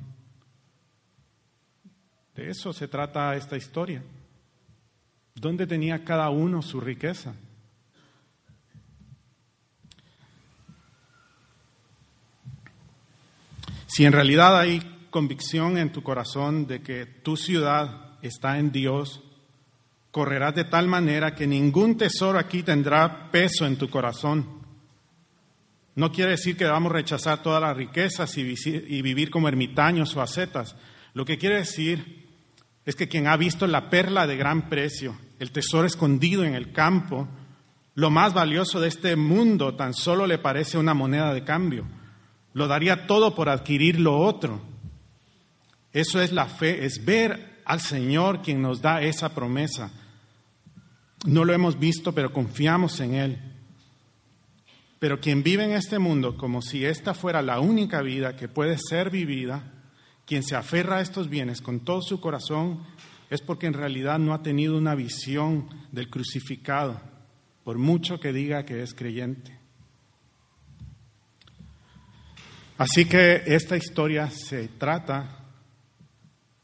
De 2.34 2.50
eso 2.50 2.70
se 2.74 2.86
trata 2.86 3.34
esta 3.34 3.56
historia. 3.56 4.02
¿Dónde 5.34 5.66
tenía 5.66 6.04
cada 6.04 6.28
uno 6.28 6.60
su 6.60 6.82
riqueza? 6.82 7.34
Si 13.96 14.04
en 14.04 14.12
realidad 14.12 14.60
hay 14.60 14.82
convicción 15.08 15.78
en 15.78 15.90
tu 15.90 16.02
corazón 16.02 16.66
de 16.66 16.82
que 16.82 17.06
tu 17.06 17.34
ciudad 17.34 18.18
está 18.20 18.58
en 18.58 18.70
Dios, 18.70 19.22
correrás 20.10 20.54
de 20.54 20.64
tal 20.64 20.86
manera 20.86 21.34
que 21.34 21.46
ningún 21.46 21.96
tesoro 21.96 22.38
aquí 22.38 22.62
tendrá 22.62 23.30
peso 23.30 23.64
en 23.64 23.78
tu 23.78 23.88
corazón. 23.88 24.60
No 25.94 26.12
quiere 26.12 26.32
decir 26.32 26.58
que 26.58 26.64
debamos 26.64 26.92
rechazar 26.92 27.42
todas 27.42 27.62
las 27.62 27.74
riquezas 27.74 28.36
y, 28.36 28.42
vivir 28.42 29.30
como 29.30 29.48
ermitaños 29.48 30.14
o 30.14 30.20
ascetas. 30.20 30.76
Lo 31.14 31.24
que 31.24 31.38
quiere 31.38 31.56
decir 31.56 32.26
es 32.84 32.96
que 32.96 33.08
quien 33.08 33.26
ha 33.26 33.38
visto 33.38 33.66
la 33.66 33.88
perla 33.88 34.26
de 34.26 34.36
gran 34.36 34.68
precio, 34.68 35.16
el 35.38 35.52
tesoro 35.52 35.86
escondido 35.86 36.44
en 36.44 36.54
el 36.54 36.70
campo, 36.70 37.28
lo 37.94 38.10
más 38.10 38.34
valioso 38.34 38.78
de 38.78 38.88
este 38.88 39.16
mundo 39.16 39.74
tan 39.74 39.94
solo 39.94 40.26
le 40.26 40.36
parece 40.36 40.76
una 40.76 40.92
moneda 40.92 41.32
de 41.32 41.44
cambio 41.44 41.95
lo 42.56 42.66
daría 42.68 43.06
todo 43.06 43.34
por 43.34 43.50
adquirir 43.50 44.00
lo 44.00 44.18
otro. 44.18 44.62
Eso 45.92 46.22
es 46.22 46.32
la 46.32 46.46
fe, 46.46 46.86
es 46.86 47.04
ver 47.04 47.60
al 47.66 47.80
Señor 47.80 48.40
quien 48.40 48.62
nos 48.62 48.80
da 48.80 49.02
esa 49.02 49.34
promesa. 49.34 49.90
No 51.26 51.44
lo 51.44 51.52
hemos 51.52 51.78
visto, 51.78 52.14
pero 52.14 52.32
confiamos 52.32 52.98
en 53.00 53.14
Él. 53.14 53.38
Pero 54.98 55.20
quien 55.20 55.42
vive 55.42 55.64
en 55.64 55.72
este 55.72 55.98
mundo 55.98 56.38
como 56.38 56.62
si 56.62 56.86
esta 56.86 57.12
fuera 57.12 57.42
la 57.42 57.60
única 57.60 58.00
vida 58.00 58.36
que 58.36 58.48
puede 58.48 58.78
ser 58.78 59.10
vivida, 59.10 59.74
quien 60.24 60.42
se 60.42 60.56
aferra 60.56 60.96
a 60.96 61.02
estos 61.02 61.28
bienes 61.28 61.60
con 61.60 61.80
todo 61.80 62.00
su 62.00 62.20
corazón, 62.20 62.84
es 63.28 63.42
porque 63.42 63.66
en 63.66 63.74
realidad 63.74 64.18
no 64.18 64.32
ha 64.32 64.42
tenido 64.42 64.78
una 64.78 64.94
visión 64.94 65.68
del 65.92 66.08
crucificado, 66.08 67.02
por 67.64 67.76
mucho 67.76 68.18
que 68.18 68.32
diga 68.32 68.64
que 68.64 68.82
es 68.82 68.94
creyente. 68.94 69.55
Así 72.78 73.06
que 73.06 73.42
esta 73.46 73.76
historia 73.76 74.30
se 74.30 74.68
trata 74.68 75.44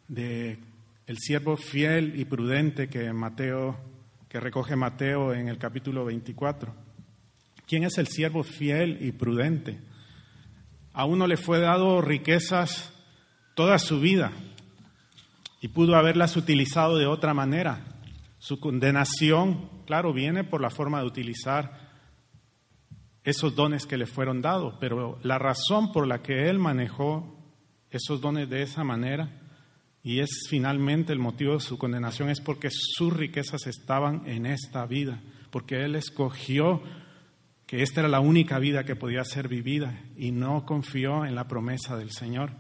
de 0.09 0.59
el 1.07 1.19
siervo 1.19 1.57
fiel 1.57 2.19
y 2.21 2.25
prudente 2.25 2.89
que 2.89 3.13
Mateo 3.13 3.93
que 4.29 4.41
recoge 4.41 4.77
Mateo 4.77 5.35
en 5.35 5.49
el 5.49 5.59
capítulo 5.59 6.07
24, 6.07 6.75
¿Quién 7.67 7.85
es 7.85 7.97
el 7.99 8.09
siervo 8.09 8.43
fiel 8.43 8.99
y 9.01 9.13
prudente? 9.13 9.79
A 10.93 11.05
uno 11.05 11.27
le 11.27 11.37
fue 11.37 11.59
dado 11.59 12.01
riquezas 12.01 12.93
toda 13.55 13.79
su 13.79 14.01
vida 14.01 14.33
y 15.61 15.69
pudo 15.69 15.97
haberlas 15.97 16.37
utilizado 16.37 16.99
de 16.99 17.07
otra 17.07 17.35
manera. 17.35 17.85
Su 18.39 18.59
condenación, 18.59 19.69
claro, 19.87 20.13
viene 20.13 20.45
por 20.45 20.61
la 20.61 20.71
forma 20.71 21.01
de 21.01 21.07
utilizar 21.07 21.82
esos 23.25 23.55
dones 23.55 23.87
que 23.87 23.97
le 23.97 24.07
fueron 24.07 24.43
dados, 24.43 24.75
pero 24.81 25.19
la 25.23 25.39
razón 25.39 25.93
por 25.93 26.07
la 26.07 26.23
que 26.23 26.49
él 26.49 26.59
manejó 26.59 27.37
esos 27.91 28.21
dones 28.21 28.49
de 28.51 28.63
esa 28.63 28.85
manera 28.85 29.43
y 30.03 30.19
es 30.19 30.47
finalmente 30.49 31.13
el 31.13 31.21
motivo 31.21 31.55
de 31.55 31.61
su 31.61 31.79
condenación 31.79 32.29
es 32.29 32.41
porque 32.41 32.69
sus 32.71 33.13
riquezas 33.13 33.67
estaban 33.67 34.23
en 34.27 34.47
esta 34.47 34.85
vida, 34.87 35.21
porque 35.51 35.85
él 35.85 35.95
escogió 35.95 36.83
que 37.67 37.83
esta 37.83 38.01
era 38.01 38.09
la 38.09 38.21
única 38.21 38.59
vida 38.59 38.85
que 38.85 38.97
podía 38.97 39.25
ser 39.25 39.49
vivida 39.49 40.01
y 40.17 40.33
no 40.33 40.67
confió 40.67 41.25
en 41.25 41.37
la 41.37 41.47
promesa 41.47 41.97
del 41.97 42.11
Señor. 42.11 42.51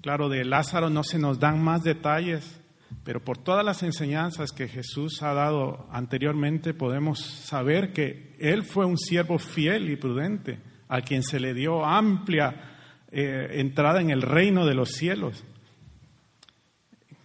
Claro, 0.00 0.28
de 0.28 0.44
Lázaro 0.44 0.90
no 0.90 1.02
se 1.02 1.18
nos 1.18 1.40
dan 1.40 1.62
más 1.62 1.82
detalles, 1.82 2.61
pero 3.04 3.24
por 3.24 3.38
todas 3.38 3.64
las 3.64 3.82
enseñanzas 3.82 4.52
que 4.52 4.68
Jesús 4.68 5.22
ha 5.22 5.32
dado 5.34 5.86
anteriormente 5.90 6.74
podemos 6.74 7.20
saber 7.20 7.92
que 7.92 8.36
Él 8.38 8.62
fue 8.62 8.86
un 8.86 8.98
siervo 8.98 9.38
fiel 9.38 9.90
y 9.90 9.96
prudente, 9.96 10.58
a 10.88 11.00
quien 11.00 11.22
se 11.22 11.40
le 11.40 11.54
dio 11.54 11.84
amplia 11.84 12.72
eh, 13.10 13.60
entrada 13.60 14.00
en 14.00 14.10
el 14.10 14.22
reino 14.22 14.66
de 14.66 14.74
los 14.74 14.90
cielos. 14.90 15.44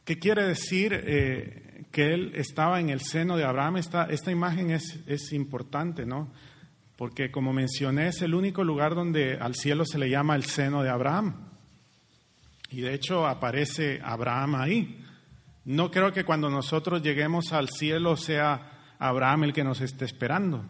¿Qué 0.04 0.20
quiere 0.20 0.44
decir 0.44 0.94
eh, 0.94 1.86
que 1.92 2.14
Él 2.14 2.32
estaba 2.36 2.80
en 2.80 2.90
el 2.90 3.02
seno 3.02 3.36
de 3.36 3.44
Abraham? 3.44 3.78
Esta, 3.78 4.06
esta 4.06 4.32
imagen 4.32 4.72
es, 4.72 5.00
es 5.06 5.34
importante, 5.34 6.06
¿no? 6.06 6.32
Porque 6.96 7.30
como 7.30 7.54
mencioné, 7.54 8.08
es 8.08 8.22
el 8.22 8.34
único 8.34 8.64
lugar 8.64 8.96
donde 8.96 9.38
al 9.38 9.54
cielo 9.54 9.86
se 9.86 10.00
le 10.00 10.10
llama 10.10 10.36
el 10.36 10.46
seno 10.46 10.82
de 10.82 10.90
Abraham. 10.90 11.50
Y 12.72 12.82
de 12.82 12.94
hecho 12.94 13.28
aparece 13.28 14.00
Abraham 14.04 14.56
ahí. 14.56 15.04
No 15.68 15.92
creo 15.92 16.14
que 16.14 16.24
cuando 16.24 16.50
nosotros 16.50 17.02
lleguemos 17.02 17.52
al 17.52 17.68
cielo 17.68 18.16
sea 18.16 18.96
Abraham 19.00 19.44
el 19.44 19.54
que 19.54 19.66
nos 19.66 19.82
esté 19.82 20.06
esperando, 20.06 20.64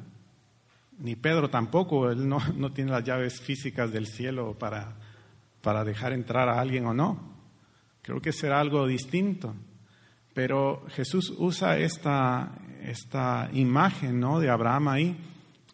ni 0.97 1.15
Pedro 1.15 1.51
tampoco, 1.51 2.09
él 2.09 2.27
no, 2.27 2.71
tiene 2.73 2.89
las 2.89 3.03
llaves 3.03 3.39
físicas 3.39 3.91
del 3.91 4.07
cielo 4.07 4.57
para, 4.57 4.95
para 5.61 5.83
dejar 5.83 6.13
entrar 6.13 6.49
a 6.49 6.59
alguien 6.59 6.87
o 6.87 6.95
no. 6.95 7.19
Creo 8.01 8.19
que 8.21 8.31
será 8.31 8.59
algo 8.59 8.87
distinto. 8.87 9.53
Pero 10.33 10.83
Jesús 10.89 11.31
usa 11.37 11.77
esta, 11.77 12.53
esta 12.81 13.51
imagen 13.53 14.19
¿no? 14.19 14.39
de 14.39 14.49
Abraham 14.49 14.87
ahí. 14.87 15.17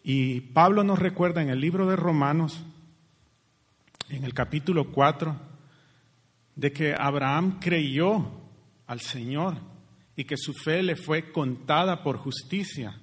Y 0.04 0.42
Pablo 0.42 0.84
nos 0.84 1.00
recuerda 1.00 1.42
en 1.42 1.48
el 1.48 1.62
libro 1.62 1.88
de 1.88 1.96
Romanos, 1.96 2.62
en 4.10 4.26
el 4.26 4.34
capítulo 4.34 4.92
4, 4.92 5.34
de 6.58 6.74
que 6.74 6.94
Abraham 6.94 7.60
creyó 7.62 8.43
al 8.88 9.00
Señor 9.00 9.58
y 10.16 10.26
que 10.26 10.38
su 10.38 10.54
fe 10.54 10.84
le 10.84 10.96
fue 10.96 11.32
contada 11.32 12.04
por 12.04 12.18
justicia. 12.18 13.00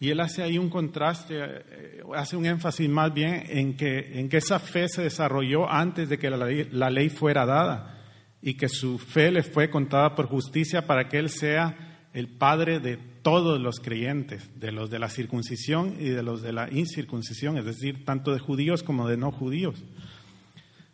Y 0.00 0.10
él 0.10 0.20
hace 0.20 0.42
ahí 0.42 0.58
un 0.58 0.68
contraste, 0.68 1.36
eh, 1.38 2.02
hace 2.14 2.36
un 2.36 2.46
énfasis 2.46 2.88
más 2.88 3.12
bien 3.14 3.44
en 3.48 3.76
que, 3.76 4.18
en 4.18 4.28
que 4.28 4.38
esa 4.38 4.58
fe 4.58 4.88
se 4.88 5.02
desarrolló 5.02 5.70
antes 5.70 6.08
de 6.08 6.18
que 6.18 6.30
la 6.30 6.36
ley, 6.36 6.68
la 6.72 6.90
ley 6.90 7.08
fuera 7.08 7.46
dada 7.46 8.02
y 8.42 8.54
que 8.54 8.68
su 8.68 8.98
fe 8.98 9.30
le 9.30 9.42
fue 9.42 9.70
contada 9.70 10.14
por 10.14 10.26
justicia 10.26 10.86
para 10.86 11.08
que 11.08 11.18
él 11.18 11.30
sea 11.30 12.08
el 12.12 12.28
padre 12.28 12.80
de 12.80 12.98
todos 13.22 13.58
los 13.58 13.80
creyentes, 13.80 14.50
de 14.60 14.70
los 14.70 14.90
de 14.90 14.98
la 14.98 15.08
circuncisión 15.08 15.96
y 15.98 16.10
de 16.10 16.22
los 16.22 16.42
de 16.42 16.52
la 16.52 16.70
incircuncisión, 16.70 17.56
es 17.56 17.64
decir, 17.64 18.04
tanto 18.04 18.32
de 18.32 18.38
judíos 18.38 18.82
como 18.82 19.08
de 19.08 19.16
no 19.16 19.32
judíos. 19.32 19.82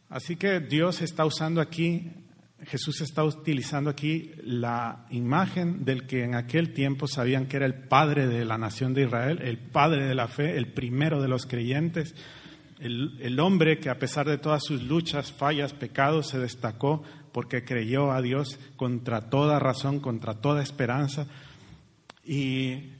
Así 0.09 0.37
que 0.37 0.61
Dios 0.61 1.03
está 1.03 1.25
usando 1.25 1.61
aquí 1.61 2.13
Jesús 2.67 3.01
está 3.01 3.25
utilizando 3.25 3.91
aquí 3.91 4.33
la 4.43 5.07
imagen 5.11 5.85
del 5.85 6.07
que 6.07 6.25
en 6.25 6.35
aquel 6.35 6.73
tiempo 6.73 7.07
sabían 7.07 7.47
que 7.47 7.57
era 7.57 7.67
el 7.67 7.75
padre 7.75 8.27
de 8.27 8.45
la 8.45 8.59
nación 8.59 8.93
de 8.93 9.05
Israel, 9.05 9.41
el 9.43 9.59
padre 9.59 10.07
de 10.07 10.15
la 10.15 10.29
fe, 10.29 10.57
el 10.57 10.73
primero 10.73 11.23
de 11.23 11.29
los 11.29 11.47
creyentes, 11.47 12.15
el, 12.81 13.39
hombre 13.41 13.79
que 13.79 13.91
a 13.91 13.99
pesar 13.99 14.27
de 14.27 14.39
todas 14.39 14.65
sus 14.65 14.83
luchas, 14.83 15.33
fallas, 15.33 15.75
pecados, 15.75 16.29
se 16.29 16.39
destacó 16.39 17.03
porque 17.33 17.65
creyó 17.65 18.11
a 18.11 18.23
Dios 18.23 18.59
contra 18.77 19.29
toda 19.29 19.59
razón, 19.59 20.01
contra 20.01 20.35
toda 20.35 20.63
esperanza. 20.63 21.27
Y, 22.25 22.95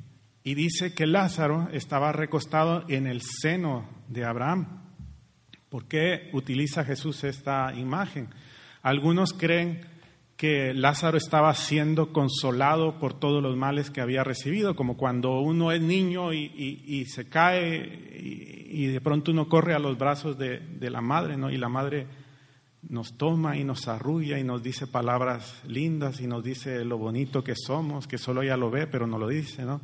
dice 0.45 0.95
que 0.95 1.07
Lázaro 1.07 1.69
estaba 1.73 2.13
recostado 2.13 2.85
en 2.89 3.07
el 3.07 3.23
seno 3.23 3.89
de 4.09 4.25
Abraham. 4.25 4.83
¿Por 5.69 5.87
qué 5.87 6.29
utiliza 6.33 6.85
Jesús 6.85 7.25
esta 7.25 7.73
imagen? 7.75 8.29
Algunos 8.83 9.33
creen 9.33 9.91
que 10.41 10.73
Lázaro 10.73 11.19
estaba 11.19 11.53
siendo 11.53 12.15
consolado 12.15 12.99
por 12.99 13.13
todos 13.13 13.43
los 13.43 13.59
males 13.59 13.91
que 13.91 14.01
había 14.01 14.25
recibido, 14.25 14.75
como 14.75 14.97
cuando 14.97 15.39
uno 15.41 15.71
es 15.71 15.83
niño 15.83 16.33
y, 16.33 17.05
se 17.05 17.29
cae 17.29 17.77
y, 18.71 18.87
de 18.87 19.03
pronto 19.03 19.33
uno 19.33 19.51
corre 19.51 19.75
a 19.75 19.79
los 19.79 19.99
brazos 19.99 20.39
de, 20.39 20.63
la 20.81 21.03
madre, 21.03 21.37
¿no? 21.37 21.51
Y 21.51 21.59
la 21.59 21.69
madre 21.69 22.07
nos 22.89 23.19
toma 23.19 23.59
y 23.59 23.65
nos 23.65 23.87
arrulla 23.87 24.39
y 24.39 24.43
nos 24.43 24.63
dice 24.63 24.87
palabras 24.87 25.61
lindas 25.67 26.23
y 26.23 26.27
nos 26.27 26.43
dice 26.43 26.87
lo 26.87 26.97
bonito 26.97 27.45
que 27.45 27.55
somos, 27.55 28.07
que 28.07 28.17
solo 28.17 28.41
ella 28.41 28.57
lo 28.57 28.71
ve, 28.71 28.87
pero 28.87 29.07
no 29.07 29.19
lo 29.19 29.29
dice, 29.29 29.67
¿no? 29.67 29.83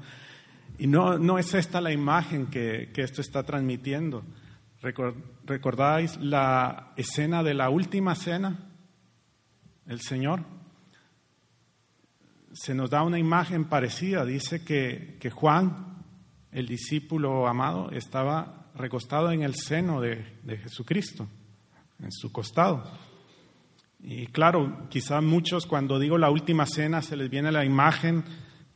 Y 0.78 0.86
no, 0.86 1.18
no 1.18 1.38
es 1.38 1.52
esta 1.52 1.82
la 1.82 1.92
imagen 1.92 2.46
que, 2.46 2.92
que 2.94 3.02
esto 3.02 3.20
está 3.20 3.42
transmitiendo. 3.42 4.24
¿Recordáis 4.80 6.16
la 6.16 6.94
escena 6.96 7.42
de 7.42 7.52
la 7.52 7.68
última 7.68 8.14
cena? 8.14 8.66
El 9.86 10.00
Señor, 10.00 10.44
se 12.52 12.74
nos 12.74 12.90
da 12.90 13.02
una 13.02 13.18
imagen 13.18 13.66
parecida. 13.66 14.24
Dice 14.24 14.64
que, 14.64 15.30
Juan, 15.30 16.02
el 16.52 16.66
discípulo 16.66 17.46
amado, 17.46 17.90
estaba 17.90 18.70
recostado 18.74 19.30
en 19.30 19.42
el 19.42 19.54
seno 19.54 20.00
de, 20.00 20.24
Jesucristo, 20.62 21.28
en 22.00 22.10
su 22.10 22.32
costado. 22.32 22.84
Y 24.00 24.26
claro, 24.28 24.88
quizá 24.88 25.20
muchos 25.20 25.66
cuando 25.66 25.98
digo 25.98 26.16
la 26.18 26.30
última 26.30 26.66
cena 26.66 27.02
se 27.02 27.16
les 27.16 27.28
viene 27.28 27.50
la 27.50 27.64
imagen 27.64 28.24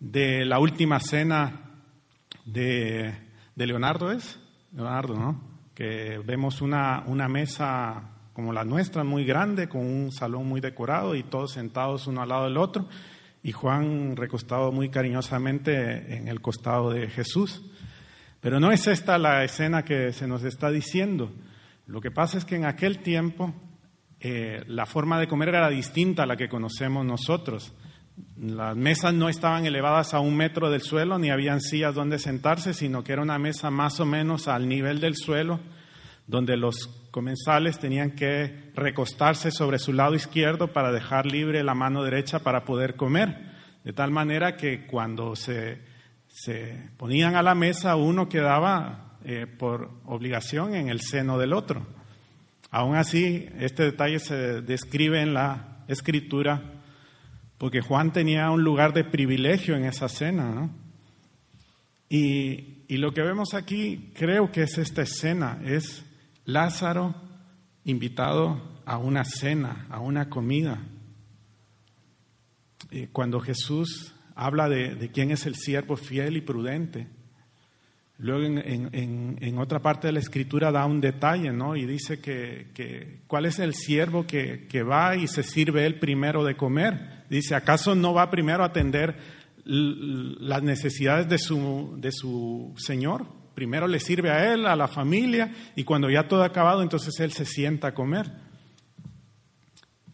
de 0.01 0.45
la 0.45 0.59
última 0.59 0.99
cena 0.99 1.71
de, 2.45 3.15
de 3.55 3.67
Leonardo, 3.67 4.11
¿es? 4.11 4.41
Leonardo, 4.73 5.15
¿no? 5.15 5.41
Que 5.75 6.19
vemos 6.25 6.61
una, 6.63 7.05
una 7.07 7.29
mesa 7.29 8.20
como 8.33 8.53
la 8.53 8.65
nuestra, 8.65 9.05
muy 9.05 9.25
grande, 9.25 9.69
con 9.69 9.83
un 9.83 10.13
salón 10.13 10.47
muy 10.47 10.61
decorado 10.61 11.15
y 11.15 11.23
todos 11.23 11.53
sentados 11.53 12.07
uno 12.07 12.23
al 12.23 12.29
lado 12.29 12.45
del 12.45 12.57
otro, 12.57 12.89
y 13.43 13.53
Juan 13.53 14.17
recostado 14.17 14.71
muy 14.73 14.89
cariñosamente 14.89 16.17
en 16.17 16.29
el 16.29 16.41
costado 16.41 16.91
de 16.91 17.09
Jesús. 17.09 17.63
Pero 18.41 18.61
no 18.61 18.73
es 18.73 18.87
esta 18.87 19.19
la 19.19 19.45
escena 19.45 19.85
que 19.85 20.13
se 20.13 20.27
nos 20.27 20.45
está 20.45 20.71
diciendo. 20.71 21.31
Lo 21.87 22.01
que 22.01 22.11
pasa 22.11 22.39
es 22.39 22.45
que 22.45 22.57
en 22.57 22.65
aquel 22.65 22.99
tiempo 22.99 23.53
eh, 24.21 24.63
la 24.67 24.87
forma 24.87 25.19
de 25.19 25.29
comer 25.29 25.49
era 25.49 25.69
distinta 25.69 26.23
a 26.23 26.27
la 26.27 26.37
que 26.37 26.49
conocemos 26.49 27.05
nosotros. 27.05 27.73
Las 28.39 28.77
mesas 28.77 29.15
no 29.15 29.29
estaban 29.29 29.67
elevadas 29.67 30.13
a 30.15 30.21
un 30.21 30.37
metro 30.37 30.71
del 30.71 30.83
suelo, 30.83 31.19
ni 31.19 31.31
habían 31.31 31.61
sillas 31.61 31.95
donde 31.95 32.19
sentarse, 32.19 32.75
sino 32.75 33.03
que 33.03 33.13
era 33.13 33.23
una 33.23 33.39
mesa 33.39 33.71
más 33.71 33.99
o 34.01 34.07
menos 34.07 34.49
al 34.49 34.69
nivel 34.69 35.01
del 35.01 35.17
suelo, 35.17 35.61
donde 36.27 36.57
los 36.57 37.00
comensales 37.11 37.79
tenían 37.79 38.13
que 38.13 38.71
recostarse 38.75 39.51
sobre 39.51 39.79
su 39.79 39.93
lado 39.93 40.15
izquierdo 40.15 40.73
para 40.73 40.93
dejar 40.93 41.27
libre 41.27 41.65
la 41.65 41.75
mano 41.75 42.03
derecha 42.03 42.41
para 42.41 42.65
poder 42.65 42.97
comer. 42.97 43.51
De 43.85 43.93
tal 43.93 44.11
manera 44.11 44.57
que 44.57 44.87
cuando 44.87 45.35
se, 45.37 45.79
se 46.29 46.91
ponían 46.97 47.35
a 47.35 47.43
la 47.43 47.55
mesa 47.55 47.97
uno 47.97 48.29
quedaba 48.29 49.17
eh, 49.25 49.47
por 49.47 49.91
obligación 50.07 50.75
en 50.75 50.89
el 50.89 51.01
seno 51.01 51.39
del 51.39 51.53
otro. 51.53 51.87
Aún 52.71 52.97
así, 52.97 53.49
este 53.59 53.85
detalle 53.85 54.19
se 54.21 54.63
describe 54.63 55.21
en 55.21 55.35
la 55.35 55.85
escritura 55.89 56.63
porque 57.59 57.81
Juan 57.81 58.13
tenía 58.13 58.51
un 58.51 58.63
lugar 58.63 58.95
de 58.95 59.05
privilegio 59.05 59.77
en 59.77 59.85
esa 59.85 60.09
cena. 60.09 60.71
Y, 62.09 62.85
y 62.89 62.97
lo 62.97 63.13
que 63.13 63.23
vemos 63.23 63.55
aquí 63.55 64.13
creo 64.15 64.51
que 64.51 64.63
es 64.63 64.79
esta 64.79 65.03
escena, 65.03 65.61
es 65.65 66.05
Lázaro 66.53 67.15
invitado 67.85 68.81
a 68.85 68.99
una 68.99 69.25
cena, 69.25 69.87
a 69.91 70.01
una 70.01 70.29
comida. 70.29 70.81
cuando 73.13 73.41
Jesús 73.41 74.15
habla 74.35 74.69
de, 74.69 75.11
quién 75.13 75.31
es 75.31 75.47
el 75.47 75.55
siervo 75.55 75.97
fiel 75.97 76.37
y 76.37 76.41
prudente, 76.41 77.07
luego 78.19 78.45
en, 78.45 79.59
otra 79.59 79.81
parte 79.81 80.09
de 80.09 80.13
la 80.15 80.19
escritura 80.19 80.73
da 80.73 80.87
un 80.87 81.01
detalle, 81.01 81.53
¿no? 81.53 81.77
Y 81.77 81.87
dice 81.87 82.21
que, 82.21 83.21
cuál 83.27 83.47
es 83.47 83.59
el 83.59 83.75
siervo 83.75 84.27
que, 84.27 84.67
que, 84.67 84.83
va 84.83 85.17
y 85.17 85.29
se 85.29 85.43
sirve 85.43 85.87
él 85.87 85.99
primero 85.99 86.43
de 86.43 86.57
comer. 86.57 87.25
Dice, 87.29 87.55
¿acaso 87.55 87.95
no 87.95 88.13
va 88.13 88.31
primero 88.31 88.63
a 88.63 88.69
atender 88.69 89.17
las 89.65 90.63
necesidades 90.63 91.29
de 91.29 91.39
su, 91.39 91.95
de 91.99 92.11
su 92.11 92.75
Señor? 92.77 93.40
Primero 93.61 93.87
le 93.87 94.01
sirve 94.01 94.31
a 94.31 94.55
él, 94.55 94.65
a 94.65 94.75
la 94.75 94.89
familia, 94.89 95.53
y 95.77 95.85
cuando 95.85 96.09
ya 96.09 96.27
todo 96.27 96.45
ha 96.45 96.47
acabado, 96.47 96.81
entonces 96.81 97.21
él 97.21 97.31
se 97.33 97.45
sienta 97.45 97.89
a 97.89 97.95
comer. 97.95 98.33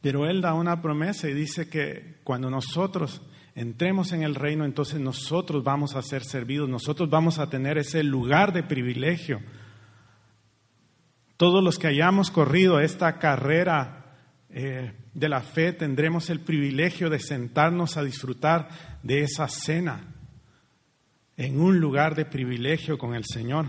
Pero 0.00 0.28
él 0.28 0.40
da 0.40 0.52
una 0.52 0.82
promesa 0.82 1.28
y 1.28 1.32
dice 1.32 1.68
que 1.68 2.16
cuando 2.24 2.50
nosotros 2.50 3.22
entremos 3.54 4.10
en 4.10 4.24
el 4.24 4.34
reino, 4.34 4.64
entonces 4.64 4.98
nosotros 4.98 5.62
vamos 5.62 5.94
a 5.94 6.02
ser 6.02 6.24
servidos, 6.24 6.68
nosotros 6.68 7.08
vamos 7.08 7.38
a 7.38 7.48
tener 7.48 7.78
ese 7.78 8.02
lugar 8.02 8.52
de 8.52 8.64
privilegio. 8.64 9.40
Todos 11.36 11.62
los 11.62 11.78
que 11.78 11.86
hayamos 11.86 12.32
corrido 12.32 12.80
esta 12.80 13.20
carrera 13.20 14.06
eh, 14.50 14.92
de 15.14 15.28
la 15.28 15.42
fe 15.42 15.72
tendremos 15.72 16.30
el 16.30 16.40
privilegio 16.40 17.10
de 17.10 17.20
sentarnos 17.20 17.96
a 17.96 18.02
disfrutar 18.02 18.70
de 19.04 19.20
esa 19.20 19.46
cena 19.46 20.15
en 21.36 21.60
un 21.60 21.78
lugar 21.78 22.14
de 22.14 22.24
privilegio 22.24 22.96
con 22.96 23.14
el 23.14 23.24
Señor. 23.24 23.66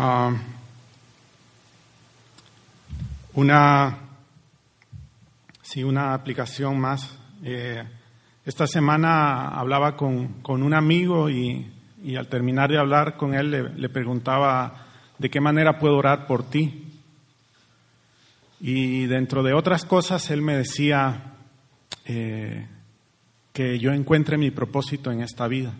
Ah, 0.00 0.32
una, 3.34 3.98
sí, 5.60 5.82
una 5.82 6.14
aplicación 6.14 6.78
más. 6.78 7.18
Eh, 7.42 7.84
esta 8.44 8.66
semana 8.66 9.48
hablaba 9.48 9.96
con, 9.96 10.40
un 10.44 10.72
amigo 10.72 11.28
y, 11.28 11.66
al 12.16 12.28
terminar 12.28 12.70
de 12.70 12.78
hablar 12.78 13.16
con 13.16 13.34
él 13.34 13.74
le, 13.76 13.88
preguntaba 13.88 14.86
de 15.18 15.28
qué 15.28 15.40
manera 15.40 15.78
puedo 15.78 15.96
orar 15.96 16.26
por 16.26 16.48
ti. 16.48 16.87
Y 18.60 19.06
dentro 19.06 19.42
de 19.42 19.52
otras 19.52 19.84
cosas 19.84 20.30
él 20.30 20.42
me 20.42 20.56
decía 20.56 21.34
eh, 22.04 22.66
que 23.52 23.78
yo 23.78 23.92
encuentre 23.92 24.36
mi 24.36 24.50
propósito 24.50 25.12
en 25.12 25.20
esta 25.20 25.46
vida. 25.46 25.74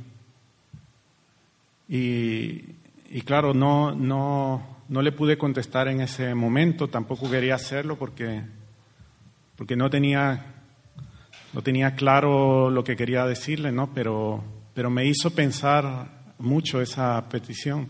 Y, 1.88 2.64
y 3.10 3.22
claro, 3.24 3.54
no, 3.54 3.94
no, 3.94 4.78
no 4.88 5.02
le 5.02 5.12
pude 5.12 5.38
contestar 5.38 5.88
en 5.88 6.00
ese 6.00 6.34
momento, 6.34 6.88
tampoco 6.88 7.30
quería 7.30 7.54
hacerlo 7.54 7.96
porque, 7.96 8.42
porque 9.56 9.76
no 9.76 9.90
tenía 9.90 10.54
no 11.52 11.62
tenía 11.62 11.94
claro 11.94 12.70
lo 12.70 12.84
que 12.84 12.96
quería 12.96 13.24
decirle, 13.24 13.72
¿no? 13.72 13.92
Pero, 13.94 14.44
pero 14.74 14.90
me 14.90 15.06
hizo 15.06 15.30
pensar 15.30 16.34
mucho 16.38 16.80
esa 16.80 17.28
petición. 17.28 17.88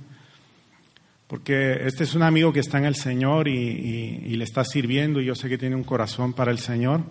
Porque 1.29 1.87
este 1.87 2.05
es 2.05 2.14
un 2.14 2.22
amigo 2.22 2.55
que 2.55 2.61
está 2.61 2.79
en 2.79 2.87
el 2.87 2.95
Señor 2.97 3.49
y, 3.49 4.35
le 4.35 4.45
está 4.45 4.64
sirviendo 4.64 5.20
y 5.20 5.26
yo 5.26 5.35
sé 5.35 5.51
que 5.51 5.59
tiene 5.59 5.76
un 5.76 5.85
corazón 5.85 6.33
para 6.33 6.51
el 6.51 6.59
Señor. 6.59 7.03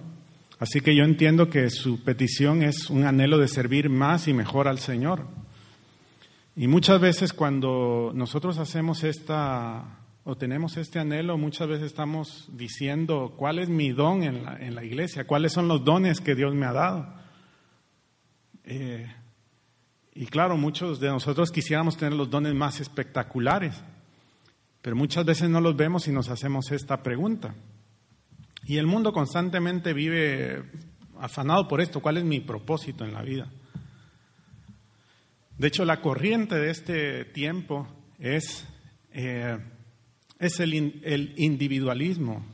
Así 0.60 0.82
que 0.82 0.96
yo 0.96 1.04
entiendo 1.04 1.52
que 1.52 1.70
su 1.70 2.04
petición 2.04 2.64
es 2.64 2.90
un 2.90 3.06
anhelo 3.06 3.38
de 3.38 3.48
servir 3.48 3.90
más 3.90 4.28
y 4.28 4.34
mejor 4.34 4.68
al 4.68 4.80
Señor. 4.80 5.28
Y 6.56 6.68
muchas 6.68 7.00
veces 7.00 7.32
cuando 7.32 8.12
nosotros 8.16 8.58
hacemos 8.58 9.04
esta 9.04 10.00
o 10.24 10.36
tenemos 10.36 10.78
este 10.78 10.98
anhelo, 10.98 11.38
muchas 11.38 11.68
veces 11.68 11.86
estamos 11.86 12.50
diciendo 12.52 13.36
cuál 13.38 13.60
es 13.60 13.70
mi 13.70 13.92
don 13.92 14.24
en 14.24 14.76
la, 14.76 14.84
iglesia, 14.84 15.28
cuáles 15.28 15.54
son 15.54 15.68
los 15.68 15.86
dones 15.86 16.22
que 16.22 16.34
Dios 16.34 16.56
me 16.56 16.66
ha 16.66 16.74
dado. 16.74 17.14
Eh, 18.64 19.08
y 20.16 20.26
claro, 20.26 20.58
muchos 20.58 21.00
de 21.00 21.08
nosotros 21.08 21.52
quisiéramos 21.52 21.96
tener 21.96 22.14
los 22.14 22.32
dones 22.32 22.56
más 22.56 22.82
espectaculares, 22.82 23.82
pero 24.88 24.96
muchas 24.96 25.26
veces 25.26 25.50
no 25.50 25.60
los 25.60 25.76
vemos 25.76 26.08
y 26.08 26.14
nos 26.14 26.30
hacemos 26.30 26.72
esta 26.72 27.04
pregunta. 27.04 27.54
Y 28.66 28.78
el 28.78 28.88
mundo 28.88 29.12
constantemente 29.12 29.92
vive 29.92 30.64
afanado 31.20 31.68
por 31.68 31.82
esto, 31.82 32.00
¿cuál 32.00 32.16
es 32.16 32.24
mi 32.24 32.40
propósito 32.40 33.04
en 33.04 33.14
la 33.14 33.22
vida? 33.22 33.52
De 35.58 35.68
hecho, 35.68 35.84
la 35.84 36.00
corriente 36.00 36.56
de 36.56 36.70
este 36.72 37.26
tiempo 37.26 37.86
es... 38.18 38.66
Eh, 39.12 39.58
es 40.40 40.62
el, 40.62 40.74
individualismo, 41.36 42.46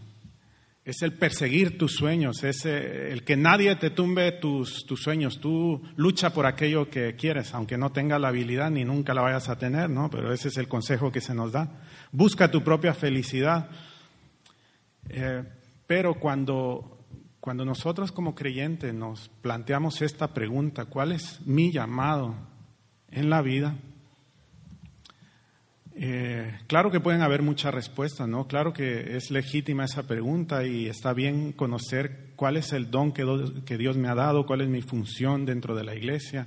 es 0.85 1.03
el 1.03 1.13
perseguir 1.13 1.77
tus 1.77 1.93
sueños, 1.93 2.43
es 2.43 2.65
eh, 2.65 3.11
el 3.11 3.23
que 3.23 3.37
nadie 3.37 3.75
te 3.75 3.91
tumbe 3.91 4.31
tus, 4.31 4.87
tus, 4.87 5.03
sueños. 5.03 5.39
Tú 5.39 5.83
lucha 5.97 6.33
por 6.33 6.47
aquello 6.47 6.89
que 6.89 7.15
quieres, 7.15 7.53
aunque 7.53 7.77
no 7.77 7.91
tengas 7.91 8.19
la 8.19 8.29
habilidad 8.29 8.71
ni 8.71 8.85
nunca 8.85 9.13
la 9.13 9.21
vayas 9.21 9.49
a 9.49 9.59
tener, 9.59 9.91
¿no? 9.91 10.09
Pero 10.09 10.33
ese 10.33 10.47
es 10.47 10.57
el 10.57 10.67
consejo 10.67 11.11
que 11.11 11.21
se 11.21 11.35
nos 11.35 11.51
da. 11.51 11.83
Busca 12.15 12.51
tu 12.51 12.63
propia 12.63 12.93
felicidad. 12.93 13.71
Eh, 15.09 15.43
pero 15.87 16.13
cuando, 16.19 16.99
cuando 17.39 17.65
nosotros 17.65 18.11
como 18.11 18.35
creyentes 18.35 18.93
nos 18.93 19.29
planteamos 19.41 19.99
esta 20.03 20.31
pregunta, 20.31 20.85
¿cuál 20.85 21.13
es 21.13 21.41
mi 21.47 21.71
llamado 21.71 22.35
en 23.09 23.31
la 23.31 23.41
vida? 23.41 23.75
Eh, 25.95 26.55
claro 26.67 26.91
que 26.91 26.99
pueden 26.99 27.23
haber 27.23 27.41
muchas 27.41 27.73
respuestas, 27.73 28.27
¿no? 28.27 28.47
Claro 28.47 28.73
que 28.73 29.17
es 29.17 29.31
legítima 29.31 29.85
esa 29.85 30.03
pregunta 30.03 30.67
y 30.67 30.85
está 30.85 31.13
bien 31.13 31.51
conocer 31.51 32.33
cuál 32.35 32.57
es 32.57 32.73
el 32.73 32.91
don 32.91 33.11
que, 33.11 33.77
Dios 33.79 33.97
me 33.97 34.07
ha 34.07 34.13
dado, 34.13 34.45
cuál 34.45 34.61
es 34.61 34.69
mi 34.69 34.83
función 34.83 35.47
dentro 35.47 35.73
de 35.73 35.83
la 35.83 35.95
iglesia. 35.95 36.45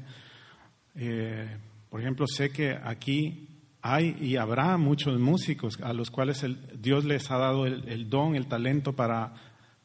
Eh, 0.94 1.56
por 1.90 2.00
ejemplo, 2.00 2.24
sé 2.28 2.50
que 2.50 2.70
aquí 2.70 3.45
hay 3.94 4.16
y 4.20 4.36
habrá 4.36 4.76
muchos 4.76 5.18
músicos 5.18 5.78
a 5.82 5.92
los 5.92 6.10
cuales 6.10 6.44
Dios 6.80 7.04
les 7.04 7.30
ha 7.30 7.38
dado 7.38 7.66
el, 7.66 8.08
don, 8.10 8.34
el 8.34 8.46
talento 8.46 8.94
para, 8.94 9.32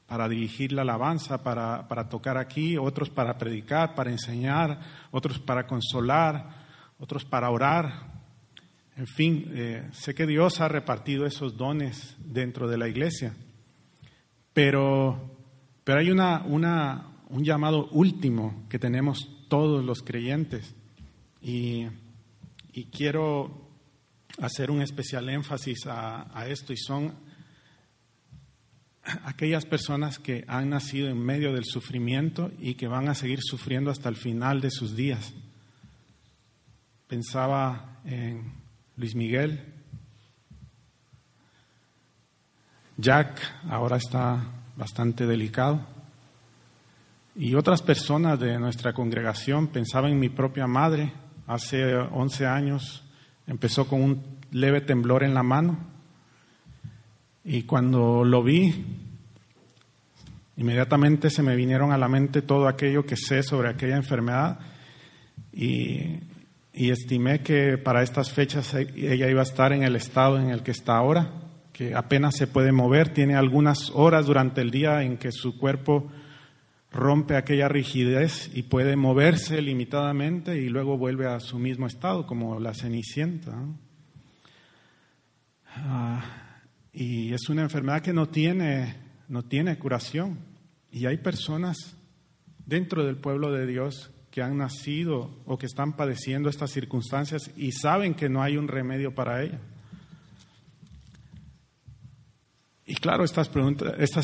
para 0.08 0.28
dirigir 0.30 0.72
la 0.72 0.82
alabanza, 0.82 1.44
para, 1.44 1.88
para 1.88 2.10
tocar 2.10 2.38
aquí, 2.38 2.78
otros 2.78 3.10
para 3.10 3.38
predicar, 3.38 3.96
para 3.96 4.12
enseñar, 4.12 4.80
otros 5.12 5.40
para 5.40 5.68
consolar, 5.68 6.62
otros 7.00 7.26
para 7.26 7.50
orar, 7.50 8.12
en 8.98 9.08
fin, 9.08 9.50
eh, 9.54 9.90
sé 9.94 10.14
que 10.14 10.28
Dios 10.28 10.60
ha 10.60 10.68
repartido 10.68 11.26
esos 11.26 11.58
dones 11.58 12.16
dentro 12.20 12.68
de 12.68 12.78
la 12.78 12.90
iglesia, 12.90 13.34
pero, 14.54 15.32
pero 15.84 16.00
hay 16.00 16.12
una, 16.12 16.44
una, 16.44 17.08
un 17.30 17.44
llamado 17.44 17.88
último 17.92 18.66
que 18.70 18.80
tenemos 18.80 19.30
todos 19.48 19.84
los 19.84 20.04
creyentes. 20.04 20.76
Y, 21.42 21.88
y 22.74 22.86
quiero 22.92 23.61
hacer 24.40 24.72
un 24.72 24.82
especial 24.82 25.30
énfasis 25.30 25.86
a, 25.88 26.46
esto 26.48 26.74
y 26.74 26.78
son 26.78 27.14
aquellas 29.26 29.66
personas 29.66 30.20
que 30.20 30.46
han 30.48 30.70
nacido 30.70 31.10
en 31.10 31.20
medio 31.20 31.54
del 31.54 31.66
sufrimiento 31.66 32.52
y 32.60 32.76
que 32.76 32.88
van 32.88 33.10
a 33.10 33.16
seguir 33.16 33.40
sufriendo 33.42 33.92
hasta 33.92 34.10
el 34.10 34.16
final 34.16 34.62
de 34.62 34.72
sus 34.72 34.96
días. 34.96 35.34
Pensaba 37.08 38.00
en 38.06 38.54
Luis 38.96 39.16
Miguel. 39.16 39.60
Jack 42.98 43.42
ahora 43.70 43.98
está 43.98 44.46
bastante 44.78 45.26
delicado. 45.26 45.86
Y 47.36 47.56
otras 47.56 47.82
personas 47.82 48.40
de 48.40 48.60
nuestra 48.60 48.94
congregación, 48.94 49.68
pensaba 49.68 50.10
en 50.10 50.20
mi 50.20 50.30
propia 50.30 50.68
madre, 50.68 51.14
hace 51.48 51.96
11 51.96 52.46
años 52.46 53.04
empezó 53.52 53.86
con 53.86 54.02
un 54.02 54.24
leve 54.52 54.80
temblor 54.80 55.24
en 55.24 55.34
la 55.34 55.44
mano. 55.44 55.78
Y 57.44 57.64
cuando 57.64 58.24
lo 58.24 58.44
vi, 58.44 58.74
inmediatamente 60.56 61.30
se 61.30 61.44
me 61.44 61.58
vinieron 61.58 61.92
a 61.92 61.98
la 61.98 62.08
mente 62.08 62.42
todo 62.42 62.70
aquello 62.70 63.06
que 63.06 63.18
sé 63.18 63.44
sobre 63.44 63.68
aquella 63.68 63.98
enfermedad 63.98 64.60
y 65.52 66.22
estimé 66.74 67.42
que 67.42 67.78
para 67.78 68.04
estas 68.04 68.32
fechas 68.32 68.74
e-, 68.74 68.88
ella 68.96 69.30
iba 69.30 69.42
a 69.42 69.44
estar 69.44 69.74
en 69.74 69.84
el 69.84 69.98
estado 69.98 70.40
en 70.40 70.50
el 70.50 70.64
que 70.64 70.72
está 70.72 70.96
ahora, 70.96 71.30
que 71.74 71.94
apenas 71.94 72.38
se 72.38 72.48
puede 72.48 72.72
mover, 72.72 73.10
tiene 73.10 73.36
algunas 73.36 73.92
horas 73.94 74.28
durante 74.28 74.62
el 74.62 74.72
día 74.72 75.04
en 75.04 75.18
que 75.18 75.34
su 75.34 75.58
cuerpo 75.58 76.10
rompe 76.92 77.38
aquella 77.38 77.70
rigidez 77.70 78.52
y 78.54 78.64
puede 78.64 78.96
moverse 78.96 79.62
limitadamente 79.62 80.58
y 80.58 80.70
luego 80.70 80.98
vuelve 80.98 81.28
a 81.28 81.40
su 81.40 81.58
mismo 81.58 81.88
estado, 81.88 82.28
como 82.28 82.60
la 82.60 82.74
cenicienta. 82.74 83.58
Ah, 85.68 86.60
y 86.94 87.34
es 87.34 87.48
una 87.50 87.62
enfermedad 87.62 88.02
que 88.02 88.14
no 88.14 88.28
tiene, 88.28 88.98
no 89.30 89.44
tiene 89.44 89.80
curación. 89.80 90.40
Y 90.92 91.06
hay 91.06 91.18
personas 91.18 91.96
dentro 92.66 93.06
del 93.06 93.16
pueblo 93.16 93.52
de 93.52 93.66
Dios 93.66 94.12
que 94.30 94.42
han 94.42 94.58
nacido 94.58 95.42
o 95.46 95.58
que 95.58 95.66
están 95.66 95.94
padeciendo 95.94 96.50
estas 96.50 96.72
circunstancias 96.72 97.52
y 97.56 97.72
saben 97.72 98.14
que 98.14 98.30
no 98.30 98.42
hay 98.42 98.58
un 98.58 98.68
remedio 98.68 99.16
para 99.16 99.44
ello. 99.44 99.60
Y 102.92 102.96
claro, 102.96 103.24
estas, 103.24 103.48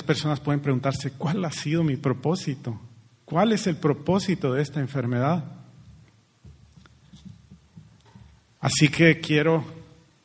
personas 0.03 0.41
pueden 0.41 0.59
preguntarse, 0.59 1.11
¿cuál 1.11 1.45
ha 1.45 1.51
sido 1.53 1.85
mi 1.85 1.95
propósito? 1.95 2.77
¿Cuál 3.23 3.53
es 3.53 3.65
el 3.65 3.77
propósito 3.77 4.51
de 4.51 4.61
esta 4.61 4.81
enfermedad? 4.81 5.45
Así 8.59 8.89
que 8.89 9.21
quiero 9.21 9.63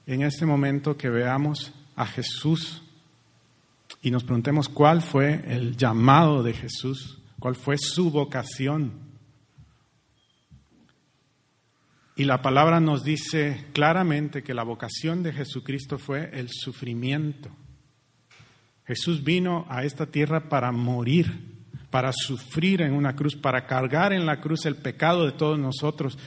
en 0.09 0.23
este 0.23 0.45
momento 0.45 0.97
que 0.97 1.09
veamos 1.09 1.73
a 1.95 2.05
Jesús 2.05 2.83
y 4.03 4.11
nos 4.11 4.25
preguntemos 4.25 4.69
cuál 4.69 5.03
fue 5.03 5.45
el 5.47 5.77
llamado 5.77 6.43
de 6.43 6.53
Jesús, 6.53 7.21
cuál 7.39 7.55
fue 7.55 7.79
su 7.79 8.11
vocación. 8.11 8.91
Y 12.17 12.25
la 12.25 12.43
palabra 12.43 12.81
nos 12.81 13.05
dice 13.05 13.67
claramente 13.73 14.43
que 14.43 14.53
la 14.53 14.65
vocación 14.65 15.23
de 15.23 15.33
Jesucristo 15.33 15.97
fue 15.97 16.29
el 16.33 16.49
sufrimiento. 16.51 17.62
Jesús 18.87 19.23
vino 19.23 19.67
a 19.69 19.85
esta 19.85 20.07
tierra 20.07 20.49
para 20.49 20.73
morir, 20.73 21.53
para 21.91 22.13
sufrir 22.13 22.83
en 22.83 22.93
una 22.93 23.15
cruz, 23.15 23.37
para 23.37 23.67
cargar 23.67 24.13
en 24.13 24.27
la 24.27 24.41
cruz 24.41 24.67
el 24.67 24.77
pecado 24.77 25.25
de 25.25 25.33
todos 25.33 25.59
nosotros. 25.59 26.19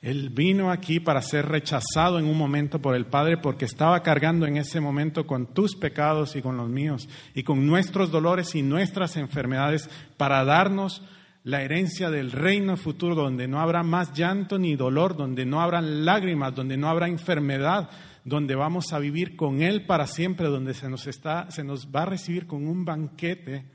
Él 0.00 0.28
vino 0.28 0.70
aquí 0.70 1.00
para 1.00 1.22
ser 1.22 1.46
rechazado 1.46 2.18
en 2.18 2.26
un 2.26 2.36
momento 2.36 2.78
por 2.78 2.94
el 2.94 3.06
Padre 3.06 3.38
porque 3.38 3.64
estaba 3.64 4.02
cargando 4.02 4.46
en 4.46 4.58
ese 4.58 4.78
momento 4.78 5.26
con 5.26 5.54
tus 5.54 5.74
pecados 5.76 6.36
y 6.36 6.42
con 6.42 6.58
los 6.58 6.68
míos 6.68 7.08
y 7.34 7.42
con 7.42 7.66
nuestros 7.66 8.10
dolores 8.10 8.54
y 8.54 8.62
nuestras 8.62 9.16
enfermedades 9.16 9.88
para 10.18 10.44
darnos 10.44 11.02
la 11.42 11.62
herencia 11.62 12.10
del 12.10 12.32
reino 12.32 12.76
futuro 12.76 13.14
donde 13.14 13.48
no 13.48 13.60
habrá 13.60 13.82
más 13.82 14.12
llanto 14.12 14.58
ni 14.58 14.76
dolor, 14.76 15.16
donde 15.16 15.44
no 15.44 15.60
habrá 15.60 15.80
lágrimas, 15.80 16.54
donde 16.54 16.76
no 16.76 16.88
habrá 16.88 17.08
enfermedad, 17.08 17.90
donde 18.24 18.54
vamos 18.54 18.92
a 18.92 18.98
vivir 18.98 19.36
con 19.36 19.62
Él 19.62 19.86
para 19.86 20.06
siempre, 20.06 20.48
donde 20.48 20.74
se 20.74 20.88
nos, 20.88 21.06
está, 21.06 21.50
se 21.50 21.62
nos 21.62 21.88
va 21.94 22.02
a 22.02 22.06
recibir 22.06 22.46
con 22.46 22.66
un 22.66 22.84
banquete 22.84 23.70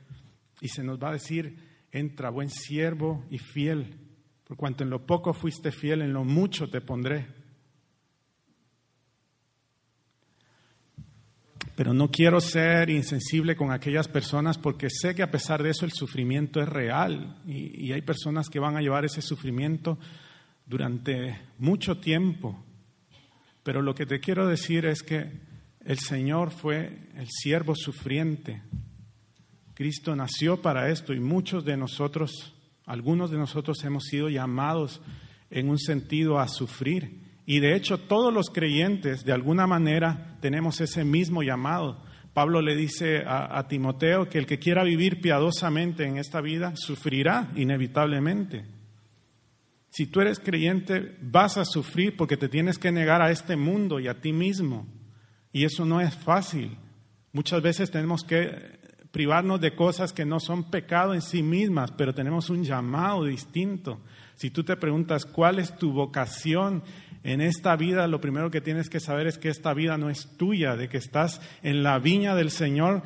y 0.60 0.68
se 0.68 0.82
nos 0.82 0.98
va 0.98 1.10
a 1.10 1.14
decir, 1.14 1.56
entra 1.92 2.30
buen 2.30 2.50
siervo 2.50 3.24
y 3.30 3.38
fiel 3.38 4.10
por 4.50 4.56
cuanto 4.56 4.82
en 4.82 4.90
lo 4.90 5.06
poco 5.06 5.32
fuiste 5.32 5.70
fiel, 5.70 6.02
en 6.02 6.12
lo 6.12 6.24
mucho 6.24 6.68
te 6.68 6.80
pondré. 6.80 7.24
Pero 11.76 11.94
no 11.94 12.10
quiero 12.10 12.40
ser 12.40 12.90
insensible 12.90 13.54
con 13.54 13.70
aquellas 13.70 14.08
personas 14.08 14.58
porque 14.58 14.90
sé 14.90 15.14
que 15.14 15.22
a 15.22 15.30
pesar 15.30 15.62
de 15.62 15.70
eso 15.70 15.84
el 15.84 15.92
sufrimiento 15.92 16.60
es 16.60 16.68
real 16.68 17.40
y, 17.46 17.86
y 17.86 17.92
hay 17.92 18.02
personas 18.02 18.48
que 18.48 18.58
van 18.58 18.76
a 18.76 18.80
llevar 18.80 19.04
ese 19.04 19.22
sufrimiento 19.22 20.00
durante 20.66 21.40
mucho 21.58 22.00
tiempo. 22.00 22.60
Pero 23.62 23.82
lo 23.82 23.94
que 23.94 24.06
te 24.06 24.20
quiero 24.20 24.46
decir 24.46 24.86
es 24.86 25.02
que 25.02 25.30
el 25.84 25.98
Señor 25.98 26.50
fue 26.50 27.10
el 27.16 27.28
siervo 27.28 27.74
sufriente. 27.74 28.62
Cristo 29.74 30.14
nació 30.14 30.60
para 30.60 30.90
esto 30.90 31.14
y 31.14 31.20
muchos 31.20 31.64
de 31.64 31.76
nosotros 31.76 32.54
algunos 32.90 33.30
de 33.30 33.38
nosotros 33.38 33.84
hemos 33.84 34.06
sido 34.06 34.28
llamados 34.28 35.00
en 35.48 35.68
un 35.68 35.78
sentido 35.78 36.40
a 36.40 36.48
sufrir. 36.48 37.20
Y 37.46 37.60
de 37.60 37.76
hecho 37.76 37.98
todos 37.98 38.34
los 38.34 38.50
creyentes 38.50 39.24
de 39.24 39.32
alguna 39.32 39.66
manera 39.68 40.36
tenemos 40.40 40.80
ese 40.80 41.04
mismo 41.04 41.44
llamado. 41.44 42.02
Pablo 42.34 42.60
le 42.60 42.74
dice 42.74 43.22
a, 43.26 43.64
Timoteo 43.68 44.28
que 44.28 44.38
el 44.38 44.46
que 44.46 44.58
quiera 44.58 44.82
vivir 44.82 45.20
piadosamente 45.20 46.04
en 46.04 46.18
esta 46.18 46.40
vida 46.40 46.72
sufrirá 46.74 47.52
inevitablemente. 47.54 48.64
Si 49.90 50.06
tú 50.06 50.20
eres 50.20 50.38
creyente 50.38 51.16
vas 51.20 51.56
a 51.58 51.64
sufrir 51.64 52.16
porque 52.16 52.36
te 52.36 52.48
tienes 52.48 52.78
que 52.78 52.92
negar 52.92 53.22
a 53.22 53.30
este 53.30 53.56
mundo 53.56 54.00
y 54.00 54.08
a 54.08 54.20
ti 54.20 54.32
mismo. 54.32 54.86
Y 55.52 55.64
eso 55.64 55.84
no 55.84 56.00
es 56.00 56.14
fácil. 56.14 56.76
Muchas 57.32 57.60
veces 57.60 57.90
tenemos 57.90 58.22
que 58.22 58.78
privarnos 59.10 59.60
de 59.60 59.74
cosas 59.74 60.12
que 60.12 60.24
no 60.24 60.38
son 60.38 60.70
pecado 60.70 61.14
en 61.14 61.22
sí 61.22 61.42
mismas, 61.42 61.90
pero 61.90 62.14
tenemos 62.14 62.50
un 62.50 62.64
llamado 62.64 63.24
distinto. 63.24 64.00
Si 64.36 64.50
tú 64.50 64.62
te 64.62 64.76
preguntas 64.76 65.26
cuál 65.26 65.58
es 65.58 65.76
tu 65.76 65.92
vocación 65.92 66.82
en 67.24 67.40
esta 67.40 67.76
vida, 67.76 68.06
lo 68.06 68.20
primero 68.20 68.50
que 68.50 68.60
tienes 68.60 68.88
que 68.88 69.00
saber 69.00 69.26
es 69.26 69.38
que 69.38 69.48
esta 69.48 69.74
vida 69.74 69.98
no 69.98 70.08
es 70.08 70.36
tuya, 70.36 70.76
de 70.76 70.88
que 70.88 70.98
estás 70.98 71.40
en 71.62 71.82
la 71.82 71.98
viña 71.98 72.34
del 72.34 72.50
Señor 72.50 73.02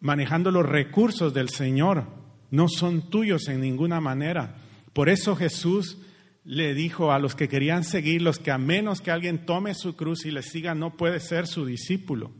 manejando 0.00 0.50
los 0.50 0.66
recursos 0.66 1.32
del 1.32 1.48
Señor, 1.48 2.04
no 2.50 2.68
son 2.68 3.08
tuyos 3.10 3.48
en 3.48 3.60
ninguna 3.60 4.00
manera. 4.00 4.56
Por 4.92 5.08
eso 5.08 5.36
Jesús 5.36 5.98
le 6.46 6.74
dijo 6.74 7.10
a 7.10 7.18
los 7.18 7.34
que 7.34 7.48
querían 7.48 7.82
seguirlos 7.82 8.38
que 8.38 8.52
a 8.52 8.58
menos 8.58 9.00
que 9.00 9.10
alguien 9.10 9.44
tome 9.44 9.74
su 9.74 9.96
cruz 9.96 10.24
y 10.26 10.30
le 10.30 10.42
siga, 10.42 10.76
no 10.76 10.96
puede 10.96 11.18
ser 11.18 11.48
su 11.48 11.66
discípulo. 11.66 12.30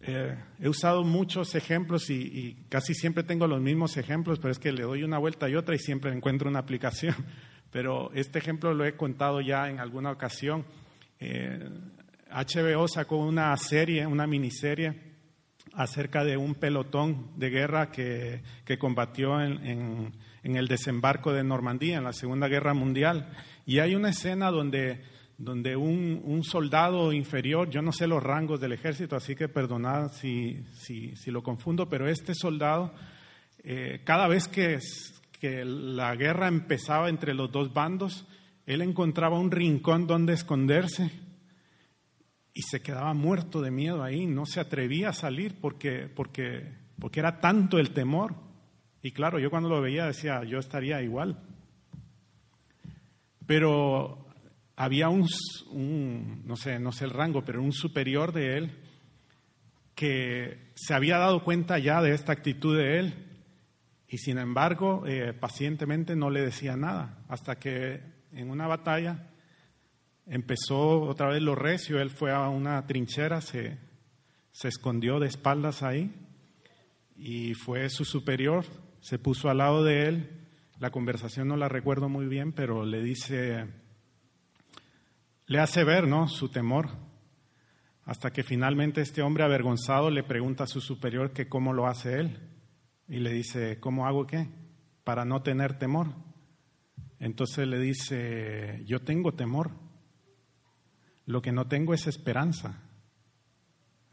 Eh, 0.00 0.34
he 0.58 0.68
usado 0.70 1.04
muchos 1.04 1.54
ejemplos 1.54 2.08
y, 2.08 2.64
casi 2.70 2.94
siempre 2.94 3.24
tengo 3.24 3.46
los 3.46 3.60
mismos 3.60 3.98
ejemplos, 3.98 4.38
pero 4.38 4.52
es 4.52 4.58
que 4.58 4.72
le 4.72 4.84
doy 4.84 5.02
una 5.02 5.18
vuelta 5.18 5.50
y 5.50 5.54
otra 5.54 5.74
y 5.74 5.78
siempre 5.78 6.10
encuentro 6.12 6.48
una 6.48 6.60
aplicación. 6.60 7.14
Pero 7.70 8.10
este 8.14 8.38
ejemplo 8.38 8.72
lo 8.72 8.86
he 8.86 8.96
contado 8.96 9.42
ya 9.42 9.68
en 9.68 9.80
alguna 9.80 10.12
ocasión. 10.12 10.64
HBO 11.20 12.84
eh, 12.84 12.88
sacó 12.88 13.18
una 13.18 13.54
serie, 13.58 14.06
una 14.06 14.26
miniserie 14.26 14.94
acerca 15.74 16.24
de 16.24 16.38
un 16.38 16.54
pelotón 16.54 17.32
de 17.36 17.50
guerra 17.50 17.90
que, 17.90 18.40
combatió 18.78 19.42
en 19.42 20.12
el 20.54 20.68
desembarco 20.68 21.32
de 21.32 21.42
Normandía 21.42 21.96
en 21.96 22.04
la 22.04 22.12
Segunda 22.12 22.46
Guerra 22.46 22.74
Mundial. 22.74 23.32
Y 23.66 23.80
hay 23.80 23.96
una 23.96 24.10
escena 24.10 24.52
donde 24.52 25.00
donde 25.38 25.76
un, 25.76 26.42
soldado 26.44 27.12
inferior, 27.12 27.68
yo 27.68 27.82
no 27.82 27.92
sé 27.92 28.06
los 28.06 28.22
rangos 28.22 28.60
del 28.60 28.72
ejército, 28.72 29.16
así 29.16 29.34
que 29.34 29.48
perdonad 29.48 30.10
si, 30.12 30.64
lo 31.26 31.42
confundo, 31.42 31.88
pero 31.88 32.08
este 32.08 32.34
soldado, 32.34 32.94
eh, 33.62 34.00
cada 34.04 34.28
vez 34.28 34.48
que, 34.48 34.78
que 35.38 35.64
la 35.64 36.14
guerra 36.16 36.48
empezaba 36.48 37.08
entre 37.08 37.34
los 37.34 37.52
dos 37.52 37.74
bandos, 37.74 38.26
él 38.64 38.80
encontraba 38.80 39.38
un 39.38 39.50
rincón 39.50 40.06
donde 40.06 40.32
esconderse 40.32 41.10
y 42.54 42.62
se 42.62 42.80
quedaba 42.80 43.12
muerto 43.12 43.60
de 43.60 43.70
miedo 43.70 44.02
ahí, 44.02 44.26
no 44.26 44.46
se 44.46 44.60
atrevía 44.60 45.10
a 45.10 45.12
salir 45.12 45.56
porque, 45.60 46.08
porque, 46.08 46.72
porque 46.98 47.20
era 47.20 47.40
tanto 47.40 47.78
el 47.78 47.90
temor. 47.90 48.45
Y 49.06 49.12
claro, 49.12 49.38
yo 49.38 49.50
cuando 49.50 49.68
lo 49.68 49.80
veía 49.80 50.06
decía, 50.06 50.42
yo 50.42 50.58
estaría 50.58 51.00
igual. 51.00 51.38
Pero 53.46 54.26
había 54.74 55.08
un, 55.10 55.28
no, 56.44 56.56
sé, 56.56 56.80
no 56.80 56.90
sé 56.90 57.04
el 57.04 57.12
rango, 57.12 57.44
pero 57.44 57.62
un 57.62 57.72
superior 57.72 58.32
de 58.32 58.58
él 58.58 58.72
que 59.94 60.72
se 60.74 60.92
había 60.92 61.18
dado 61.18 61.44
cuenta 61.44 61.78
ya 61.78 62.02
de 62.02 62.14
esta 62.14 62.32
actitud 62.32 62.76
de 62.76 62.98
él 62.98 63.14
y 64.08 64.18
sin 64.18 64.38
embargo 64.38 65.04
eh, 65.06 65.32
pacientemente 65.32 66.16
no 66.16 66.28
le 66.28 66.40
decía 66.40 66.76
nada 66.76 67.24
hasta 67.28 67.60
que 67.60 68.00
en 68.32 68.50
una 68.50 68.66
batalla 68.66 69.30
empezó 70.26 71.02
otra 71.02 71.28
vez 71.28 71.42
lo 71.42 71.54
recio, 71.54 72.00
él 72.00 72.10
fue 72.10 72.32
a 72.32 72.48
una 72.48 72.84
trinchera, 72.88 73.40
se, 73.40 73.78
se 74.50 74.66
escondió 74.66 75.20
de 75.20 75.28
espaldas 75.28 75.84
ahí 75.84 76.12
y 77.16 77.54
fue 77.54 77.88
su 77.88 78.04
superior, 78.04 78.64
se 79.06 79.20
puso 79.20 79.48
al 79.48 79.58
lado 79.58 79.84
de 79.84 80.08
él, 80.08 80.30
la 80.80 80.90
conversación 80.90 81.46
no 81.46 81.56
la 81.56 81.68
recuerdo 81.68 82.08
muy 82.08 82.26
bien, 82.26 82.52
pero 82.52 82.84
le 82.84 83.04
dice 83.04 83.68
le 85.46 85.60
hace 85.60 85.84
ver, 85.84 86.08
¿no? 86.08 86.26
Su 86.26 86.48
temor, 86.48 86.88
hasta 88.02 88.32
que 88.32 88.42
finalmente 88.42 89.00
este 89.00 89.22
hombre 89.22 89.44
avergonzado 89.44 90.10
le 90.10 90.24
pregunta 90.24 90.64
a 90.64 90.66
su 90.66 90.80
superior 90.80 91.30
que 91.30 91.48
cómo 91.48 91.72
lo 91.72 91.86
hace 91.86 92.18
él. 92.18 92.50
Y 93.06 93.20
le 93.20 93.32
dice, 93.32 93.78
¿cómo 93.78 94.08
hago 94.08 94.26
qué? 94.26 94.48
Para 95.04 95.24
no 95.24 95.40
tener 95.40 95.78
temor. 95.78 96.08
Entonces 97.20 97.68
le 97.68 97.78
dice, 97.78 98.82
yo 98.86 99.02
tengo 99.02 99.34
temor. 99.34 99.70
Lo 101.26 101.42
que 101.42 101.52
no 101.52 101.68
tengo 101.68 101.94
es 101.94 102.08
esperanza. 102.08 102.82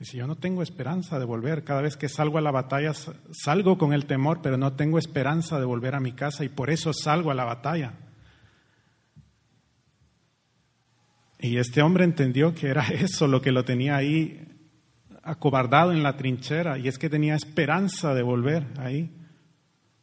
Dice, 0.04 0.18
yo 0.18 0.28
no 0.28 0.36
tengo 0.36 0.62
esperanza 0.62 1.18
de 1.18 1.24
volver. 1.24 1.64
Cada 1.64 1.82
vez 1.82 1.96
que 1.96 2.10
salgo 2.10 2.38
a 2.38 2.42
la 2.42 2.52
batalla, 2.52 2.92
salgo 3.32 3.78
con 3.78 3.94
el 3.94 4.06
temor, 4.06 4.42
pero 4.44 4.58
no 4.58 4.74
tengo 4.74 5.00
esperanza 5.00 5.58
de 5.60 5.66
volver 5.66 5.96
a 5.96 6.02
mi 6.02 6.12
casa 6.12 6.44
y 6.44 6.50
por 6.50 6.70
eso 6.70 6.92
salgo 6.92 7.32
a 7.32 7.34
la 7.34 7.46
batalla. 7.46 7.94
Y 11.40 11.56
este 11.56 11.82
hombre 11.82 12.04
entendió 12.04 12.54
que 12.54 12.68
era 12.68 12.86
eso 12.92 13.28
lo 13.28 13.42
que 13.42 13.54
lo 13.54 13.64
tenía 13.64 13.96
ahí 13.96 14.46
acobardado 15.24 15.94
en 15.94 16.04
la 16.04 16.18
trinchera, 16.18 16.78
y 16.78 16.90
es 16.90 16.98
que 16.98 17.10
tenía 17.10 17.36
esperanza 17.36 18.14
de 18.14 18.24
volver 18.24 18.68
ahí 18.80 19.10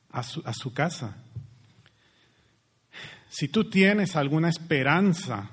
a 0.08 0.22
su, 0.22 0.40
a 0.46 0.54
su 0.54 0.72
casa. 0.72 1.18
Si 3.28 3.48
tú 3.48 3.68
tienes 3.68 4.16
alguna 4.16 4.48
esperanza 4.48 5.50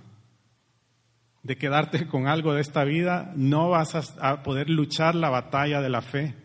de 1.48 1.58
quedarte 1.58 2.08
con 2.08 2.28
algo 2.28 2.54
de 2.54 2.60
esta 2.60 2.84
vida, 2.84 3.32
no 3.38 3.70
vas 3.70 3.96
a, 4.20 4.44
poder 4.44 4.70
luchar 4.70 5.16
la 5.16 5.30
batalla 5.30 5.80
de 5.82 5.90
la 5.90 6.02
fe. 6.02 6.36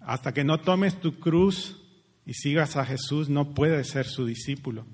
Hasta 0.00 0.32
que 0.32 0.42
no 0.42 0.58
tomes 0.58 0.98
tu 0.98 1.20
cruz 1.20 1.78
y 2.24 2.32
sigas 2.32 2.76
a 2.76 2.86
Jesús, 2.86 3.28
no 3.28 3.52
puedes 3.52 3.90
ser 3.90 4.06
su 4.06 4.24
discípulo. 4.24 4.86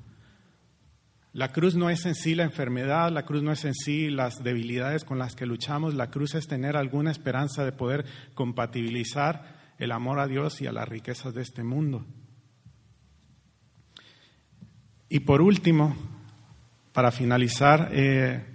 La 1.33 1.53
cruz 1.53 1.77
no 1.77 1.89
es 1.89 2.05
en 2.05 2.17
sí 2.17 2.35
la 2.35 2.43
enfermedad, 2.43 3.13
la 3.13 3.25
cruz 3.25 3.45
no 3.45 3.53
es 3.53 3.65
en 3.65 3.75
sí 3.75 4.11
las 4.11 4.43
debilidades 4.43 5.05
con 5.05 5.21
las 5.21 5.37
que 5.37 5.47
luchamos, 5.47 5.95
la 5.95 6.11
cruz 6.11 6.35
es 6.35 6.49
tener 6.49 6.77
alguna 6.77 7.13
esperanza 7.13 7.65
de 7.65 7.71
poder 7.71 8.05
compatibilizar 8.35 9.75
el 9.79 9.93
amor 9.93 10.19
a 10.19 10.27
Dios 10.27 10.61
y 10.61 10.67
a 10.67 10.73
las 10.73 10.89
riquezas 10.89 11.33
de 11.33 11.43
este 11.43 11.63
mundo. 11.63 12.05
Y 15.09 15.21
por 15.21 15.43
último, 15.43 15.97
para 16.93 17.13
finalizar, 17.13 17.91
eh, 17.93 18.54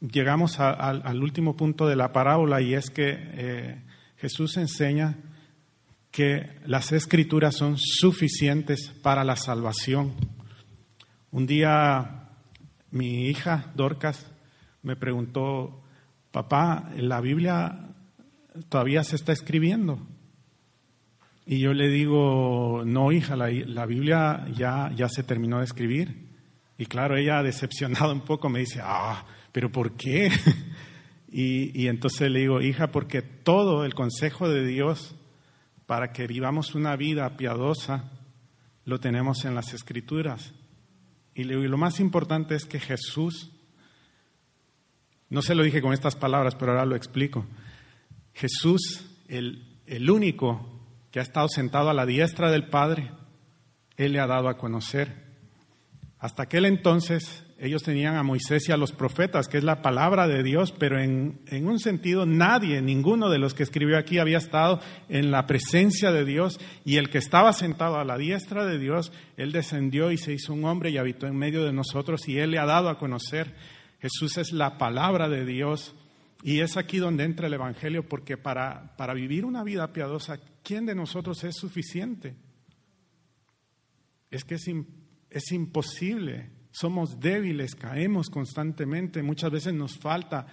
llegamos 0.00 0.60
al 0.60 1.22
último 1.22 1.56
punto 1.56 1.86
de 1.86 1.96
la 1.96 2.12
parábola 2.12 2.60
y 2.60 2.74
es 2.74 2.90
que 2.90 3.16
eh, 3.16 3.82
Jesús 4.16 4.56
enseña 4.56 5.16
que 6.10 6.58
las 6.64 6.92
escrituras 6.92 7.56
son 7.56 7.76
suficientes 7.78 8.92
para 9.02 9.24
la 9.24 9.36
salvación. 9.36 10.14
Un 11.30 11.46
día 11.46 12.28
mi 12.90 13.26
hija 13.26 13.70
Dorcas 13.74 14.30
me 14.82 14.96
preguntó, 14.96 15.82
papá, 16.30 16.90
¿la 16.96 17.20
Biblia 17.20 17.90
todavía 18.68 19.04
se 19.04 19.16
está 19.16 19.32
escribiendo? 19.32 19.98
Y 21.44 21.60
yo 21.60 21.72
le 21.72 21.88
digo, 21.88 22.82
no, 22.84 23.10
hija, 23.10 23.34
la, 23.34 23.86
Biblia 23.86 24.46
ya, 24.54 24.90
ya 24.94 25.08
se 25.08 25.22
terminó 25.22 25.58
de 25.58 25.64
escribir. 25.64 26.28
Y 26.76 26.86
claro, 26.86 27.16
ella 27.16 27.42
decepcionada 27.42 28.12
un 28.12 28.20
poco 28.20 28.48
me 28.48 28.60
dice, 28.60 28.80
ah, 28.82 29.24
pero 29.52 29.70
¿por 29.70 29.92
qué? 29.96 30.30
y, 31.30 31.86
entonces 31.86 32.30
le 32.30 32.40
digo, 32.40 32.60
hija, 32.60 32.90
porque 32.90 33.22
todo 33.22 33.84
el 33.84 33.94
consejo 33.94 34.48
de 34.48 34.64
Dios 34.66 35.14
para 35.86 36.12
que 36.12 36.26
vivamos 36.26 36.74
una 36.74 36.96
vida 36.96 37.36
piadosa 37.36 38.12
lo 38.84 39.00
tenemos 39.00 39.44
en 39.44 39.54
las 39.54 39.74
escrituras. 39.74 40.54
Y 41.34 41.44
lo 41.44 41.78
más 41.78 42.00
importante 42.00 42.54
es 42.54 42.64
que 42.64 42.80
Jesús, 42.80 43.52
no 45.28 45.42
se 45.42 45.54
lo 45.54 45.62
dije 45.62 45.80
con 45.80 45.92
estas 45.92 46.16
palabras, 46.16 46.54
pero 46.56 46.72
ahora 46.72 46.86
lo 46.86 46.96
explico. 46.96 47.46
Jesús, 48.34 49.04
el, 49.28 49.80
el 49.86 50.10
único 50.10 50.80
que 51.10 51.20
ha 51.20 51.22
estado 51.22 51.48
sentado 51.48 51.90
a 51.90 51.94
la 51.94 52.06
diestra 52.06 52.50
del 52.50 52.68
Padre, 52.68 53.10
Él 53.96 54.12
le 54.12 54.20
ha 54.20 54.26
dado 54.26 54.48
a 54.48 54.58
conocer. 54.58 55.28
Hasta 56.18 56.44
aquel 56.44 56.64
entonces 56.64 57.44
ellos 57.60 57.82
tenían 57.82 58.14
a 58.14 58.22
Moisés 58.22 58.68
y 58.68 58.72
a 58.72 58.76
los 58.76 58.92
profetas, 58.92 59.48
que 59.48 59.58
es 59.58 59.64
la 59.64 59.82
palabra 59.82 60.28
de 60.28 60.44
Dios, 60.44 60.72
pero 60.78 61.00
en, 61.00 61.40
un 61.50 61.80
sentido 61.80 62.24
nadie, 62.24 62.80
ninguno 62.80 63.30
de 63.30 63.38
los 63.38 63.52
que 63.52 63.64
escribió 63.64 63.98
aquí 63.98 64.18
había 64.18 64.38
estado 64.38 64.80
en 65.08 65.32
la 65.32 65.48
presencia 65.48 66.12
de 66.12 66.24
Dios 66.24 66.60
y 66.84 66.98
el 66.98 67.10
que 67.10 67.18
estaba 67.18 67.52
sentado 67.52 67.96
a 67.96 68.04
la 68.04 68.16
diestra 68.16 68.64
de 68.64 68.78
Dios, 68.78 69.12
Él 69.36 69.50
descendió 69.50 70.12
y 70.12 70.18
se 70.18 70.32
hizo 70.32 70.52
un 70.52 70.64
hombre 70.66 70.90
y 70.90 70.98
habitó 70.98 71.26
en 71.26 71.36
medio 71.36 71.64
de 71.64 71.72
nosotros 71.72 72.28
y 72.28 72.38
Él 72.38 72.52
le 72.52 72.60
ha 72.60 72.64
dado 72.64 72.90
a 72.90 72.98
conocer. 72.98 73.52
Jesús 74.00 74.38
es 74.38 74.52
la 74.52 74.78
palabra 74.78 75.28
de 75.28 75.44
Dios 75.44 75.96
y 76.44 76.60
es 76.60 76.76
aquí 76.76 76.98
donde 76.98 77.24
entra 77.24 77.48
el 77.48 77.54
Evangelio, 77.54 78.08
porque 78.08 78.36
para, 78.36 78.96
para 78.96 79.14
vivir 79.14 79.44
una 79.44 79.64
vida 79.64 79.92
piadosa, 79.92 80.38
¿quién 80.62 80.86
de 80.86 80.94
nosotros 80.94 81.42
es 81.42 81.56
suficiente? 81.56 82.36
Es 84.30 84.44
que 84.44 84.54
es, 84.54 84.70
es 85.30 85.50
imposible 85.50 86.57
somos 86.78 87.20
débiles, 87.20 87.74
caemos 87.74 88.28
constantemente, 88.28 89.22
muchas 89.22 89.50
veces 89.50 89.74
nos 89.74 89.96
falta 89.98 90.46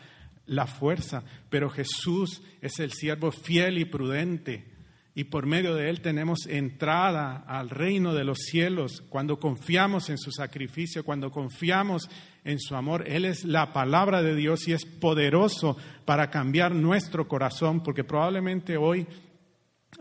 la 0.46 0.68
fuerza, 0.68 1.24
pero 1.50 1.70
Jesús 1.70 2.42
es 2.62 2.80
el 2.80 2.92
siervo 2.92 3.32
fiel 3.32 3.78
y 3.78 3.86
prudente 3.86 4.76
y 5.18 5.24
por 5.24 5.46
medio 5.46 5.76
de 5.76 5.90
él 5.90 6.02
tenemos 6.02 6.46
entrada 6.46 7.46
al 7.48 7.70
reino 7.70 8.14
de 8.14 8.26
los 8.26 8.38
cielos 8.40 9.02
cuando 9.08 9.40
confiamos 9.40 10.10
en 10.10 10.18
su 10.18 10.30
sacrificio, 10.30 11.06
cuando 11.06 11.32
confiamos 11.32 12.10
en 12.44 12.60
su 12.60 12.76
amor. 12.76 13.08
Él 13.08 13.24
es 13.24 13.46
la 13.46 13.72
palabra 13.72 14.22
de 14.22 14.36
Dios 14.36 14.68
y 14.68 14.74
es 14.74 14.86
poderoso 14.86 15.78
para 16.04 16.30
cambiar 16.30 16.76
nuestro 16.76 17.30
corazón, 17.30 17.82
porque 17.82 18.04
probablemente 18.04 18.76
hoy 18.76 19.08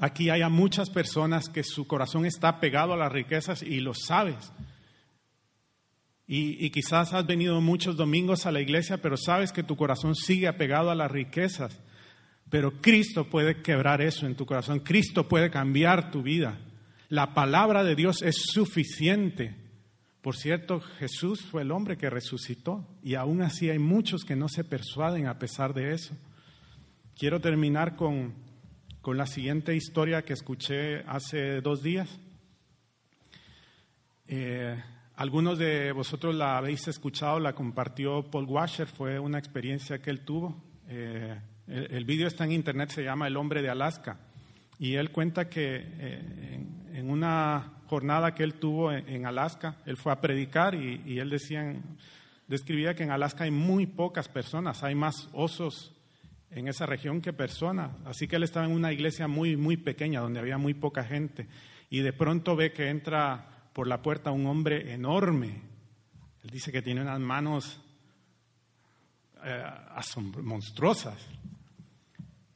aquí 0.00 0.30
haya 0.30 0.48
muchas 0.48 0.90
personas 0.90 1.48
que 1.48 1.62
su 1.62 1.86
corazón 1.86 2.26
está 2.26 2.58
pegado 2.58 2.92
a 2.92 2.96
las 2.96 3.12
riquezas 3.12 3.62
y 3.62 3.78
lo 3.78 3.94
sabes. 3.94 4.52
Y, 6.26 6.70
quizás 6.70 7.12
has 7.12 7.26
venido 7.26 7.60
muchos 7.60 7.96
domingos 7.96 8.46
a 8.46 8.52
la 8.52 8.60
iglesia, 8.60 8.96
pero 8.96 9.16
sabes 9.16 9.52
que 9.52 9.62
tu 9.62 9.76
corazón 9.76 10.14
sigue 10.14 10.48
apegado 10.48 10.90
a 10.90 10.94
las 10.94 11.10
riquezas. 11.10 11.78
Pero 12.48 12.80
Cristo 12.80 13.28
puede 13.28 13.60
quebrar 13.60 14.00
eso 14.00 14.26
en 14.26 14.34
tu 14.34 14.46
corazón. 14.46 14.80
Cristo 14.80 15.28
puede 15.28 15.50
cambiar 15.50 16.10
tu 16.10 16.22
vida. 16.22 16.58
La 17.08 17.34
palabra 17.34 17.84
de 17.84 17.94
Dios 17.94 18.22
es 18.22 18.36
suficiente. 18.36 19.54
Por 20.22 20.36
cierto, 20.36 20.80
Jesús 20.80 21.42
fue 21.42 21.62
el 21.62 21.70
hombre 21.70 21.98
que 21.98 22.08
resucitó 22.08 22.88
y 23.02 23.14
aún 23.14 23.42
así 23.42 23.68
hay 23.68 23.78
muchos 23.78 24.24
que 24.24 24.36
no 24.36 24.48
se 24.48 24.64
persuaden 24.64 25.26
a 25.26 25.38
pesar 25.38 25.74
de 25.74 25.92
eso. 25.92 26.16
Quiero 27.14 27.40
terminar 27.40 27.96
con, 27.96 28.32
con 29.02 29.18
la 29.18 29.26
siguiente 29.26 29.76
historia 29.76 30.24
que 30.24 30.32
escuché 30.32 31.00
hace 31.06 31.60
dos 31.60 31.82
días. 31.82 32.08
Eh, 34.26 34.82
algunos 35.16 35.58
de 35.58 35.92
vosotros 35.92 36.34
la 36.34 36.58
habéis 36.58 36.88
escuchado, 36.88 37.38
la 37.38 37.54
compartió 37.54 38.24
Paul 38.24 38.46
Washer, 38.46 38.88
fue 38.88 39.20
una 39.20 39.38
experiencia 39.38 40.02
que 40.02 40.10
él 40.10 40.20
tuvo. 40.20 40.60
Eh, 40.88 41.38
el, 41.68 42.04
vídeo 42.04 42.26
está 42.26 42.44
en 42.44 42.50
internet, 42.50 42.90
se 42.90 43.04
llama 43.04 43.28
El 43.28 43.36
hombre 43.36 43.62
de 43.62 43.70
Alaska. 43.70 44.18
Y 44.76 44.96
él 44.96 45.12
cuenta 45.12 45.48
que 45.48 45.86
eh, 45.86 46.66
en, 46.94 47.08
una 47.08 47.74
jornada 47.86 48.34
que 48.34 48.42
él 48.42 48.54
tuvo 48.54 48.90
en, 48.90 49.24
Alaska, 49.24 49.76
él 49.86 49.96
fue 49.96 50.10
a 50.10 50.20
predicar 50.20 50.74
y, 50.74 51.20
él 51.20 51.30
decía, 51.30 51.76
describía 52.48 52.96
que 52.96 53.04
en 53.04 53.12
Alaska 53.12 53.44
hay 53.44 53.52
muy 53.52 53.86
pocas 53.86 54.28
personas, 54.28 54.82
hay 54.82 54.96
más 54.96 55.28
osos 55.32 55.94
en 56.50 56.66
esa 56.66 56.86
región 56.86 57.20
que 57.20 57.32
personas. 57.32 57.92
Así 58.04 58.26
que 58.26 58.34
él 58.34 58.42
estaba 58.42 58.66
en 58.66 58.72
una 58.72 58.92
iglesia 58.92 59.28
muy, 59.28 59.56
muy 59.56 59.76
pequeña, 59.76 60.20
donde 60.20 60.40
había 60.40 60.58
muy 60.58 60.74
poca 60.74 61.04
gente. 61.04 61.46
Y 61.88 62.00
de 62.00 62.12
pronto 62.12 62.56
ve 62.56 62.72
que 62.72 62.88
entra 62.88 63.53
por 63.74 63.88
la 63.88 64.00
puerta 64.00 64.30
un 64.30 64.46
hombre 64.46 64.94
enorme. 64.94 65.60
Él 66.42 66.50
dice 66.50 66.72
que 66.72 66.80
tiene 66.80 67.02
unas 67.02 67.20
manos 67.20 67.80
eh, 69.44 69.62
monstruosas. 70.42 71.18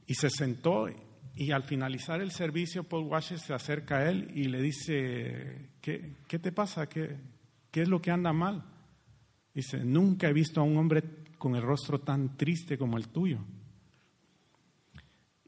Y 0.07 0.15
se 0.15 0.31
sentó 0.31 0.87
y 1.35 1.51
al 1.51 1.65
finalizar 1.65 2.23
el 2.23 2.31
servicio 2.31 2.85
Paul 2.85 3.05
Washer 3.05 3.39
se 3.39 3.53
acerca 3.53 3.99
a 3.99 4.11
él 4.11 4.31
y 4.35 4.45
le 4.45 4.63
dice, 4.63 5.71
¿qué, 5.83 6.15
qué 6.27 6.39
te 6.39 6.53
pasa? 6.53 6.89
¿Qué, 6.89 7.17
¿Qué 7.71 7.83
es 7.83 7.89
lo 7.89 8.01
que 8.01 8.11
anda 8.11 8.33
mal? 8.33 8.65
Dice, 9.53 9.85
nunca 9.85 10.29
he 10.29 10.33
visto 10.33 10.61
a 10.61 10.65
un 10.65 10.77
hombre 10.77 11.03
con 11.37 11.57
el 11.57 11.63
rostro 11.63 12.01
tan 12.01 12.37
triste 12.37 12.79
como 12.79 12.97
el 12.97 13.09
tuyo. 13.09 13.41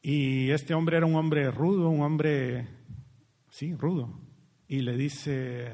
Y 0.02 0.50
este 0.50 0.74
hombre 0.74 0.96
era 0.96 1.06
un 1.06 1.14
hombre 1.14 1.50
rudo, 1.50 1.88
un 1.90 2.02
hombre, 2.02 2.66
sí, 3.50 3.72
rudo 3.74 4.29
y 4.70 4.82
le 4.82 4.96
dice, 4.96 5.72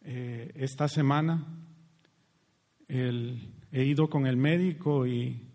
eh, 0.00 0.50
esta 0.54 0.88
semana 0.88 1.46
he 2.88 3.84
ido 3.84 4.08
con 4.08 4.26
el 4.26 4.38
médico 4.38 5.06
y, 5.06 5.46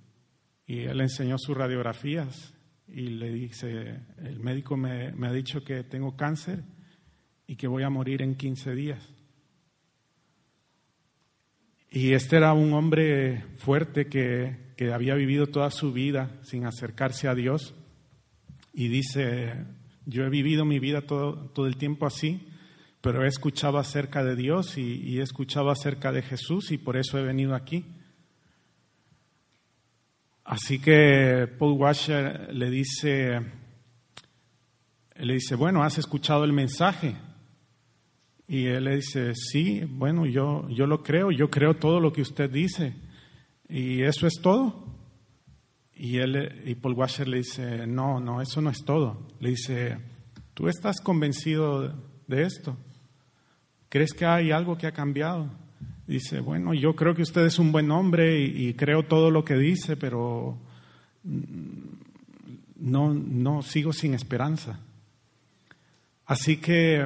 y, 0.67 0.81
él 0.81 1.01
enseñó 1.01 1.39
sus 1.39 1.57
radiografías 1.57 2.53
y 2.87 3.07
le 3.07 3.31
dice, 3.31 4.01
el 4.23 4.39
médico 4.39 4.77
me, 4.77 5.11
me, 5.13 5.29
ha 5.29 5.33
dicho 5.33 5.63
que 5.63 5.83
tengo 5.83 6.15
cáncer 6.15 6.63
y 7.47 7.55
que 7.55 7.65
voy 7.65 7.81
a 7.81 7.89
morir 7.89 8.21
en 8.21 8.35
15 8.35 8.75
días. 8.75 9.09
Y 11.89 12.13
este 12.13 12.37
era 12.37 12.53
un 12.53 12.71
hombre 12.73 13.45
fuerte 13.57 14.05
que, 14.05 14.73
que 14.77 14.93
había 14.93 15.15
vivido 15.15 15.47
toda 15.47 15.71
su 15.71 15.91
vida 15.91 16.39
sin 16.43 16.67
acercarse 16.67 17.27
a 17.27 17.33
Dios 17.33 17.73
y 18.73 18.89
dice, 18.89 19.80
yo 20.05 20.23
he 20.23 20.29
vivido 20.29 20.65
mi 20.65 20.79
vida 20.79 21.01
todo, 21.01 21.49
todo 21.53 21.67
el 21.67 21.77
tiempo 21.77 22.05
así, 22.05 22.47
pero 23.01 23.25
he 23.25 23.27
escuchado 23.27 23.79
acerca 23.79 24.23
de 24.23 24.35
Dios 24.35 24.77
y, 24.77 25.19
he 25.19 25.21
escuchado 25.21 25.71
acerca 25.71 26.11
de 26.11 26.21
Jesús 26.21 26.71
y 26.71 26.77
por 26.77 26.97
eso 26.97 27.17
he 27.17 27.23
venido 27.23 27.55
aquí. 27.55 27.85
Así 30.43 30.79
que 30.79 31.47
Paul 31.57 31.79
Washer 31.79 32.53
le 32.53 32.69
dice, 32.69 33.39
le 35.15 35.33
dice, 35.33 35.55
bueno, 35.55 35.83
¿has 35.83 35.97
escuchado 35.97 36.43
el 36.43 36.53
mensaje? 36.53 37.15
Y 38.47 38.65
él 38.65 38.83
le 38.83 38.97
dice, 38.97 39.33
sí, 39.33 39.83
bueno, 39.87 40.25
yo, 40.25 40.67
yo 40.69 40.85
lo 40.85 41.01
creo, 41.03 41.31
yo 41.31 41.49
creo 41.49 41.75
todo 41.75 41.99
lo 41.99 42.11
que 42.11 42.21
usted 42.21 42.49
dice. 42.49 42.93
¿Y 43.69 44.03
eso 44.03 44.27
es 44.27 44.39
todo? 44.41 44.80
Y, 46.03 46.17
él, 46.17 46.63
y 46.65 46.73
Paul 46.73 46.95
Washer 46.95 47.27
le 47.27 47.37
dice, 47.37 47.85
no, 47.85 48.19
no, 48.19 48.41
eso 48.41 48.59
no 48.59 48.71
es 48.71 48.83
todo. 48.83 49.27
Le 49.39 49.49
dice, 49.49 49.99
¿tú 50.55 50.67
estás 50.67 50.99
convencido 50.99 51.93
de 52.25 52.41
esto? 52.41 52.75
¿Crees 53.87 54.11
que 54.13 54.25
hay 54.25 54.49
algo 54.49 54.79
que 54.79 54.87
ha 54.87 54.93
cambiado? 54.93 55.51
Dice, 56.07 56.39
bueno, 56.39 56.73
yo 56.73 56.95
creo 56.95 57.13
que 57.13 57.21
usted 57.21 57.45
es 57.45 57.59
un 57.59 57.71
buen 57.71 57.91
hombre 57.91 58.41
y, 58.41 58.73
creo 58.73 59.03
todo 59.03 59.29
lo 59.29 59.45
que 59.45 59.53
dice, 59.53 59.95
pero 59.95 60.57
mm, 61.23 61.37
no, 62.77 63.13
no 63.13 63.61
sigo 63.61 63.93
sin 63.93 64.15
esperanza. 64.15 64.79
Así 66.25 66.57
que 66.57 67.05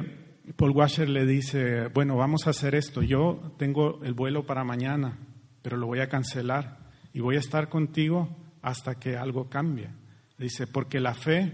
Paul 0.56 0.70
Washer 0.70 1.10
le 1.10 1.26
dice, 1.26 1.88
bueno, 1.88 2.16
vamos 2.16 2.46
a 2.46 2.50
hacer 2.50 2.74
esto. 2.74 3.02
Yo 3.02 3.52
tengo 3.58 4.02
el 4.04 4.14
vuelo 4.14 4.46
para 4.46 4.64
mañana, 4.64 5.18
pero 5.60 5.76
lo 5.76 5.86
voy 5.86 6.00
a 6.00 6.08
cancelar 6.08 6.78
y 7.12 7.20
voy 7.20 7.36
a 7.36 7.40
estar 7.40 7.68
contigo 7.68 8.34
hasta 8.66 8.96
que 8.96 9.16
algo 9.16 9.48
cambie. 9.48 9.90
Dice, 10.38 10.66
porque 10.66 10.98
la 10.98 11.14
fe 11.14 11.52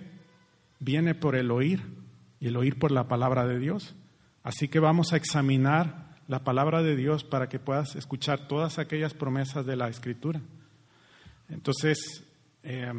viene 0.80 1.14
por 1.14 1.36
el 1.36 1.50
oír 1.50 1.82
y 2.40 2.48
el 2.48 2.56
oír 2.56 2.78
por 2.78 2.90
la 2.90 3.06
palabra 3.06 3.46
de 3.46 3.58
Dios. 3.58 3.94
Así 4.42 4.66
que 4.68 4.80
vamos 4.80 5.12
a 5.12 5.16
examinar 5.18 6.16
la 6.26 6.42
palabra 6.42 6.82
de 6.82 6.96
Dios 6.96 7.22
para 7.22 7.50
que 7.50 7.58
puedas 7.58 7.96
escuchar 7.96 8.48
todas 8.48 8.78
aquellas 8.78 9.12
promesas 9.12 9.66
de 9.66 9.76
la 9.76 9.88
Escritura. 9.90 10.40
Entonces, 11.50 12.24
eh, 12.62 12.90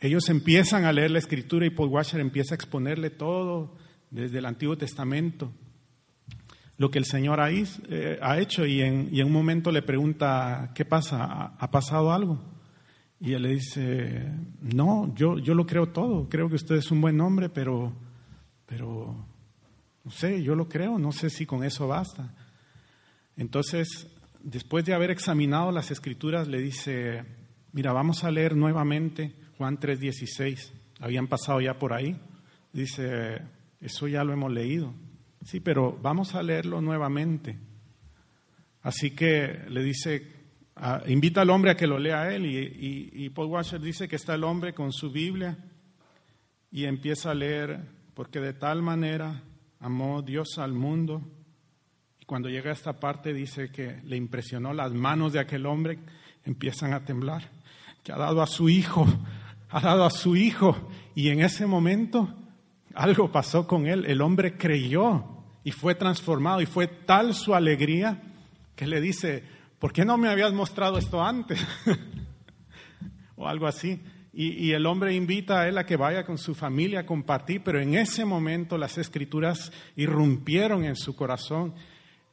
ellos 0.00 0.28
empiezan 0.28 0.84
a 0.84 0.92
leer 0.92 1.10
la 1.10 1.18
Escritura 1.18 1.64
y 1.64 1.70
Paul 1.70 1.88
Washer 1.88 2.20
empieza 2.20 2.52
a 2.52 2.56
exponerle 2.56 3.08
todo 3.08 3.74
desde 4.10 4.36
el 4.36 4.44
Antiguo 4.44 4.76
Testamento, 4.76 5.50
lo 6.76 6.90
que 6.90 6.98
el 6.98 7.06
Señor 7.06 7.40
ha, 7.40 7.50
eh, 7.50 8.20
hecho 8.36 8.66
y 8.66 8.82
en, 8.82 9.08
y 9.10 9.20
en, 9.22 9.28
un 9.28 9.32
momento 9.32 9.72
le 9.72 9.80
pregunta, 9.80 10.72
¿qué 10.74 10.84
pasa? 10.84 11.54
¿Ha, 11.58 11.70
pasado 11.70 12.12
algo? 12.12 12.57
Y 13.20 13.32
él 13.32 13.42
le 13.42 13.48
dice, 13.50 14.32
no, 14.60 15.12
yo, 15.14 15.38
yo 15.38 15.54
lo 15.54 15.66
creo 15.66 15.88
todo, 15.88 16.28
creo 16.28 16.48
que 16.48 16.54
usted 16.54 16.76
es 16.76 16.90
un 16.90 17.00
buen 17.00 17.20
hombre, 17.20 17.48
pero, 17.48 17.92
pero 18.64 19.16
no 20.04 20.10
sé, 20.10 20.42
yo 20.42 20.54
lo 20.54 20.68
creo, 20.68 20.98
no 20.98 21.10
sé 21.10 21.28
si 21.28 21.44
con 21.44 21.64
eso 21.64 21.88
basta. 21.88 22.32
Entonces, 23.36 24.06
después 24.42 24.84
de 24.84 24.94
haber 24.94 25.10
examinado 25.10 25.72
las 25.72 25.90
escrituras, 25.90 26.48
le 26.48 26.60
dice, 26.60 27.24
mira, 27.72 27.92
vamos 27.92 28.24
a 28.24 28.30
leer 28.30 28.56
nuevamente 28.56 29.34
Juan 29.58 29.78
3:16. 29.78 30.72
Habían 31.00 31.26
pasado 31.26 31.60
ya 31.60 31.78
por 31.78 31.92
ahí. 31.92 32.16
Dice, 32.72 33.42
eso 33.80 34.08
ya 34.08 34.24
lo 34.24 34.32
hemos 34.32 34.52
leído. 34.52 34.94
Sí, 35.44 35.60
pero 35.60 35.98
vamos 36.00 36.34
a 36.34 36.42
leerlo 36.42 36.80
nuevamente. 36.80 37.58
Así 38.82 39.10
que 39.10 39.64
le 39.68 39.82
dice, 39.82 40.37
invita 41.06 41.42
al 41.42 41.50
hombre 41.50 41.70
a 41.70 41.76
que 41.76 41.86
lo 41.86 41.98
lea 41.98 42.32
él 42.34 42.46
y, 42.46 43.28
Paul 43.30 43.48
Washer 43.48 43.80
dice 43.80 44.08
que 44.08 44.16
está 44.16 44.34
el 44.34 44.44
hombre 44.44 44.74
con 44.74 44.92
su 44.92 45.10
Biblia 45.10 45.56
y 46.70 46.84
empieza 46.84 47.30
a 47.30 47.34
leer, 47.34 47.80
porque 48.14 48.40
de 48.40 48.52
tal 48.52 48.82
manera 48.82 49.42
amó 49.80 50.22
Dios 50.22 50.58
al 50.58 50.72
mundo. 50.72 51.22
Y 52.20 52.24
cuando 52.24 52.48
llega 52.48 52.70
a 52.70 52.74
esta 52.74 53.00
parte 53.00 53.32
dice 53.32 53.70
que 53.70 54.00
le 54.04 54.16
impresionó 54.16 54.72
las 54.72 54.92
manos 54.92 55.32
de 55.32 55.40
aquel 55.40 55.66
hombre, 55.66 55.98
empiezan 56.44 56.92
a 56.92 57.04
temblar, 57.04 57.50
que 58.02 58.12
ha 58.12 58.18
dado 58.18 58.42
a 58.42 58.46
su 58.46 58.68
hijo, 58.68 59.06
ha 59.70 59.80
dado 59.80 60.04
a 60.04 60.10
su 60.10 60.36
hijo. 60.36 60.76
Y 61.14 61.28
en 61.28 61.40
ese 61.40 61.66
momento 61.66 62.34
algo 62.94 63.30
pasó 63.30 63.66
con 63.66 63.86
él, 63.86 64.04
el 64.06 64.20
hombre 64.20 64.56
creyó 64.56 65.24
y 65.64 65.70
fue 65.70 65.94
transformado 65.94 66.60
y 66.60 66.66
fue 66.66 66.86
tal 66.86 67.34
su 67.34 67.54
alegría 67.54 68.22
que 68.74 68.86
le 68.86 69.00
dice, 69.00 69.44
¿por 69.78 69.92
qué 69.92 70.04
no 70.04 70.16
me 70.16 70.28
habías 70.28 70.52
mostrado 70.52 70.98
esto 70.98 71.22
antes? 71.22 71.64
o 73.36 73.46
algo 73.48 73.66
así. 73.66 74.00
Y, 74.40 74.70
el 74.70 74.86
hombre 74.86 75.14
invita 75.14 75.62
a 75.62 75.68
él 75.68 75.78
a 75.78 75.86
que 75.86 75.96
vaya 75.96 76.24
con 76.24 76.38
su 76.38 76.54
familia 76.54 77.00
a 77.00 77.06
compartir, 77.06 77.62
pero 77.64 77.80
en 77.80 77.94
ese 77.94 78.24
momento 78.24 78.78
las 78.78 78.96
escrituras 78.96 79.72
irrumpieron 79.96 80.84
en 80.84 80.94
su 80.94 81.16
corazón 81.16 81.74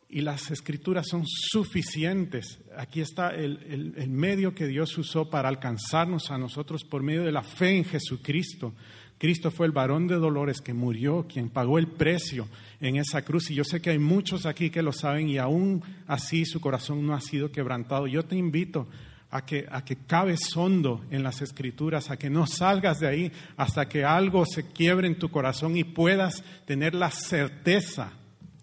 y 0.08 0.22
las 0.22 0.52
escrituras 0.52 1.08
son 1.10 1.24
suficientes. 1.26 2.60
Aquí 2.78 3.02
está 3.02 3.30
el, 3.30 4.08
medio 4.08 4.54
que 4.54 4.68
Dios 4.68 4.96
usó 5.00 5.32
para 5.32 5.50
alcanzarnos 5.50 6.30
a 6.30 6.38
nosotros 6.38 6.84
por 6.84 7.02
medio 7.02 7.24
de 7.24 7.32
la 7.32 7.42
fe 7.42 7.76
en 7.76 7.86
Jesucristo. 7.86 8.76
Cristo 9.18 9.50
fue 9.50 9.66
el 9.66 9.72
varón 9.72 10.08
de 10.08 10.16
dolores 10.16 10.60
que 10.60 10.74
murió, 10.74 11.26
quien 11.28 11.50
pagó 11.50 11.80
el 11.80 11.88
precio 11.88 12.48
en 12.82 12.98
esa 12.98 13.22
cruz. 13.22 13.50
Y 13.50 13.56
yo 13.56 13.64
sé 13.64 13.82
que 13.82 13.92
hay 13.92 14.00
muchos 14.00 14.46
aquí 14.46 14.70
que 14.70 14.82
lo 14.82 14.92
saben 14.92 15.30
y 15.30 15.38
aún 15.38 15.84
así 16.06 16.46
su 16.46 16.60
corazón 16.60 17.06
no 17.06 17.14
ha 17.14 17.22
sido 17.22 17.52
quebrantado. 17.52 18.08
Yo 18.08 18.24
te 18.24 18.36
invito 18.36 18.88
a 19.32 19.46
que, 19.46 19.66
a 19.72 19.84
que 19.84 19.96
cabes 19.96 20.56
hondo 20.56 21.06
en 21.12 21.24
las 21.24 21.42
escrituras, 21.42 22.10
a 22.10 22.18
que 22.18 22.30
no 22.30 22.46
salgas 22.46 23.00
de 23.00 23.08
ahí 23.08 23.32
hasta 23.56 23.88
que 23.88 24.04
algo 24.04 24.46
se 24.46 24.68
quiebre 24.72 25.08
en 25.08 25.18
tu 25.18 25.30
corazón 25.30 25.78
y 25.78 25.86
puedas 25.86 26.44
tener 26.66 26.94
la 26.94 27.10
certeza. 27.10 28.12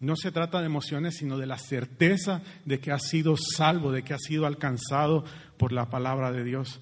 No 0.01 0.16
se 0.16 0.33
trata 0.33 0.61
de 0.61 0.66
emociones, 0.66 1.16
sino 1.16 1.39
de 1.39 1.47
la 1.47 1.59
certeza 1.59 2.43
de 2.66 2.79
que 2.79 2.91
has 2.91 3.09
sido 3.09 3.37
salvo, 3.37 3.91
de 3.91 4.03
que 4.03 4.15
has 4.15 4.23
sido 4.23 4.47
alcanzado 4.47 5.24
por 5.57 5.73
la 5.73 5.89
palabra 5.89 6.31
de 6.31 6.45
Dios. 6.45 6.81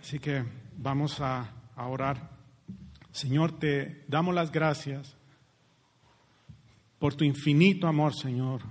Así 0.00 0.18
que 0.18 0.44
vamos 0.76 1.20
a, 1.20 1.52
a 1.76 1.86
orar. 1.86 2.33
Señor, 3.14 3.60
te 3.60 4.02
damos 4.08 4.34
las 4.34 4.50
gracias 4.50 5.16
por 6.98 7.14
tu 7.14 7.24
infinito 7.24 7.86
amor, 7.86 8.12
Señor, 8.12 8.62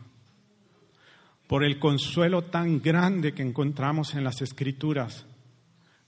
por 1.47 1.63
el 1.63 1.79
consuelo 1.79 2.41
tan 2.41 2.81
grande 2.81 3.33
que 3.33 3.41
encontramos 3.41 4.15
en 4.15 4.25
las 4.25 4.41
Escrituras. 4.41 5.25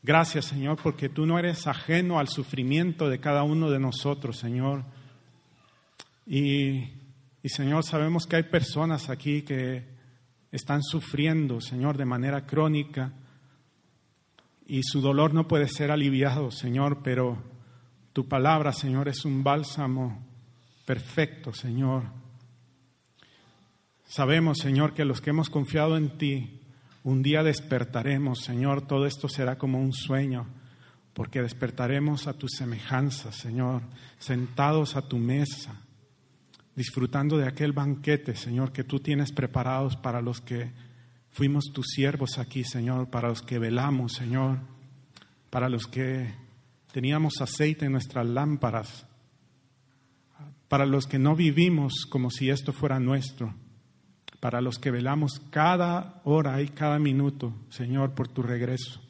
Gracias, 0.04 0.44
Señor, 0.44 0.78
porque 0.84 1.08
tú 1.08 1.26
no 1.26 1.40
eres 1.40 1.66
ajeno 1.66 2.20
al 2.20 2.28
sufrimiento 2.28 3.08
de 3.08 3.22
cada 3.22 3.44
uno 3.44 3.72
de 3.72 3.80
nosotros, 3.80 4.38
Señor. 4.38 4.84
Y, 6.28 6.90
y, 7.42 7.48
Señor, 7.48 7.86
sabemos 7.86 8.28
que 8.28 8.36
hay 8.36 8.44
personas 8.44 9.10
aquí 9.10 9.44
que 9.44 9.86
están 10.52 10.84
sufriendo, 10.84 11.62
Señor, 11.62 11.96
de 11.96 12.04
manera 12.04 12.46
crónica 12.46 13.14
y 14.68 14.82
su 14.84 15.00
dolor 15.00 15.34
no 15.34 15.48
puede 15.48 15.70
ser 15.70 15.90
aliviado, 15.90 16.52
Señor, 16.52 17.00
pero 17.02 17.55
tu 18.16 18.30
palabra, 18.30 18.72
Señor, 18.72 19.10
es 19.10 19.26
un 19.26 19.44
bálsamo 19.44 20.26
perfecto, 20.86 21.54
Señor. 21.54 22.04
Sabemos, 24.08 24.60
Señor, 24.60 24.94
que 24.94 25.04
los 25.04 25.20
que 25.20 25.32
hemos 25.32 25.50
confiado 25.50 25.98
en 25.98 26.18
ti, 26.18 26.62
un 27.04 27.22
día 27.22 27.44
despertaremos, 27.44 28.40
Señor, 28.40 28.88
todo 28.88 29.06
esto 29.06 29.28
será 29.28 29.58
como 29.58 29.82
un 29.82 29.92
sueño, 29.92 30.48
porque 31.14 31.42
despertaremos 31.42 32.28
a 32.28 32.38
tu 32.38 32.48
semejanza, 32.48 33.34
Señor, 33.34 33.82
sentados 34.18 34.96
a 34.96 35.02
tu 35.02 35.18
mesa, 35.18 35.82
disfrutando 36.74 37.38
de 37.38 37.50
aquel 37.50 37.74
banquete, 37.74 38.38
Señor, 38.38 38.72
que 38.72 38.86
tú 38.86 39.02
tienes 39.02 39.34
preparados 39.34 39.98
para 39.98 40.22
los 40.22 40.40
que 40.40 40.72
fuimos 41.32 41.66
tus 41.74 41.88
siervos 41.88 42.38
aquí, 42.38 42.64
Señor, 42.64 43.10
para 43.10 43.28
los 43.28 43.42
que 43.42 43.60
velamos, 43.60 44.14
Señor, 44.14 44.60
para 45.50 45.68
los 45.68 45.86
que 45.86 46.45
teníamos 46.96 47.42
aceite 47.42 47.88
en 47.88 47.92
nuestras 47.92 48.26
lámparas, 48.26 49.06
para 50.70 50.86
los 50.86 51.08
que 51.08 51.20
no 51.20 51.36
vivimos 51.36 52.06
como 52.10 52.32
si 52.32 52.50
esto 52.50 52.72
fuera 52.72 53.02
nuestro, 53.02 53.54
para 54.40 54.62
los 54.62 54.80
que 54.80 54.92
velamos 54.92 55.42
cada 55.50 56.22
hora 56.24 56.62
y 56.62 56.70
cada 56.70 56.98
minuto, 56.98 57.54
Señor, 57.68 58.16
por 58.16 58.30
tu 58.30 58.44
regreso. 58.44 59.02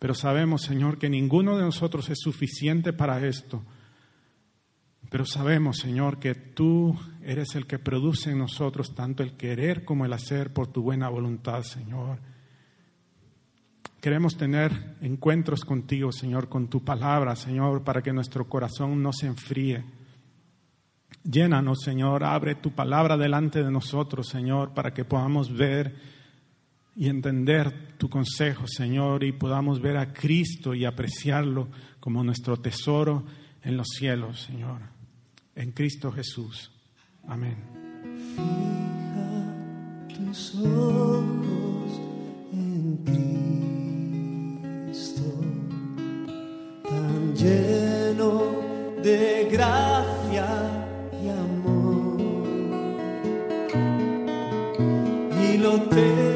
Pero 0.00 0.14
sabemos, 0.14 0.62
Señor, 0.62 0.98
que 0.98 1.08
ninguno 1.08 1.56
de 1.56 1.62
nosotros 1.62 2.10
es 2.10 2.18
suficiente 2.18 2.92
para 2.92 3.24
esto. 3.24 3.62
Pero 5.10 5.24
sabemos, 5.24 5.76
Señor, 5.76 6.18
que 6.18 6.34
tú 6.34 6.98
eres 7.22 7.54
el 7.54 7.68
que 7.68 7.78
produce 7.78 8.32
en 8.32 8.38
nosotros 8.38 8.96
tanto 8.96 9.22
el 9.22 9.36
querer 9.36 9.84
como 9.84 10.04
el 10.04 10.12
hacer 10.12 10.52
por 10.52 10.66
tu 10.66 10.82
buena 10.82 11.08
voluntad, 11.08 11.62
Señor. 11.62 12.33
Queremos 14.04 14.36
tener 14.36 14.96
encuentros 15.00 15.64
contigo, 15.64 16.12
Señor, 16.12 16.50
con 16.50 16.68
tu 16.68 16.84
palabra, 16.84 17.34
Señor, 17.36 17.84
para 17.84 18.02
que 18.02 18.12
nuestro 18.12 18.46
corazón 18.46 19.02
no 19.02 19.14
se 19.14 19.26
enfríe. 19.26 19.82
Llénanos, 21.22 21.80
Señor, 21.80 22.22
abre 22.22 22.56
tu 22.56 22.72
palabra 22.72 23.16
delante 23.16 23.64
de 23.64 23.70
nosotros, 23.70 24.28
Señor, 24.28 24.74
para 24.74 24.92
que 24.92 25.06
podamos 25.06 25.50
ver 25.50 25.96
y 26.94 27.08
entender 27.08 27.96
tu 27.96 28.10
consejo, 28.10 28.66
Señor, 28.66 29.24
y 29.24 29.32
podamos 29.32 29.80
ver 29.80 29.96
a 29.96 30.12
Cristo 30.12 30.74
y 30.74 30.84
apreciarlo 30.84 31.68
como 31.98 32.22
nuestro 32.22 32.58
tesoro 32.58 33.24
en 33.62 33.78
los 33.78 33.86
cielos, 33.88 34.42
Señor. 34.42 34.82
En 35.54 35.72
Cristo 35.72 36.12
Jesús. 36.12 36.70
Amén. 37.26 37.56
Fija 38.36 39.46
tus 40.14 40.56
ojos 40.56 42.00
en 42.52 42.96
Cristo 43.02 43.43
lleno 47.34 48.62
de 49.02 49.48
gracia 49.50 50.46
y 51.22 51.28
amor. 51.28 52.20
Y 55.42 55.58
lo 55.58 55.80
terrenal 55.82 56.33